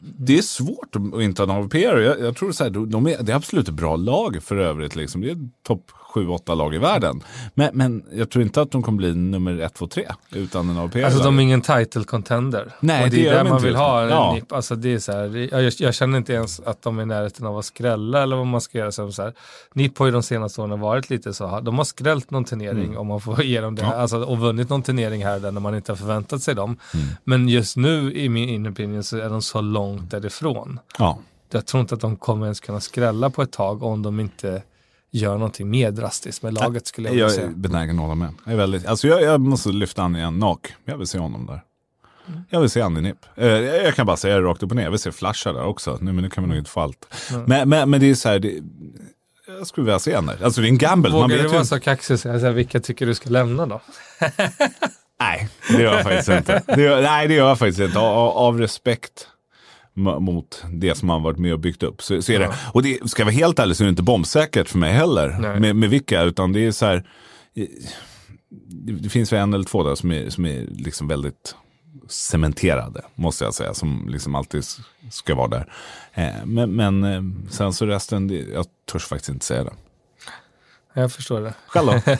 det 0.00 0.38
är 0.38 0.42
svårt 0.42 0.96
att 0.96 1.22
inte 1.22 1.42
ha 1.42 1.58
AVP. 1.58 1.74
Jag, 1.74 2.20
jag 2.20 2.36
tror 2.36 2.52
så 2.52 2.64
här, 2.64 2.70
de 2.70 3.06
är, 3.06 3.22
det 3.22 3.32
är 3.32 3.36
absolut 3.36 3.68
ett 3.68 3.74
bra 3.74 3.96
lag 3.96 4.42
för 4.42 4.56
övrigt. 4.56 4.96
Liksom. 4.96 5.20
Det 5.20 5.30
är 5.30 5.38
topp 5.66 5.90
sju, 6.14 6.28
åtta 6.28 6.54
lag 6.54 6.74
i 6.74 6.78
världen. 6.78 7.22
Men, 7.54 7.70
men 7.72 8.04
jag 8.12 8.30
tror 8.30 8.44
inte 8.44 8.62
att 8.62 8.70
de 8.70 8.82
kommer 8.82 8.96
bli 8.96 9.14
nummer 9.14 9.60
ett, 9.60 9.74
två, 9.74 9.86
tre 9.86 10.06
utan 10.32 10.70
en 10.70 10.78
AVP. 10.78 11.04
Alltså 11.04 11.22
de 11.22 11.38
är 11.38 11.42
ingen 11.42 11.60
title 11.60 12.04
contender. 12.04 12.72
Nej, 12.80 13.04
och 13.04 13.10
det, 13.10 13.16
det 13.16 13.22
är 13.22 13.24
gör 13.24 13.32
där 13.32 13.44
de 13.44 13.48
man 13.48 13.58
inte 13.58 13.66
vill 13.66 13.76
ha 13.76 14.08
Ja. 14.08 14.32
NIP. 14.34 14.52
Alltså 14.52 14.74
det 14.74 14.94
är 14.94 14.98
så 14.98 15.12
här, 15.12 15.54
jag, 15.60 15.72
jag 15.78 15.94
känner 15.94 16.18
inte 16.18 16.32
ens 16.32 16.60
att 16.60 16.82
de 16.82 16.98
är 16.98 17.02
i 17.02 17.06
närheten 17.06 17.46
av 17.46 17.58
att 17.58 17.64
skrälla 17.64 18.22
eller 18.22 18.36
vad 18.36 18.46
man 18.46 18.60
ska 18.60 18.78
göra. 18.78 18.92
Så 18.92 19.22
här. 19.22 19.32
NIP 19.74 19.98
har 19.98 20.06
ju 20.06 20.12
de 20.12 20.22
senaste 20.22 20.60
åren 20.60 20.80
varit 20.80 21.10
lite 21.10 21.34
så, 21.34 21.60
de 21.60 21.78
har 21.78 21.84
skrällt 21.84 22.30
någon 22.30 22.44
turnering 22.44 22.98
om 22.98 23.06
man 23.06 23.20
får 23.20 23.42
ge 23.42 23.60
dem 23.60 23.74
det. 23.74 23.82
Mm. 23.82 23.94
Ja. 23.94 24.00
Alltså, 24.00 24.22
och 24.22 24.38
vunnit 24.38 24.68
någon 24.68 24.82
turnering 24.82 25.24
här 25.24 25.40
där 25.40 25.52
när 25.52 25.60
man 25.60 25.74
inte 25.74 25.92
har 25.92 25.96
förväntat 25.96 26.42
sig 26.42 26.54
dem. 26.54 26.76
Mm. 26.94 27.06
Men 27.24 27.48
just 27.48 27.76
nu 27.76 28.14
i 28.14 28.28
min 28.28 28.48
in 28.48 28.68
opinion 28.68 29.04
så 29.04 29.18
är 29.18 29.28
de 29.28 29.42
så 29.42 29.60
långt 29.60 29.89
därifrån. 29.96 30.78
Ja. 30.98 31.18
Jag 31.50 31.66
tror 31.66 31.80
inte 31.80 31.94
att 31.94 32.00
de 32.00 32.16
kommer 32.16 32.46
ens 32.46 32.60
kunna 32.60 32.80
skrälla 32.80 33.30
på 33.30 33.42
ett 33.42 33.52
tag 33.52 33.82
om 33.82 34.02
de 34.02 34.20
inte 34.20 34.62
gör 35.10 35.32
någonting 35.32 35.70
mer 35.70 35.90
drastiskt 35.90 36.42
med 36.42 36.54
laget 36.54 36.86
skulle 36.86 37.08
jag 37.08 37.12
vilja 37.12 37.24
Jag 37.24 37.32
är 37.32 37.36
säga. 37.36 37.50
benägen 37.54 37.96
att 37.96 38.02
hålla 38.02 38.14
med. 38.14 38.34
Jag, 38.44 38.52
är 38.52 38.56
väldigt, 38.56 38.86
alltså 38.86 39.08
jag, 39.08 39.22
jag 39.22 39.40
måste 39.40 39.68
lyfta 39.68 40.02
han 40.02 40.16
igen, 40.16 40.38
Nak. 40.38 40.74
Jag 40.84 40.98
vill 40.98 41.06
se 41.06 41.18
honom 41.18 41.46
där. 41.46 41.62
Mm. 42.28 42.40
Jag 42.50 42.60
vill 42.60 42.70
se 42.70 42.80
han 42.80 42.96
i 42.96 43.00
NIP. 43.00 43.16
Eh, 43.34 43.46
jag 43.48 43.94
kan 43.94 44.06
bara 44.06 44.16
säga 44.16 44.34
det 44.36 44.42
rakt 44.42 44.62
upp 44.62 44.70
och 44.70 44.76
ner. 44.76 44.82
Jag 44.82 44.90
vill 44.90 45.00
se 45.00 45.12
Flasha 45.12 45.52
där 45.52 45.64
också. 45.64 45.98
Nu, 46.00 46.12
men 46.12 46.24
nu 46.24 46.30
kan 46.30 46.44
vi 46.44 46.48
nog 46.48 46.58
inte 46.58 46.70
få 46.70 46.80
allt. 46.80 47.14
Men, 47.46 47.68
men, 47.68 47.90
men 47.90 48.00
det 48.00 48.10
är 48.10 48.14
så 48.14 48.28
här, 48.28 48.38
det, 48.38 48.62
jag 49.58 49.66
skulle 49.66 49.84
vilja 49.84 49.98
se 49.98 50.20
där. 50.20 50.44
Alltså 50.44 50.60
det 50.60 50.66
är 50.66 50.68
en 50.68 50.78
gamble. 50.78 51.10
Vågar 51.12 51.38
du 51.38 51.48
vara 51.48 51.64
så 51.64 51.80
kaxig 51.80 52.14
och 52.14 52.20
säga 52.20 52.50
vilka 52.50 52.80
tycker 52.80 53.06
du 53.06 53.14
ska 53.14 53.30
lämna 53.30 53.66
då? 53.66 53.80
Nej, 55.20 55.48
det 55.68 55.82
gör 55.82 55.94
jag 55.94 56.02
faktiskt 56.02 56.28
inte. 56.28 56.62
Det 56.66 56.82
gör, 56.82 57.02
nej, 57.02 57.28
det 57.28 57.34
gör 57.34 57.48
jag 57.48 57.58
faktiskt 57.58 57.80
inte. 57.80 57.98
Av, 57.98 58.28
av 58.28 58.58
respekt 58.58 59.28
mot 60.00 60.64
det 60.72 60.94
som 60.94 61.08
man 61.08 61.22
varit 61.22 61.38
med 61.38 61.52
och 61.52 61.60
byggt 61.60 61.82
upp. 61.82 62.02
Så, 62.02 62.22
så 62.22 62.32
är 62.32 62.38
det. 62.38 62.54
Och 62.72 62.82
det, 62.82 63.10
ska 63.10 63.20
jag 63.20 63.26
vara 63.26 63.34
helt 63.34 63.58
ärlig 63.58 63.76
så 63.76 63.82
är 63.82 63.86
det 63.86 63.90
inte 63.90 64.02
bombsäkert 64.02 64.68
för 64.68 64.78
mig 64.78 64.92
heller. 64.92 65.36
Nej. 65.40 65.60
Med, 65.60 65.76
med 65.76 65.90
vilka, 65.90 66.22
utan 66.22 66.52
det 66.52 66.66
är 66.66 66.72
så 66.72 66.86
här. 66.86 67.08
Det, 68.68 69.08
finns 69.08 69.32
väl 69.32 69.40
en 69.40 69.54
eller 69.54 69.64
två 69.64 69.82
där 69.82 69.94
som 69.94 70.10
är, 70.10 70.30
som 70.30 70.46
är 70.46 70.66
liksom 70.70 71.08
väldigt 71.08 71.54
cementerade, 72.08 73.02
måste 73.14 73.44
jag 73.44 73.54
säga, 73.54 73.74
som 73.74 74.08
liksom 74.08 74.34
alltid 74.34 74.64
ska 75.10 75.34
vara 75.34 75.48
där. 75.48 75.72
Eh, 76.14 76.44
men, 76.44 76.70
men 76.70 77.04
eh, 77.04 77.22
sen 77.50 77.72
så 77.72 77.86
resten, 77.86 78.46
jag 78.52 78.66
törs 78.92 79.04
faktiskt 79.04 79.28
inte 79.28 79.46
säga 79.46 79.64
det. 79.64 79.72
Jag 80.92 81.12
förstår 81.12 81.40
det. 81.40 81.54
Själv 81.66 81.86
då? 81.86 82.00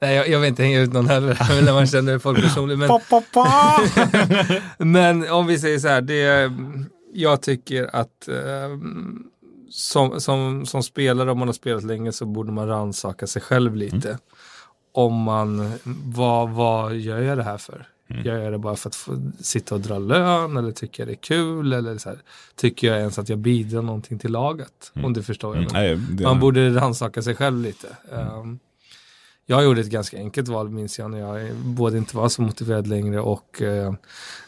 Nej, 0.00 0.16
jag, 0.16 0.28
jag 0.28 0.40
vill 0.40 0.48
inte 0.48 0.62
hänga 0.62 0.80
ut 0.80 0.92
någon 0.92 1.08
heller, 1.08 1.62
när 1.64 1.72
man 1.72 1.86
känner 1.86 2.18
folk 2.18 2.40
personligen. 2.42 2.78
Men, 2.78 2.88
Pa, 2.88 3.00
pa, 3.10 3.22
pa. 3.32 3.80
men 4.78 5.30
om 5.30 5.46
vi 5.46 5.58
säger 5.58 5.78
så 5.78 5.88
här, 5.88 6.00
det, 6.00 6.52
jag 7.12 7.42
tycker 7.42 7.96
att 7.96 8.28
eh, 8.28 8.78
som, 9.70 10.20
som, 10.20 10.66
som 10.66 10.82
spelare, 10.82 11.30
om 11.30 11.38
man 11.38 11.48
har 11.48 11.52
spelat 11.52 11.84
länge, 11.84 12.12
så 12.12 12.26
borde 12.26 12.52
man 12.52 12.68
rannsaka 12.68 13.26
sig 13.26 13.42
själv 13.42 13.76
lite. 13.76 14.18
Om 14.92 15.14
man, 15.22 15.72
vad, 16.04 16.50
vad 16.50 16.94
gör 16.94 17.20
jag 17.20 17.38
det 17.38 17.44
här 17.44 17.58
för? 17.58 17.86
Gör 18.24 18.38
jag 18.38 18.52
det 18.52 18.58
bara 18.58 18.76
för 18.76 18.88
att 18.88 18.94
få 18.94 19.30
sitta 19.40 19.74
och 19.74 19.80
dra 19.80 19.98
lön 19.98 20.56
eller 20.56 20.72
tycker 20.72 21.06
det 21.06 21.12
är 21.12 21.16
kul? 21.16 21.72
Eller 21.72 21.98
så 21.98 22.08
här, 22.08 22.18
tycker 22.56 22.86
jag 22.86 22.98
ens 22.98 23.18
att 23.18 23.28
jag 23.28 23.38
bidrar 23.38 23.82
någonting 23.82 24.18
till 24.18 24.32
laget? 24.32 24.92
Om 25.04 25.12
du 25.12 25.22
förstår 25.22 25.54
menar. 25.54 25.72
Nej, 25.72 25.96
det, 25.96 26.24
Man 26.24 26.40
borde 26.40 26.70
rannsaka 26.70 27.22
sig 27.22 27.34
själv 27.34 27.62
lite. 27.62 27.88
Um, 28.10 28.58
jag 29.50 29.64
gjorde 29.64 29.80
ett 29.80 29.86
ganska 29.90 30.16
enkelt 30.16 30.48
val 30.48 30.68
minns 30.70 30.98
jag 30.98 31.10
när 31.10 31.18
jag 31.18 31.54
både 31.56 31.98
inte 31.98 32.16
var 32.16 32.28
så 32.28 32.42
motiverad 32.42 32.86
längre 32.86 33.20
och 33.20 33.62
eh, 33.62 33.92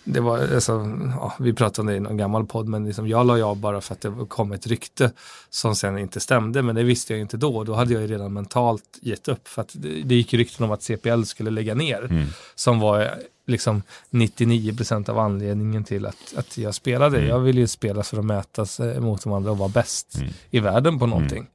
det 0.05 0.21
var, 0.21 0.39
alltså, 0.55 0.73
ja, 1.17 1.33
vi 1.39 1.53
pratade 1.53 1.81
om 1.81 1.87
det 1.87 1.95
i 1.97 2.01
någon 2.01 2.17
gammal 2.17 2.47
podd, 2.47 2.69
men 2.69 2.85
liksom 2.87 3.09
jag 3.09 3.27
la 3.27 3.45
av 3.45 3.57
bara 3.57 3.81
för 3.81 3.95
att 3.95 4.01
det 4.01 4.13
kom 4.29 4.53
ett 4.53 4.67
rykte 4.67 5.13
som 5.51 5.75
sen 5.77 5.99
inte 5.99 6.21
stämde, 6.21 6.63
men 6.63 6.75
det 6.75 6.83
visste 6.83 7.13
jag 7.13 7.21
inte 7.21 7.37
då. 7.37 7.65
Då 7.65 7.75
hade 7.75 7.93
jag 7.93 8.03
ju 8.03 8.09
redan 8.09 8.33
mentalt 8.33 8.99
gett 9.01 9.29
upp 9.29 9.49
för 9.49 9.63
att 9.63 9.71
det, 9.75 10.03
det 10.03 10.15
gick 10.15 10.35
rykten 10.35 10.65
om 10.65 10.73
att 10.73 10.83
CPL 10.83 11.23
skulle 11.23 11.51
lägga 11.51 11.75
ner, 11.75 12.03
Mm. 12.11 12.27
som 12.55 12.81
var 12.81 13.01
eh, 13.01 13.09
liksom 13.47 13.83
99% 14.11 15.11
av 15.11 15.19
anledningen 15.19 15.85
till 15.85 16.07
att, 16.07 16.35
att 16.37 16.59
jag 16.59 16.75
spelade. 16.75 17.27
Jag 17.27 17.41
ville 17.41 17.61
ju 17.61 17.67
spela 17.67 18.03
för 18.03 18.19
att 18.19 18.25
mätas 18.25 18.81
eh, 18.81 19.01
mot 19.01 19.23
de 19.23 19.33
andra 19.33 19.51
och 19.51 19.59
vara 19.59 19.69
bäst 19.69 20.17
Mm. 20.17 20.29
i 20.51 20.61
världen 20.61 20.99
på 20.99 21.07
någonting. 21.07 21.47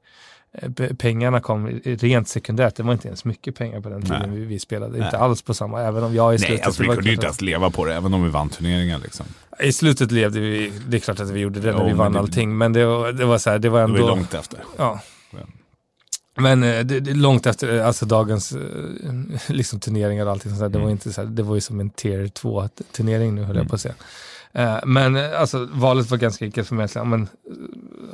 Eh, 0.54 0.70
pe- 0.70 0.96
Pengarna 0.96 1.40
kom 1.40 1.68
rent 1.84 2.28
sekundärt, 2.28 2.76
det 2.76 2.84
var 2.84 2.94
inte 2.94 3.08
ens 3.08 3.26
mycket 3.26 3.56
pengar 3.56 3.82
på 3.82 3.90
den 3.90 4.02
tiden 4.02 4.30
Nej. 4.30 4.40
vi, 4.40 4.46
vi 4.46 4.60
spelade. 4.60 4.98
Nej. 4.98 5.06
Inte 5.06 5.18
alls 5.18 5.42
på 5.42 5.54
samma, 5.54 5.82
även 5.82 6.04
om 6.04 6.16
jag 6.16 6.32
i 6.36 6.38
Nej, 6.38 6.48
slutet... 6.48 6.66
alltså 6.66 6.82
det 6.82 6.84
vi 6.84 6.88
var 6.88 6.96
kunde 6.96 7.10
ju 7.10 7.14
inte 7.16 7.26
ens 7.26 7.42
leva 7.42 7.70
på 7.70 7.86
det, 7.86 7.96
även 7.96 8.14
om 8.14 8.24
vi 8.24 8.30
vann 8.30 8.50
turneringar. 8.50 9.00
Liksom. 9.00 9.26
I 9.64 9.72
slutet 9.72 10.12
levde 10.12 10.40
vi, 10.40 10.74
det 10.88 10.98
är 10.98 11.02
klart 11.02 11.20
att 11.20 11.30
vi 11.30 11.40
gjorde 11.40 11.60
det 11.60 11.72
när 11.72 11.80
Jo, 11.80 11.84
vi 11.84 11.90
men 11.90 11.98
vann 11.98 12.14
det- 12.14 12.20
allting, 12.20 12.58
men 12.58 12.74
det 12.74 12.86
var, 12.86 13.12
det 13.12 13.26
var 13.26 13.38
så 13.38 13.50
här, 13.50 13.60
det 13.60 13.70
var 13.70 13.80
Det 13.80 13.84
ändå... 13.84 13.94
var 14.02 14.10
ju 14.10 14.16
långt 14.16 14.34
efter. 14.34 14.60
Ja. 14.78 15.00
Men 16.40 16.64
eh, 16.64 16.86
det, 16.86 17.00
det, 17.00 17.14
långt 17.14 17.46
efter 17.46 17.78
eh, 17.78 17.88
alltså 17.88 18.06
dagens 18.06 18.52
eh, 18.52 18.60
liksom 19.48 19.80
turneringar 19.80 20.26
och 20.26 20.32
allting 20.32 20.52
sånt 20.52 20.62
där, 20.62 20.70
det 20.70 20.78
var 20.78 20.84
Mm. 20.86 20.92
inte 20.92 21.14
så 21.14 21.22
här, 21.22 21.28
det 21.28 21.44
var 21.44 21.56
ju 21.56 21.62
som 21.62 21.80
en 21.80 21.90
tier 21.90 22.28
2 22.28 22.70
turnering 22.92 23.36
nu 23.36 23.42
höll 23.42 23.52
Mm. 23.56 23.62
jag 23.64 23.70
på 23.70 23.76
att 23.76 23.82
säga. 23.82 23.96
Eh, 24.54 24.80
Men 24.86 25.16
alltså 25.16 25.68
valet 25.72 26.10
var 26.12 26.18
ganska 26.18 26.46
enkelt 26.46 26.68
för 26.68 26.76
mig. 26.76 26.88
Men, 27.06 27.28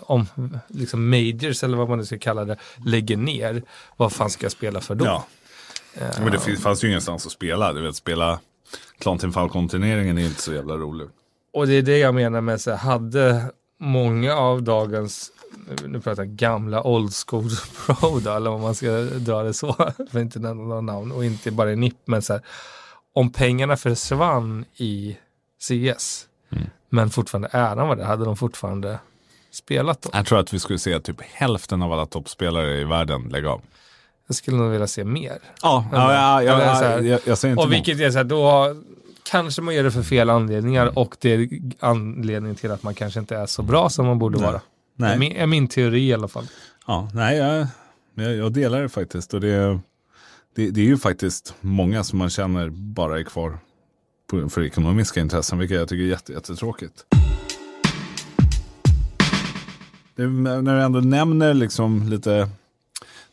om 0.02 0.26
liksom 0.68 1.10
majors 1.10 1.64
eller 1.64 1.78
vad 1.78 1.90
man 1.90 1.98
nu 1.98 2.06
ska 2.06 2.18
kalla 2.18 2.46
det 2.46 2.58
lägger 2.86 3.18
ner, 3.18 3.64
vad 3.98 4.12
fan 4.14 4.30
ska 4.30 4.46
jag 4.46 4.52
spela 4.52 4.82
för 4.82 4.96
då? 4.96 5.06
Ja. 5.06 5.26
Eh, 5.94 6.08
Men 6.24 6.32
det 6.32 6.40
fanns 6.58 6.84
ju 6.84 6.88
ingenstans 6.88 7.26
att 7.26 7.32
spela. 7.32 7.74
Du 7.74 7.82
vet, 7.82 7.96
spela 7.96 8.40
Clan 9.00 9.18
Team 9.18 9.34
Falcon-turneringen 9.34 10.18
är 10.18 10.26
inte 10.26 10.42
så 10.42 10.54
jävla 10.54 10.74
rolig. 10.78 11.08
Och 11.54 11.68
det 11.68 11.74
är 11.74 11.82
det 11.82 11.98
jag 11.98 12.16
menar 12.16 12.42
med 12.42 12.62
så 12.62 12.72
här, 12.72 12.78
hade 12.78 13.46
många 13.80 14.36
av 14.36 14.64
dagens, 14.64 15.32
nu 15.88 16.00
pratar 16.02 16.24
jag 16.24 16.30
gamla 16.36 16.84
old 16.88 17.14
school 17.28 17.50
pro 17.86 18.20
då, 18.20 18.32
eller 18.32 18.50
om 18.52 18.62
man 18.62 18.76
ska 18.76 18.88
dra 19.02 19.44
det 19.44 19.54
så, 19.54 19.74
för 20.12 20.20
inte 20.20 20.40
nämna 20.40 20.64
några 20.64 20.82
namn, 20.82 21.12
och 21.12 21.26
inte 21.26 21.52
bara 21.52 21.72
i 21.72 21.76
NIP, 21.76 21.98
men 22.06 22.22
så 22.22 22.34
här, 22.34 22.42
om 23.14 23.32
pengarna 23.32 23.78
försvann 23.78 24.66
i 24.76 25.18
CS, 25.62 26.28
Mm. 26.52 26.66
men 26.90 27.10
fortfarande 27.10 27.48
äran 27.52 27.88
var 27.88 27.96
det, 27.96 28.06
hade 28.06 28.26
de 28.26 28.38
fortfarande 28.38 29.00
spelat 29.52 30.02
då? 30.02 30.10
Jag 30.14 30.26
tror 30.26 30.40
att 30.40 30.54
vi 30.54 30.60
skulle 30.60 30.80
se 30.80 31.00
typ 31.00 31.22
hälften 31.22 31.82
av 31.82 31.94
alla 31.94 32.06
toppspelare 32.06 32.82
i 32.82 32.84
världen 32.84 33.22
lägga 33.30 33.50
av. 33.50 33.62
Jag 34.28 34.36
skulle 34.36 34.58
nog 34.58 34.72
vilja 34.72 34.88
se 34.88 35.04
mer. 35.04 35.38
Ja, 35.62 35.86
ja, 35.92 36.14
ja, 36.14 36.44
ja, 36.44 36.54
Eller 36.54 36.66
ja, 36.66 36.74
här- 36.74 37.00
jag, 37.02 37.20
jag 37.26 37.38
säger 37.38 37.52
inte 37.52 37.60
Och 37.62 37.66
emot. 37.74 37.76
vilket 37.88 38.00
är 38.00 38.12
så 38.12 38.18
här, 38.18 38.24
då 38.24 38.44
har, 38.44 38.78
kanske 39.24 39.62
man 39.62 39.76
gör 39.76 39.84
det 39.84 39.92
för 39.92 40.04
fel 40.04 40.30
anledningar 40.30 41.00
och 41.00 41.16
det 41.20 41.34
är 41.34 41.50
anledningen 41.80 42.56
till 42.56 42.72
att 42.72 42.84
man 42.84 42.94
kanske 42.94 43.20
inte 43.20 43.36
är 43.36 43.46
så 43.46 43.62
bra 43.62 43.90
som 43.90 44.06
man 44.06 44.20
borde 44.20 44.38
Nej. 44.38 44.48
vara. 44.48 44.62
Det 44.96 45.06
är 45.06 45.10
Nej, 45.10 45.20
min, 45.20 45.32
är 45.32 45.48
min 45.48 45.68
teori 45.68 46.08
i 46.08 46.14
alla 46.14 46.28
fall. 46.28 46.48
ja, 46.88 47.10
nej 47.14 47.38
jag, 47.38 48.36
jag, 48.36 48.54
delar 48.54 48.82
det 48.82 48.90
faktiskt. 48.90 49.34
Och 49.34 49.42
det, 49.42 49.80
det, 50.56 50.70
det 50.70 50.82
är 50.82 50.86
ju 50.86 50.98
faktiskt 50.98 51.56
många 51.62 52.04
som 52.04 52.20
man 52.20 52.30
känner 52.30 52.70
bara 52.70 53.20
är 53.20 53.24
kvar 53.24 53.58
på, 54.28 54.50
för 54.50 54.62
ekonomiska 54.62 55.20
intressen, 55.20 55.60
vilket 55.60 55.78
jag 55.78 55.90
tycker 55.90 56.04
är 56.04 56.08
jätte, 56.08 56.34
jättetråkigt. 56.34 57.06
Det, 60.16 60.28
när 60.28 60.76
du 60.76 60.82
ändå 60.82 61.00
nämner 61.00 61.54
liksom 61.54 62.10
lite 62.10 62.50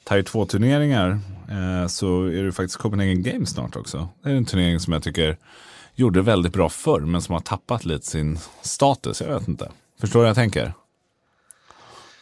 Tier 0.09 0.23
2-turneringar 0.23 1.18
eh, 1.49 1.87
så 1.87 2.25
är 2.25 2.42
det 2.42 2.53
faktiskt 2.53 2.77
Copenhagen 2.77 3.23
Games 3.23 3.51
snart 3.51 3.77
också. 3.77 4.09
Det 4.23 4.31
är 4.31 4.35
en 4.35 4.44
turnering 4.44 4.81
som 4.81 4.92
jag 4.92 5.03
tycker 5.03 5.37
gjorde 5.94 6.23
väldigt 6.23 6.53
bra 6.53 6.68
förr 6.68 7.01
men 7.01 7.23
som 7.23 7.33
har 7.33 7.40
tappat 7.40 7.85
lite 7.85 8.07
sin 8.07 8.38
status. 8.62 9.20
Jag 9.20 9.38
vet 9.38 9.49
inte. 9.49 9.70
Förstår 10.01 10.20
du 10.20 10.23
vad 10.23 10.29
jag 10.29 10.37
tänker? 10.37 10.73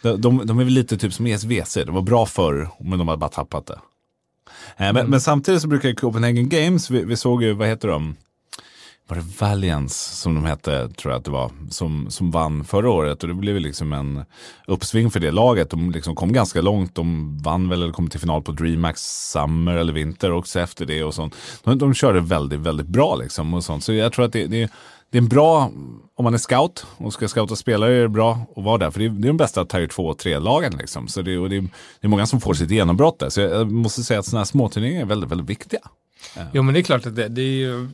De, 0.02 0.20
de, 0.20 0.46
de 0.46 0.58
är 0.58 0.64
väl 0.64 0.72
lite 0.72 0.96
typ 0.96 1.12
som 1.12 1.26
ESVC. 1.26 1.74
Det 1.74 1.90
var 1.90 2.02
bra 2.02 2.26
förr 2.26 2.68
men 2.80 2.98
de 2.98 3.08
har 3.08 3.16
bara 3.16 3.30
tappat 3.30 3.66
det. 3.66 3.78
Eh, 4.76 4.92
men, 4.92 5.10
men 5.10 5.20
samtidigt 5.20 5.62
så 5.62 5.68
brukar 5.68 5.92
Copenhagen 5.92 6.48
Games, 6.48 6.90
vi, 6.90 7.04
vi 7.04 7.16
såg 7.16 7.42
ju, 7.42 7.52
vad 7.52 7.68
heter 7.68 7.88
de? 7.88 8.16
Var 9.08 9.16
det 9.16 9.40
Valiance 9.40 10.16
som 10.16 10.34
de 10.34 10.44
hette, 10.44 10.88
tror 10.88 11.12
jag 11.12 11.18
att 11.18 11.24
det 11.24 11.30
var, 11.30 11.50
som, 11.70 12.10
som 12.10 12.30
vann 12.30 12.64
förra 12.64 12.90
året. 12.90 13.22
Och 13.22 13.28
det 13.28 13.34
blev 13.34 13.60
liksom 13.60 13.92
en 13.92 14.24
uppsving 14.66 15.10
för 15.10 15.20
det 15.20 15.30
laget. 15.30 15.70
De 15.70 15.90
liksom 15.90 16.14
kom 16.14 16.32
ganska 16.32 16.60
långt. 16.60 16.94
De 16.94 17.38
vann 17.42 17.68
väl 17.68 17.82
eller 17.82 17.92
kom 17.92 18.10
till 18.10 18.20
final 18.20 18.42
på 18.42 18.52
DreamHack 18.52 18.98
Summer 18.98 19.74
eller 19.74 19.92
Vinter 19.92 20.32
också 20.32 20.60
efter 20.60 20.86
det 20.86 21.04
och 21.04 21.14
sånt. 21.14 21.34
De, 21.64 21.78
de 21.78 21.94
körde 21.94 22.20
väldigt, 22.20 22.60
väldigt 22.60 22.86
bra 22.86 23.16
liksom 23.16 23.54
och 23.54 23.64
sånt. 23.64 23.84
Så 23.84 23.92
jag 23.92 24.12
tror 24.12 24.24
att 24.24 24.32
det, 24.32 24.46
det, 24.46 24.70
det 25.10 25.18
är 25.18 25.22
en 25.22 25.28
bra, 25.28 25.70
om 26.14 26.24
man 26.24 26.34
är 26.34 26.38
scout 26.38 26.86
och 26.96 27.12
ska 27.12 27.28
scouta 27.28 27.56
spelare 27.56 27.96
är 27.96 28.02
det 28.02 28.08
bra 28.08 28.46
att 28.56 28.64
vara 28.64 28.78
där. 28.78 28.90
För 28.90 29.00
det 29.00 29.06
är, 29.06 29.10
det 29.10 29.26
är 29.26 29.30
de 29.30 29.36
bästa 29.36 29.64
Tier 29.64 29.86
2 29.86 30.06
och 30.06 30.20
3-lagen 30.20 30.72
liksom. 30.78 31.08
Så 31.08 31.22
det, 31.22 31.38
och 31.38 31.50
det, 31.50 31.56
är, 31.56 31.60
det 31.60 32.06
är 32.06 32.08
många 32.08 32.26
som 32.26 32.40
får 32.40 32.54
sitt 32.54 32.70
genombrott 32.70 33.18
där. 33.18 33.28
Så 33.28 33.40
jag, 33.40 33.50
jag 33.50 33.72
måste 33.72 34.02
säga 34.02 34.20
att 34.20 34.26
sådana 34.26 34.40
här 34.40 34.44
småturneringar 34.44 35.00
är 35.00 35.06
väldigt, 35.06 35.30
väldigt 35.30 35.50
viktiga. 35.50 35.80
Jo 36.52 36.62
men 36.62 36.74
det 36.74 36.80
är 36.80 36.82
klart 36.82 37.06
att 37.06 37.16
det, 37.16 37.28
det 37.28 37.42
är 37.42 37.56
ju, 37.56 37.88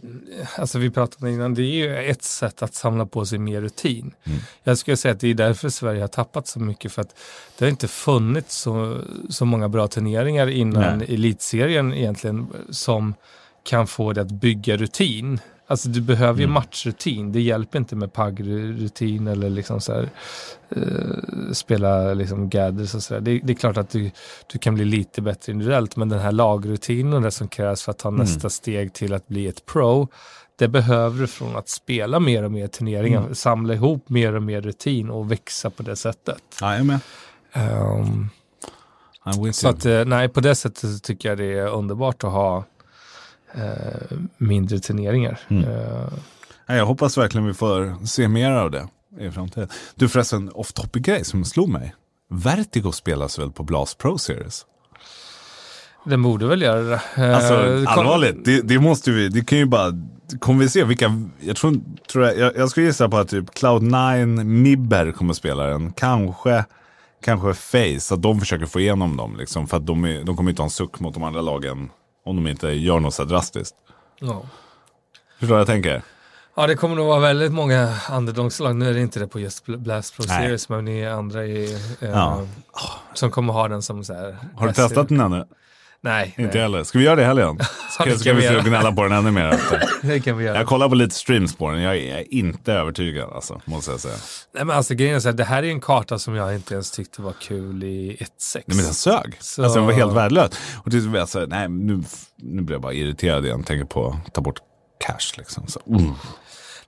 alltså 0.58 0.78
vi 0.78 0.90
pratade 0.90 1.32
innan, 1.32 1.54
det 1.54 1.62
är 1.62 1.64
ju 1.64 1.96
ett 1.96 2.22
sätt 2.22 2.62
att 2.62 2.74
samla 2.74 3.06
på 3.06 3.26
sig 3.26 3.38
mer 3.38 3.60
rutin. 3.60 4.14
Mm. 4.24 4.38
Jag 4.62 4.78
skulle 4.78 4.96
säga 4.96 5.12
att 5.14 5.20
det 5.20 5.28
är 5.28 5.34
därför 5.34 5.68
Sverige 5.68 6.00
har 6.00 6.08
tappat 6.08 6.46
så 6.46 6.60
mycket 6.60 6.92
för 6.92 7.02
att 7.02 7.16
det 7.58 7.64
har 7.64 7.70
inte 7.70 7.88
funnits 7.88 8.56
så, 8.56 9.00
så 9.28 9.44
många 9.44 9.68
bra 9.68 9.88
turneringar 9.88 10.46
innan 10.46 10.98
Nej. 10.98 11.14
elitserien 11.14 11.94
egentligen 11.94 12.46
som 12.70 13.14
kan 13.64 13.86
få 13.86 14.12
det 14.12 14.20
att 14.20 14.30
bygga 14.30 14.76
rutin. 14.76 15.40
Alltså 15.66 15.88
du 15.88 16.00
behöver 16.00 16.38
ju 16.38 16.44
mm. 16.44 16.54
matchrutin. 16.54 17.32
Det 17.32 17.40
hjälper 17.40 17.78
inte 17.78 17.96
med 17.96 18.12
PAG-rutin 18.12 19.26
eller 19.26 19.50
liksom 19.50 19.80
så 19.80 19.92
här, 19.92 20.08
uh, 20.76 21.52
spela 21.52 22.14
liksom 22.14 22.50
gathers 22.50 22.94
och 22.94 23.02
sådär. 23.02 23.20
Det, 23.20 23.40
det, 23.44 23.52
är 23.52 23.54
klart 23.54 23.76
att 23.76 23.90
du, 23.90 24.10
du 24.52 24.58
kan 24.58 24.74
bli 24.74 24.84
lite 24.84 25.22
bättre 25.22 25.52
individuellt, 25.52 25.96
men 25.96 26.08
den 26.08 26.20
här 26.20 26.32
lagrutinen 26.32 27.12
och 27.12 27.22
det 27.22 27.30
som 27.30 27.48
krävs 27.48 27.82
för 27.82 27.90
att 27.90 27.98
ta 27.98 28.08
mm. 28.08 28.20
nästa 28.20 28.50
steg 28.50 28.92
till 28.92 29.14
att 29.14 29.28
bli 29.28 29.46
ett 29.46 29.66
pro, 29.66 30.08
det 30.56 30.68
behöver 30.68 31.20
du 31.20 31.26
från 31.26 31.56
att 31.56 31.68
spela 31.68 32.20
mer 32.20 32.42
och 32.42 32.52
mer 32.52 32.66
turneringar, 32.66 33.20
mm. 33.20 33.34
samla 33.34 33.74
ihop 33.74 34.08
mer 34.08 34.34
och 34.34 34.42
mer 34.42 34.60
rutin 34.60 35.10
och 35.10 35.32
växa 35.32 35.70
på 35.70 35.82
det 35.82 35.96
sättet. 35.96 36.42
Ja, 36.60 36.76
jag 36.76 36.86
med. 36.86 37.00
Um, 37.54 38.30
så 39.52 39.68
att, 39.68 39.86
eh, 39.86 40.04
nej, 40.04 40.28
på 40.28 40.40
det 40.40 40.54
sättet 40.54 41.02
tycker 41.02 41.28
jag 41.28 41.38
det 41.38 41.58
är 41.58 41.66
underbart 41.66 42.24
att 42.24 42.32
ha 42.32 42.56
eh, 42.58 42.64
mindre 44.36 44.78
turneringar. 44.78 45.40
Mm. 45.48 45.64
Uh, 45.64 46.08
jag 46.66 46.86
hoppas 46.86 47.18
verkligen 47.18 47.46
vi 47.46 47.54
får 47.54 48.06
se 48.06 48.28
mer 48.28 48.50
av 48.50 48.70
det 48.70 48.88
i 49.20 49.30
framtiden. 49.30 49.68
Du 49.94 50.08
förresten, 50.08 50.50
off 50.54 50.72
topic 50.72 51.02
grej 51.02 51.24
som 51.24 51.44
slog 51.44 51.68
mig. 51.68 51.94
Vertigo 52.30 52.92
spelas 52.92 53.38
väl 53.38 53.50
på 53.50 53.62
Blast 53.62 53.98
Pro 53.98 54.18
Series? 54.18 54.66
Den 56.04 56.22
borde 56.22 56.46
väl 56.46 56.62
göra 56.62 56.82
det. 56.82 57.00
Alltså 57.36 57.54
allvarligt, 57.86 58.44
det, 58.44 58.60
det, 58.60 58.78
måste 58.78 59.10
vi, 59.10 59.28
det 59.28 59.44
kan 59.44 59.58
ju 59.58 59.66
bara, 59.66 59.92
kommer 60.38 60.60
vi 60.60 60.68
se 60.68 60.84
vilka, 60.84 61.22
jag 61.40 61.56
tror, 61.56 61.80
tror 62.12 62.24
jag, 62.24 62.38
jag, 62.38 62.56
jag 62.56 62.70
skulle 62.70 62.86
gissa 62.86 63.08
på 63.08 63.16
att 63.16 63.28
typ 63.28 63.50
Cloud9, 63.50 64.44
Mibber 64.44 65.12
kommer 65.12 65.34
spela 65.34 65.66
den, 65.66 65.92
kanske, 65.92 66.64
kanske 67.24 67.54
Face, 67.54 68.14
att 68.14 68.22
de 68.22 68.40
försöker 68.40 68.66
få 68.66 68.80
igenom 68.80 69.16
dem 69.16 69.36
liksom, 69.38 69.66
för 69.66 69.76
att 69.76 69.86
de, 69.86 70.04
är, 70.04 70.24
de 70.24 70.36
kommer 70.36 70.50
inte 70.50 70.62
ha 70.62 70.66
en 70.66 70.70
suck 70.70 71.00
mot 71.00 71.14
de 71.14 71.22
andra 71.22 71.40
lagen 71.40 71.90
om 72.24 72.36
de 72.36 72.50
inte 72.50 72.68
gör 72.68 73.00
något 73.00 73.14
så 73.14 73.24
drastiskt. 73.24 73.74
Ja. 74.20 74.42
Förstår 75.38 75.54
vad 75.54 75.60
jag 75.60 75.66
tänker? 75.66 76.02
Ja, 76.56 76.66
det 76.66 76.74
kommer 76.74 76.96
nog 76.96 77.06
vara 77.06 77.20
väldigt 77.20 77.52
många 77.52 77.94
underdogslag. 78.12 78.76
Nu 78.76 78.88
är 78.88 78.94
det 78.94 79.00
inte 79.00 79.20
det 79.20 79.26
på 79.26 79.40
just 79.40 79.66
Blast 79.66 80.16
Pro 80.16 80.22
Series, 80.22 80.68
men 80.68 80.84
ni 80.84 81.06
andra 81.06 81.46
i, 81.46 81.74
eh, 82.00 82.10
ja. 82.10 82.42
som 83.14 83.30
kommer 83.30 83.52
ha 83.52 83.68
den 83.68 83.82
som 83.82 84.04
så 84.04 84.14
här. 84.14 84.38
Har 84.56 84.66
du 84.66 84.72
testat 84.72 85.08
den 85.08 85.20
ännu? 85.20 85.44
Nej. 86.04 86.34
Inte 86.38 86.52
nej. 86.52 86.62
heller. 86.62 86.84
Ska 86.84 86.98
vi 86.98 87.04
göra 87.04 87.16
det 87.16 87.22
i 87.22 87.24
helgen? 87.24 87.58
Ska, 87.90 88.08
ja, 88.08 88.18
ska 88.18 88.32
vi, 88.32 88.48
vi 88.48 88.68
gnälla 88.68 88.92
på 88.92 89.02
den 89.02 89.12
ännu 89.12 89.30
mer? 89.30 89.60
det 90.02 90.20
kan 90.20 90.38
vi 90.38 90.44
göra. 90.44 90.56
Jag 90.56 90.66
kollar 90.66 90.88
på 90.88 90.94
lite 90.94 91.14
streams 91.14 91.56
på 91.56 91.70
den. 91.70 91.82
Jag 91.82 91.96
är 91.96 92.34
inte 92.34 92.72
övertygad, 92.72 93.30
alltså, 93.32 93.60
måste 93.64 93.90
jag 93.90 94.00
säga. 94.00 94.14
Nej, 94.54 94.64
men 94.64 94.76
alltså, 94.76 94.94
grejen 94.94 95.16
är 95.16 95.20
så 95.20 95.28
här, 95.28 95.36
det 95.36 95.44
här 95.44 95.62
är 95.62 95.68
en 95.68 95.80
karta 95.80 96.18
som 96.18 96.34
jag 96.34 96.54
inte 96.54 96.74
ens 96.74 96.90
tyckte 96.90 97.22
var 97.22 97.32
kul 97.32 97.84
i 97.84 98.16
1.6. 98.20 98.26
Nej, 98.54 98.64
men 98.66 98.76
den 98.76 98.94
sög. 98.94 99.36
Så... 99.40 99.62
Alltså, 99.62 99.78
den 99.78 99.86
var 99.86 99.92
helt 99.92 100.12
värdelös. 100.12 100.50
Och 100.84 100.90
det 100.90 100.96
är 100.96 101.26
så, 101.26 101.46
nej, 101.46 101.68
nu, 101.68 102.02
nu 102.36 102.62
blir 102.62 102.74
jag 102.74 102.82
bara 102.82 102.92
irriterad 102.92 103.46
igen. 103.46 103.64
Tänker 103.64 103.84
på 103.84 104.18
att 104.26 104.34
ta 104.34 104.40
bort 104.40 104.58
cash. 105.06 105.38
Liksom. 105.38 105.66
Så, 105.66 105.80
mm. 105.86 106.12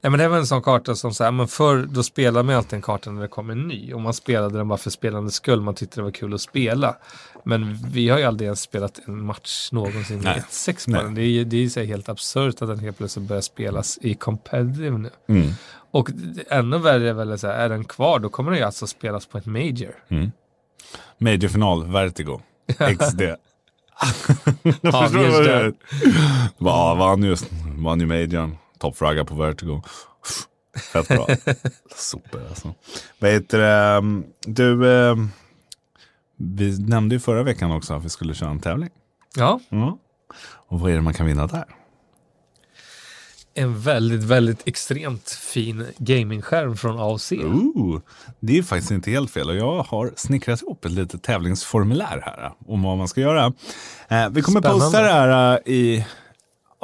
Nej 0.00 0.10
men 0.10 0.18
det 0.20 0.28
var 0.28 0.36
en 0.36 0.46
sån 0.46 0.62
karta 0.62 0.94
som 0.94 1.14
så 1.14 1.24
här, 1.24 1.30
men 1.30 1.48
förr 1.48 1.86
då 1.90 2.02
spelade 2.02 2.42
man 2.42 2.54
alltid 2.54 2.72
en 2.72 2.82
karta 2.82 3.10
när 3.10 3.22
det 3.22 3.28
kom 3.28 3.50
en 3.50 3.68
ny. 3.68 3.92
Och 3.92 4.00
man 4.00 4.14
spelade 4.14 4.58
den 4.58 4.68
bara 4.68 4.78
för 4.78 4.90
spelandets 4.90 5.36
skull, 5.36 5.60
man 5.60 5.74
tyckte 5.74 6.00
det 6.00 6.04
var 6.04 6.10
kul 6.10 6.34
att 6.34 6.40
spela. 6.40 6.96
Men 7.44 7.78
vi 7.90 8.08
har 8.08 8.18
ju 8.18 8.24
aldrig 8.24 8.46
ens 8.46 8.60
spelat 8.60 9.00
en 9.06 9.24
match 9.24 9.68
någonsin 9.72 10.20
med 10.20 10.36
1-6 10.50 10.96
på 10.96 11.02
den. 11.02 11.14
Det 11.14 11.22
är, 11.22 11.44
det 11.44 11.64
är 11.64 11.68
så 11.68 11.80
helt 11.80 12.08
absurt 12.08 12.62
att 12.62 12.68
den 12.68 12.78
helt 12.78 12.98
plötsligt 12.98 13.28
börjar 13.28 13.42
spelas 13.42 13.98
i 14.02 14.14
competitive 14.14 14.98
nu. 14.98 15.10
Mm. 15.28 15.50
Och 15.90 16.10
ännu 16.50 16.78
värre 16.78 17.08
är 17.08 17.14
väl 17.14 17.38
så 17.38 17.46
här, 17.46 17.54
är 17.54 17.68
den 17.68 17.84
kvar 17.84 18.18
då 18.18 18.28
kommer 18.28 18.50
den 18.50 18.60
ju 18.60 18.66
alltså 18.66 18.86
spelas 18.86 19.26
på 19.26 19.38
ett 19.38 19.46
major. 19.46 19.94
Mm. 20.08 20.32
Major-final, 21.18 21.92
Vertigo, 21.92 22.40
XD. 22.68 23.20
ja, 23.20 23.34
just 25.12 25.44
det. 25.44 25.72
Vann 26.58 27.22
ju, 27.22 27.36
vann 27.76 28.00
ju 28.00 28.06
majorn 28.06 28.56
toppfragga 28.78 29.24
på 29.24 29.34
Vertigo. 29.34 29.82
Fett 30.92 31.08
bra. 31.08 31.26
Super 31.96 32.40
alltså. 32.48 32.74
Vad 33.18 33.30
heter 33.30 33.58
det? 33.58 33.96
Ehm, 33.96 34.24
du, 34.46 34.92
ehm, 34.92 35.30
vi 36.36 36.78
nämnde 36.78 37.14
ju 37.14 37.20
förra 37.20 37.42
veckan 37.42 37.72
också 37.72 37.94
att 37.94 38.04
vi 38.04 38.08
skulle 38.08 38.34
köra 38.34 38.50
en 38.50 38.60
tävling. 38.60 38.90
Ja. 39.36 39.60
Mm. 39.70 39.92
Och 40.68 40.80
vad 40.80 40.90
är 40.90 40.94
det 40.94 41.02
man 41.02 41.14
kan 41.14 41.26
vinna 41.26 41.46
där? 41.46 41.64
En 43.54 43.80
väldigt, 43.80 44.22
väldigt 44.22 44.68
extremt 44.68 45.30
fin 45.30 45.86
gamingskärm 45.98 46.76
från 46.76 46.98
AOC. 46.98 47.32
Ooh, 47.32 48.00
det 48.40 48.58
är 48.58 48.62
faktiskt 48.62 48.90
inte 48.90 49.10
helt 49.10 49.30
fel 49.30 49.50
och 49.50 49.56
jag 49.56 49.82
har 49.82 50.12
snickrat 50.16 50.62
ihop 50.62 50.84
ett 50.84 50.92
litet 50.92 51.22
tävlingsformulär 51.22 52.22
här 52.24 52.52
om 52.66 52.82
vad 52.82 52.98
man 52.98 53.08
ska 53.08 53.20
göra. 53.20 53.52
Eh, 54.08 54.28
vi 54.30 54.42
kommer 54.42 54.60
Spännande. 54.60 54.84
posta 54.84 55.02
det 55.02 55.12
här 55.12 55.60
eh, 55.66 55.72
i 55.72 56.06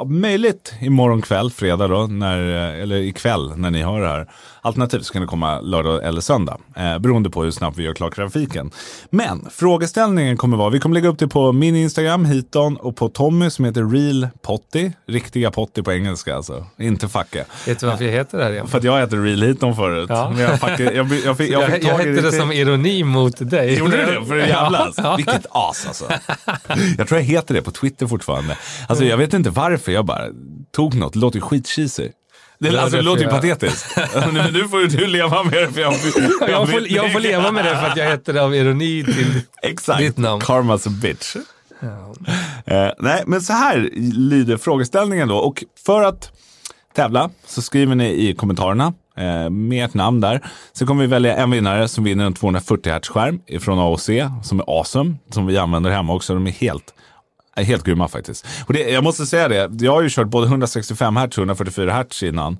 möjligt 0.05 0.73
imorgon 0.81 1.21
kväll, 1.21 1.51
fredag 1.51 1.87
då, 1.87 2.07
när, 2.07 2.55
eh, 2.55 2.81
eller 2.81 2.95
ikväll 2.95 3.57
när 3.57 3.71
ni 3.71 3.81
har 3.81 4.01
det 4.01 4.07
här. 4.07 4.27
Alternativt 4.65 5.05
så 5.05 5.13
kan 5.13 5.21
det 5.21 5.27
komma 5.27 5.61
lördag 5.61 6.03
eller 6.03 6.21
söndag, 6.21 6.57
eh, 6.75 6.99
beroende 6.99 7.29
på 7.29 7.43
hur 7.43 7.51
snabbt 7.51 7.77
vi 7.77 7.83
gör 7.83 7.93
klart 7.93 8.15
grafiken. 8.15 8.71
Men 9.09 9.47
frågeställningen 9.51 10.37
kommer 10.37 10.57
vara, 10.57 10.69
vi 10.69 10.79
kommer 10.79 10.93
lägga 10.93 11.09
upp 11.09 11.19
det 11.19 11.27
på 11.27 11.51
min 11.51 11.75
Instagram, 11.75 12.25
Hiton, 12.25 12.77
och 12.77 12.95
på 12.95 13.09
Tommy 13.09 13.49
som 13.49 13.65
heter 13.65 13.83
Real 13.83 14.27
Potty, 14.41 14.91
riktiga 15.07 15.51
Potty 15.51 15.81
på 15.81 15.91
engelska 15.93 16.35
alltså, 16.35 16.65
inte 16.79 17.07
Facke. 17.07 17.45
Vet 17.65 17.79
du 17.79 17.87
varför 17.87 18.05
jag 18.05 18.11
heter 18.11 18.37
det 18.37 18.43
här 18.43 18.51
igen? 18.51 18.67
För 18.67 18.77
att 18.77 18.83
jag 18.83 18.99
heter 18.99 19.17
Real 19.17 19.41
Hiton 19.41 19.75
förut. 19.75 20.09
Ja. 20.09 20.29
Men 20.29 20.39
jag, 20.39 20.59
facke, 20.59 20.83
jag, 20.83 20.93
jag, 20.93 21.09
fick, 21.09 21.25
jag, 21.25 21.37
fick 21.37 21.51
jag, 21.51 21.83
jag 21.83 21.97
hette 21.97 22.21
det 22.21 22.31
som 22.31 22.51
ironi 22.51 23.03
mot 23.03 23.49
dig. 23.49 23.77
Gjorde 23.77 24.05
du 24.05 24.19
det? 24.19 24.25
För 24.25 24.39
att 24.39 24.47
jävlas? 24.47 24.95
Ja. 24.97 25.15
Vilket 25.15 25.45
as 25.49 25.85
alltså. 25.87 26.05
Jag 26.97 27.07
tror 27.07 27.19
jag 27.19 27.25
heter 27.25 27.53
det 27.53 27.61
på 27.61 27.71
Twitter 27.71 28.07
fortfarande. 28.07 28.57
Alltså 28.87 29.05
jag 29.05 29.17
vet 29.17 29.33
inte 29.33 29.49
varför, 29.49 29.91
jag 29.91 30.05
bara 30.05 30.27
tog 30.71 30.95
något, 30.95 31.13
det 31.13 31.19
låter 31.19 31.39
skitcheesy. 31.39 32.09
Det, 32.71 32.81
alltså, 32.81 32.97
det 32.97 33.03
låter 33.03 33.23
ju 33.23 33.29
patetiskt. 33.29 33.97
nu, 34.33 34.51
nu 34.51 34.67
får 34.67 34.97
du 34.97 35.07
leva 35.07 35.43
med 35.43 35.53
det. 35.53 35.71
För 35.71 35.81
jag, 35.81 35.93
jag, 36.41 36.49
jag, 36.49 36.69
får, 36.69 36.87
jag 36.87 37.11
får 37.11 37.19
leva 37.19 37.51
med 37.51 37.65
det 37.65 37.77
för 37.77 37.87
att 37.87 37.97
jag 37.97 38.05
heter 38.05 38.33
det 38.33 38.43
av 38.43 38.55
ironi 38.55 39.03
till 39.03 39.41
Exakt. 39.61 39.99
ditt 39.99 40.17
namn. 40.17 40.41
Karma's 40.41 40.87
a 40.87 40.91
bitch. 41.01 41.35
Ja. 41.79 42.13
Eh, 42.65 42.91
nej, 42.99 43.23
men 43.25 43.41
så 43.41 43.53
här 43.53 43.89
lyder 44.13 44.57
frågeställningen 44.57 45.27
då. 45.27 45.37
Och 45.37 45.63
för 45.85 46.03
att 46.03 46.31
tävla 46.95 47.29
så 47.47 47.61
skriver 47.61 47.95
ni 47.95 48.29
i 48.29 48.35
kommentarerna 48.35 48.93
eh, 49.17 49.49
med 49.49 49.85
ert 49.85 49.93
namn 49.93 50.21
där. 50.21 50.41
Så 50.73 50.85
kommer 50.85 51.01
vi 51.01 51.07
välja 51.07 51.35
en 51.35 51.51
vinnare 51.51 51.87
som 51.87 52.03
vinner 52.03 52.25
en 52.25 52.33
240 52.33 52.93
Hz-skärm 52.93 53.39
från 53.59 53.79
AOC 53.79 54.09
som 54.43 54.59
är 54.59 54.79
awesome, 54.79 55.15
som 55.29 55.45
vi 55.45 55.57
använder 55.57 55.91
hemma 55.91 56.13
också. 56.13 56.33
De 56.33 56.47
är 56.47 56.51
helt 56.51 56.93
helt 57.55 57.83
grymma 57.83 58.07
faktiskt. 58.07 58.45
Och 58.65 58.73
det, 58.73 58.89
jag 58.89 59.03
måste 59.03 59.25
säga 59.25 59.47
det, 59.47 59.83
jag 59.85 59.91
har 59.91 60.01
ju 60.01 60.09
kört 60.09 60.27
både 60.27 60.47
165 60.47 61.15
Hz 61.17 61.37
och 61.37 61.37
144 61.37 62.03
Hz 62.03 62.23
innan. 62.23 62.57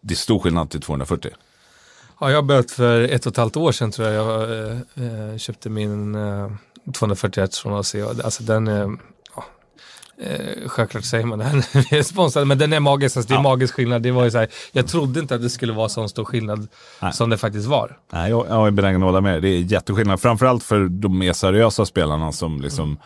Det 0.00 0.14
är 0.14 0.16
stor 0.16 0.38
skillnad 0.38 0.70
till 0.70 0.80
240. 0.80 1.30
Ja, 2.20 2.30
jag 2.30 2.36
har 2.36 2.42
börjat 2.42 2.70
för 2.70 3.00
ett 3.00 3.26
och 3.26 3.32
ett 3.32 3.36
halvt 3.36 3.56
år 3.56 3.72
sedan 3.72 3.90
tror 3.90 4.08
jag. 4.08 4.26
Jag 4.26 4.72
äh, 5.30 5.36
köpte 5.36 5.70
min 5.70 6.14
äh, 6.14 6.50
240 6.94 7.44
Hz 7.44 7.58
från 7.58 7.74
AC. 7.74 7.94
Alltså 7.94 8.42
den 8.42 8.68
är, 8.68 8.96
ja, 9.36 9.44
äh, 10.22 10.68
självklart 10.68 11.04
säger 11.04 11.24
man 11.26 11.62
vi 11.90 11.98
är 11.98 12.02
sponsrade, 12.02 12.46
men 12.46 12.58
den 12.58 12.72
är 12.72 12.80
magisk. 12.80 13.16
Alltså, 13.16 13.28
det 13.28 13.34
är 13.34 13.38
ja. 13.38 13.42
magisk 13.42 13.74
skillnad. 13.74 14.02
Det 14.02 14.10
var 14.10 14.24
ju 14.24 14.30
så 14.30 14.38
här, 14.38 14.48
jag 14.72 14.88
trodde 14.88 15.20
inte 15.20 15.34
att 15.34 15.42
det 15.42 15.50
skulle 15.50 15.72
vara 15.72 15.88
så 15.88 16.08
stor 16.08 16.24
skillnad 16.24 16.68
Nej. 17.02 17.12
som 17.12 17.30
det 17.30 17.38
faktiskt 17.38 17.66
var. 17.66 17.98
Nej, 18.12 18.30
jag, 18.30 18.46
jag 18.48 18.66
är 18.66 18.70
benägen 18.70 19.02
att 19.02 19.06
hålla 19.06 19.20
med. 19.20 19.42
Det 19.42 19.48
är 19.48 19.58
jätteskillnad. 19.58 20.20
Framförallt 20.20 20.62
för 20.62 20.88
de 20.88 21.18
mer 21.18 21.32
seriösa 21.32 21.86
spelarna 21.86 22.32
som 22.32 22.60
liksom 22.60 22.84
mm 22.84 22.98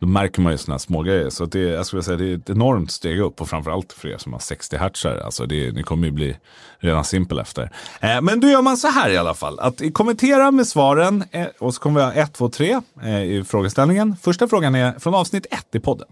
då 0.00 0.06
märker 0.06 0.42
man 0.42 0.52
ju 0.52 0.58
sådana 0.58 0.78
smågrejer. 0.78 1.30
Så 1.30 1.44
det, 1.44 1.58
jag 1.58 1.86
skulle 1.86 2.02
säga, 2.02 2.16
det 2.16 2.32
är 2.32 2.36
ett 2.36 2.50
enormt 2.50 2.90
steg 2.90 3.20
upp 3.20 3.40
och 3.40 3.48
framförallt 3.48 3.92
för 3.92 4.08
er 4.08 4.18
som 4.18 4.32
har 4.32 4.40
60 4.40 4.76
hertz. 4.76 5.06
Alltså 5.06 5.46
det, 5.46 5.72
ni 5.72 5.82
kommer 5.82 6.06
ju 6.06 6.12
bli 6.12 6.36
redan 6.78 7.04
simpel 7.04 7.38
efter. 7.38 7.72
Eh, 8.00 8.20
men 8.22 8.40
då 8.40 8.48
gör 8.48 8.62
man 8.62 8.76
så 8.76 8.88
här 8.88 9.10
i 9.10 9.16
alla 9.16 9.34
fall. 9.34 9.60
Att 9.60 9.82
kommentera 9.92 10.50
med 10.50 10.66
svaren 10.66 11.24
eh, 11.30 11.46
och 11.58 11.74
så 11.74 11.80
kommer 11.80 12.00
vi 12.00 12.06
ha 12.06 12.12
1, 12.12 12.32
2, 12.32 12.48
3 12.48 12.80
i 13.26 13.44
frågeställningen. 13.44 14.16
Första 14.16 14.48
frågan 14.48 14.74
är 14.74 14.98
från 14.98 15.14
avsnitt 15.14 15.46
1 15.50 15.74
i 15.74 15.80
podden. 15.80 16.08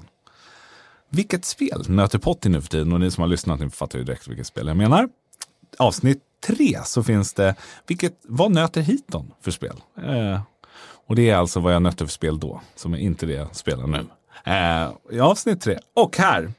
Vilket 1.10 1.44
spel 1.44 1.84
nöter 1.88 2.18
Potti 2.18 2.48
nu 2.48 2.60
för 2.60 2.68
tiden? 2.68 2.92
Och 2.92 3.00
ni 3.00 3.10
som 3.10 3.22
har 3.22 3.28
lyssnat 3.28 3.60
ni 3.60 3.70
fattar 3.70 3.98
ju 3.98 4.04
direkt 4.04 4.28
vilket 4.28 4.46
spel 4.46 4.66
jag 4.66 4.76
menar. 4.76 5.08
Avsnitt 5.78 6.22
3 6.46 6.78
så 6.84 7.02
finns 7.02 7.32
det, 7.34 7.54
vilket, 7.86 8.12
vad 8.22 8.52
nöter 8.52 8.80
Hiton 8.80 9.32
för 9.40 9.50
spel? 9.50 9.82
Eh, 10.02 10.40
och 11.08 11.16
det 11.16 11.30
är 11.30 11.36
alltså 11.36 11.60
vad 11.60 11.74
jag 11.74 11.82
nötte 11.82 12.06
för 12.06 12.12
spel 12.12 12.40
då, 12.40 12.60
som 12.74 12.94
är 12.94 12.98
inte 12.98 13.26
det 13.26 13.32
jag 13.32 13.56
spelar 13.56 13.86
nu. 13.86 14.04
Eh, 14.44 15.16
I 15.16 15.20
avsnitt 15.20 15.60
tre. 15.60 15.78
Och 15.94 16.16
här, 16.16 16.52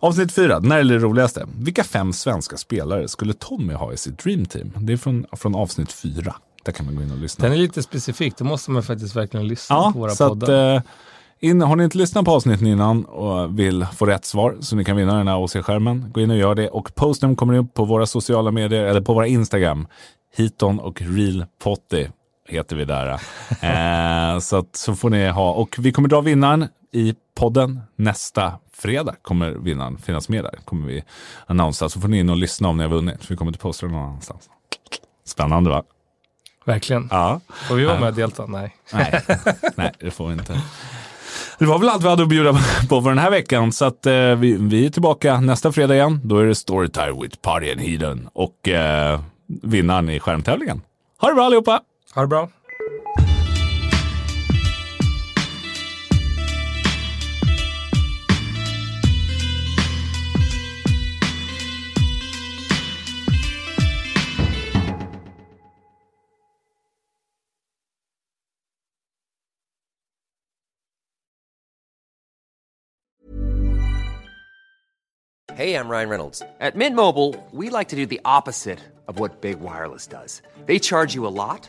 avsnitt 0.00 0.32
fyra, 0.32 0.58
när 0.58 0.78
är 0.78 0.84
det 0.84 0.98
roligaste? 0.98 1.46
Vilka 1.58 1.84
fem 1.84 2.12
svenska 2.12 2.56
spelare 2.56 3.08
skulle 3.08 3.34
Tommy 3.34 3.74
ha 3.74 3.92
i 3.92 3.96
sitt 3.96 4.18
Dream 4.18 4.46
Team? 4.46 4.72
Det 4.76 4.92
är 4.92 4.96
från, 4.96 5.26
från 5.32 5.54
avsnitt 5.54 5.92
fyra. 5.92 6.34
Där 6.64 6.72
kan 6.72 6.86
man 6.86 6.96
gå 6.96 7.02
in 7.02 7.12
och 7.12 7.18
lyssna. 7.18 7.44
Den 7.44 7.52
är 7.52 7.58
lite 7.58 7.82
specifik, 7.82 8.36
då 8.36 8.44
måste 8.44 8.70
man 8.70 8.82
faktiskt 8.82 9.16
verkligen 9.16 9.48
lyssna 9.48 9.76
ja, 9.76 9.90
på 9.92 9.98
våra 9.98 10.10
så 10.10 10.28
poddar. 10.28 10.76
Att, 10.76 10.84
eh, 10.84 10.90
in, 11.40 11.60
har 11.60 11.76
ni 11.76 11.84
inte 11.84 11.98
lyssnat 11.98 12.24
på 12.24 12.30
avsnitten 12.30 12.66
innan 12.66 13.04
och 13.04 13.58
vill 13.58 13.86
få 13.96 14.06
rätt 14.06 14.24
svar 14.24 14.56
så 14.60 14.76
ni 14.76 14.84
kan 14.84 14.96
vinna 14.96 15.16
den 15.16 15.28
här 15.28 15.38
OC-skärmen, 15.38 16.10
gå 16.12 16.20
in 16.20 16.30
och 16.30 16.36
gör 16.36 16.54
det. 16.54 16.68
Och 16.68 16.94
posten 16.94 17.36
kommer 17.36 17.54
upp 17.54 17.74
på 17.74 17.84
våra 17.84 18.06
sociala 18.06 18.50
medier 18.50 18.84
eller 18.84 19.00
på 19.00 19.14
våra 19.14 19.26
Instagram. 19.26 19.86
Hiton 20.36 20.80
och 20.80 21.02
Real 21.02 21.46
Potty 21.62 22.06
heter 22.48 22.76
vi 22.76 22.84
där. 22.84 23.08
eh, 23.60 24.38
så, 24.38 24.56
att, 24.56 24.76
så 24.76 24.94
får 24.94 25.10
ni 25.10 25.28
ha. 25.28 25.52
Och 25.52 25.76
vi 25.78 25.92
kommer 25.92 26.08
dra 26.08 26.20
vinnaren 26.20 26.68
i 26.92 27.14
podden 27.34 27.80
nästa 27.96 28.52
fredag. 28.72 29.14
Kommer 29.22 29.50
vinnaren 29.50 29.98
finnas 29.98 30.28
med 30.28 30.44
där. 30.44 30.58
Kommer 30.64 30.86
vi 30.86 31.04
annonsera. 31.46 31.88
Så 31.88 32.00
får 32.00 32.08
ni 32.08 32.18
in 32.18 32.30
och 32.30 32.36
lyssna 32.36 32.68
om 32.68 32.76
ni 32.76 32.82
har 32.82 32.90
vunnit. 32.90 33.30
Vi 33.30 33.36
kommer 33.36 33.50
inte 33.50 33.58
posta 33.58 33.86
det 33.86 33.92
någon 33.92 34.02
annanstans. 34.08 34.50
Spännande 35.26 35.70
va? 35.70 35.82
Verkligen. 36.64 37.08
Ja. 37.10 37.40
Får 37.68 37.74
vi 37.74 37.84
vara 37.84 38.00
med 38.00 38.08
och 38.08 38.14
delta? 38.14 38.46
Nej. 38.46 38.76
Nej, 38.92 39.22
nej 39.76 39.92
det 39.98 40.10
får 40.10 40.26
vi 40.26 40.32
inte. 40.32 40.60
Det 41.58 41.66
var 41.66 41.78
väl 41.78 41.88
allt 41.88 42.04
vi 42.04 42.08
hade 42.08 42.22
att 42.22 42.28
bjuda 42.28 42.52
på 42.88 43.02
för 43.02 43.08
den 43.08 43.18
här 43.18 43.30
veckan. 43.30 43.72
Så 43.72 43.84
att, 43.84 44.06
eh, 44.06 44.34
vi, 44.34 44.56
vi 44.60 44.86
är 44.86 44.90
tillbaka 44.90 45.40
nästa 45.40 45.72
fredag 45.72 45.94
igen. 45.94 46.20
Då 46.24 46.38
är 46.38 46.44
det 46.44 46.54
Storytime 46.54 47.22
with 47.22 47.36
Party 47.36 47.70
and 47.72 47.80
Heathen 47.80 48.28
och 48.32 48.68
eh, 48.68 49.20
vinnaren 49.62 50.08
i 50.10 50.20
skärmtävlingen. 50.20 50.82
Ha 51.20 51.28
det 51.28 51.34
bra 51.34 51.44
allihopa! 51.44 51.80
Ha 52.12 52.22
det 52.22 52.28
bra! 52.28 52.48
Hey, 75.58 75.74
I'm 75.74 75.88
Ryan 75.88 76.08
Reynolds. 76.08 76.40
At 76.60 76.76
Mint 76.76 76.94
Mobile, 76.94 77.34
we 77.50 77.68
like 77.68 77.88
to 77.88 77.96
do 77.96 78.06
the 78.06 78.20
opposite 78.24 78.78
of 79.08 79.18
what 79.18 79.40
Big 79.40 79.58
Wireless 79.58 80.06
does. 80.06 80.40
They 80.66 80.78
charge 80.78 81.16
you 81.16 81.26
a 81.26 81.34
lot, 81.34 81.68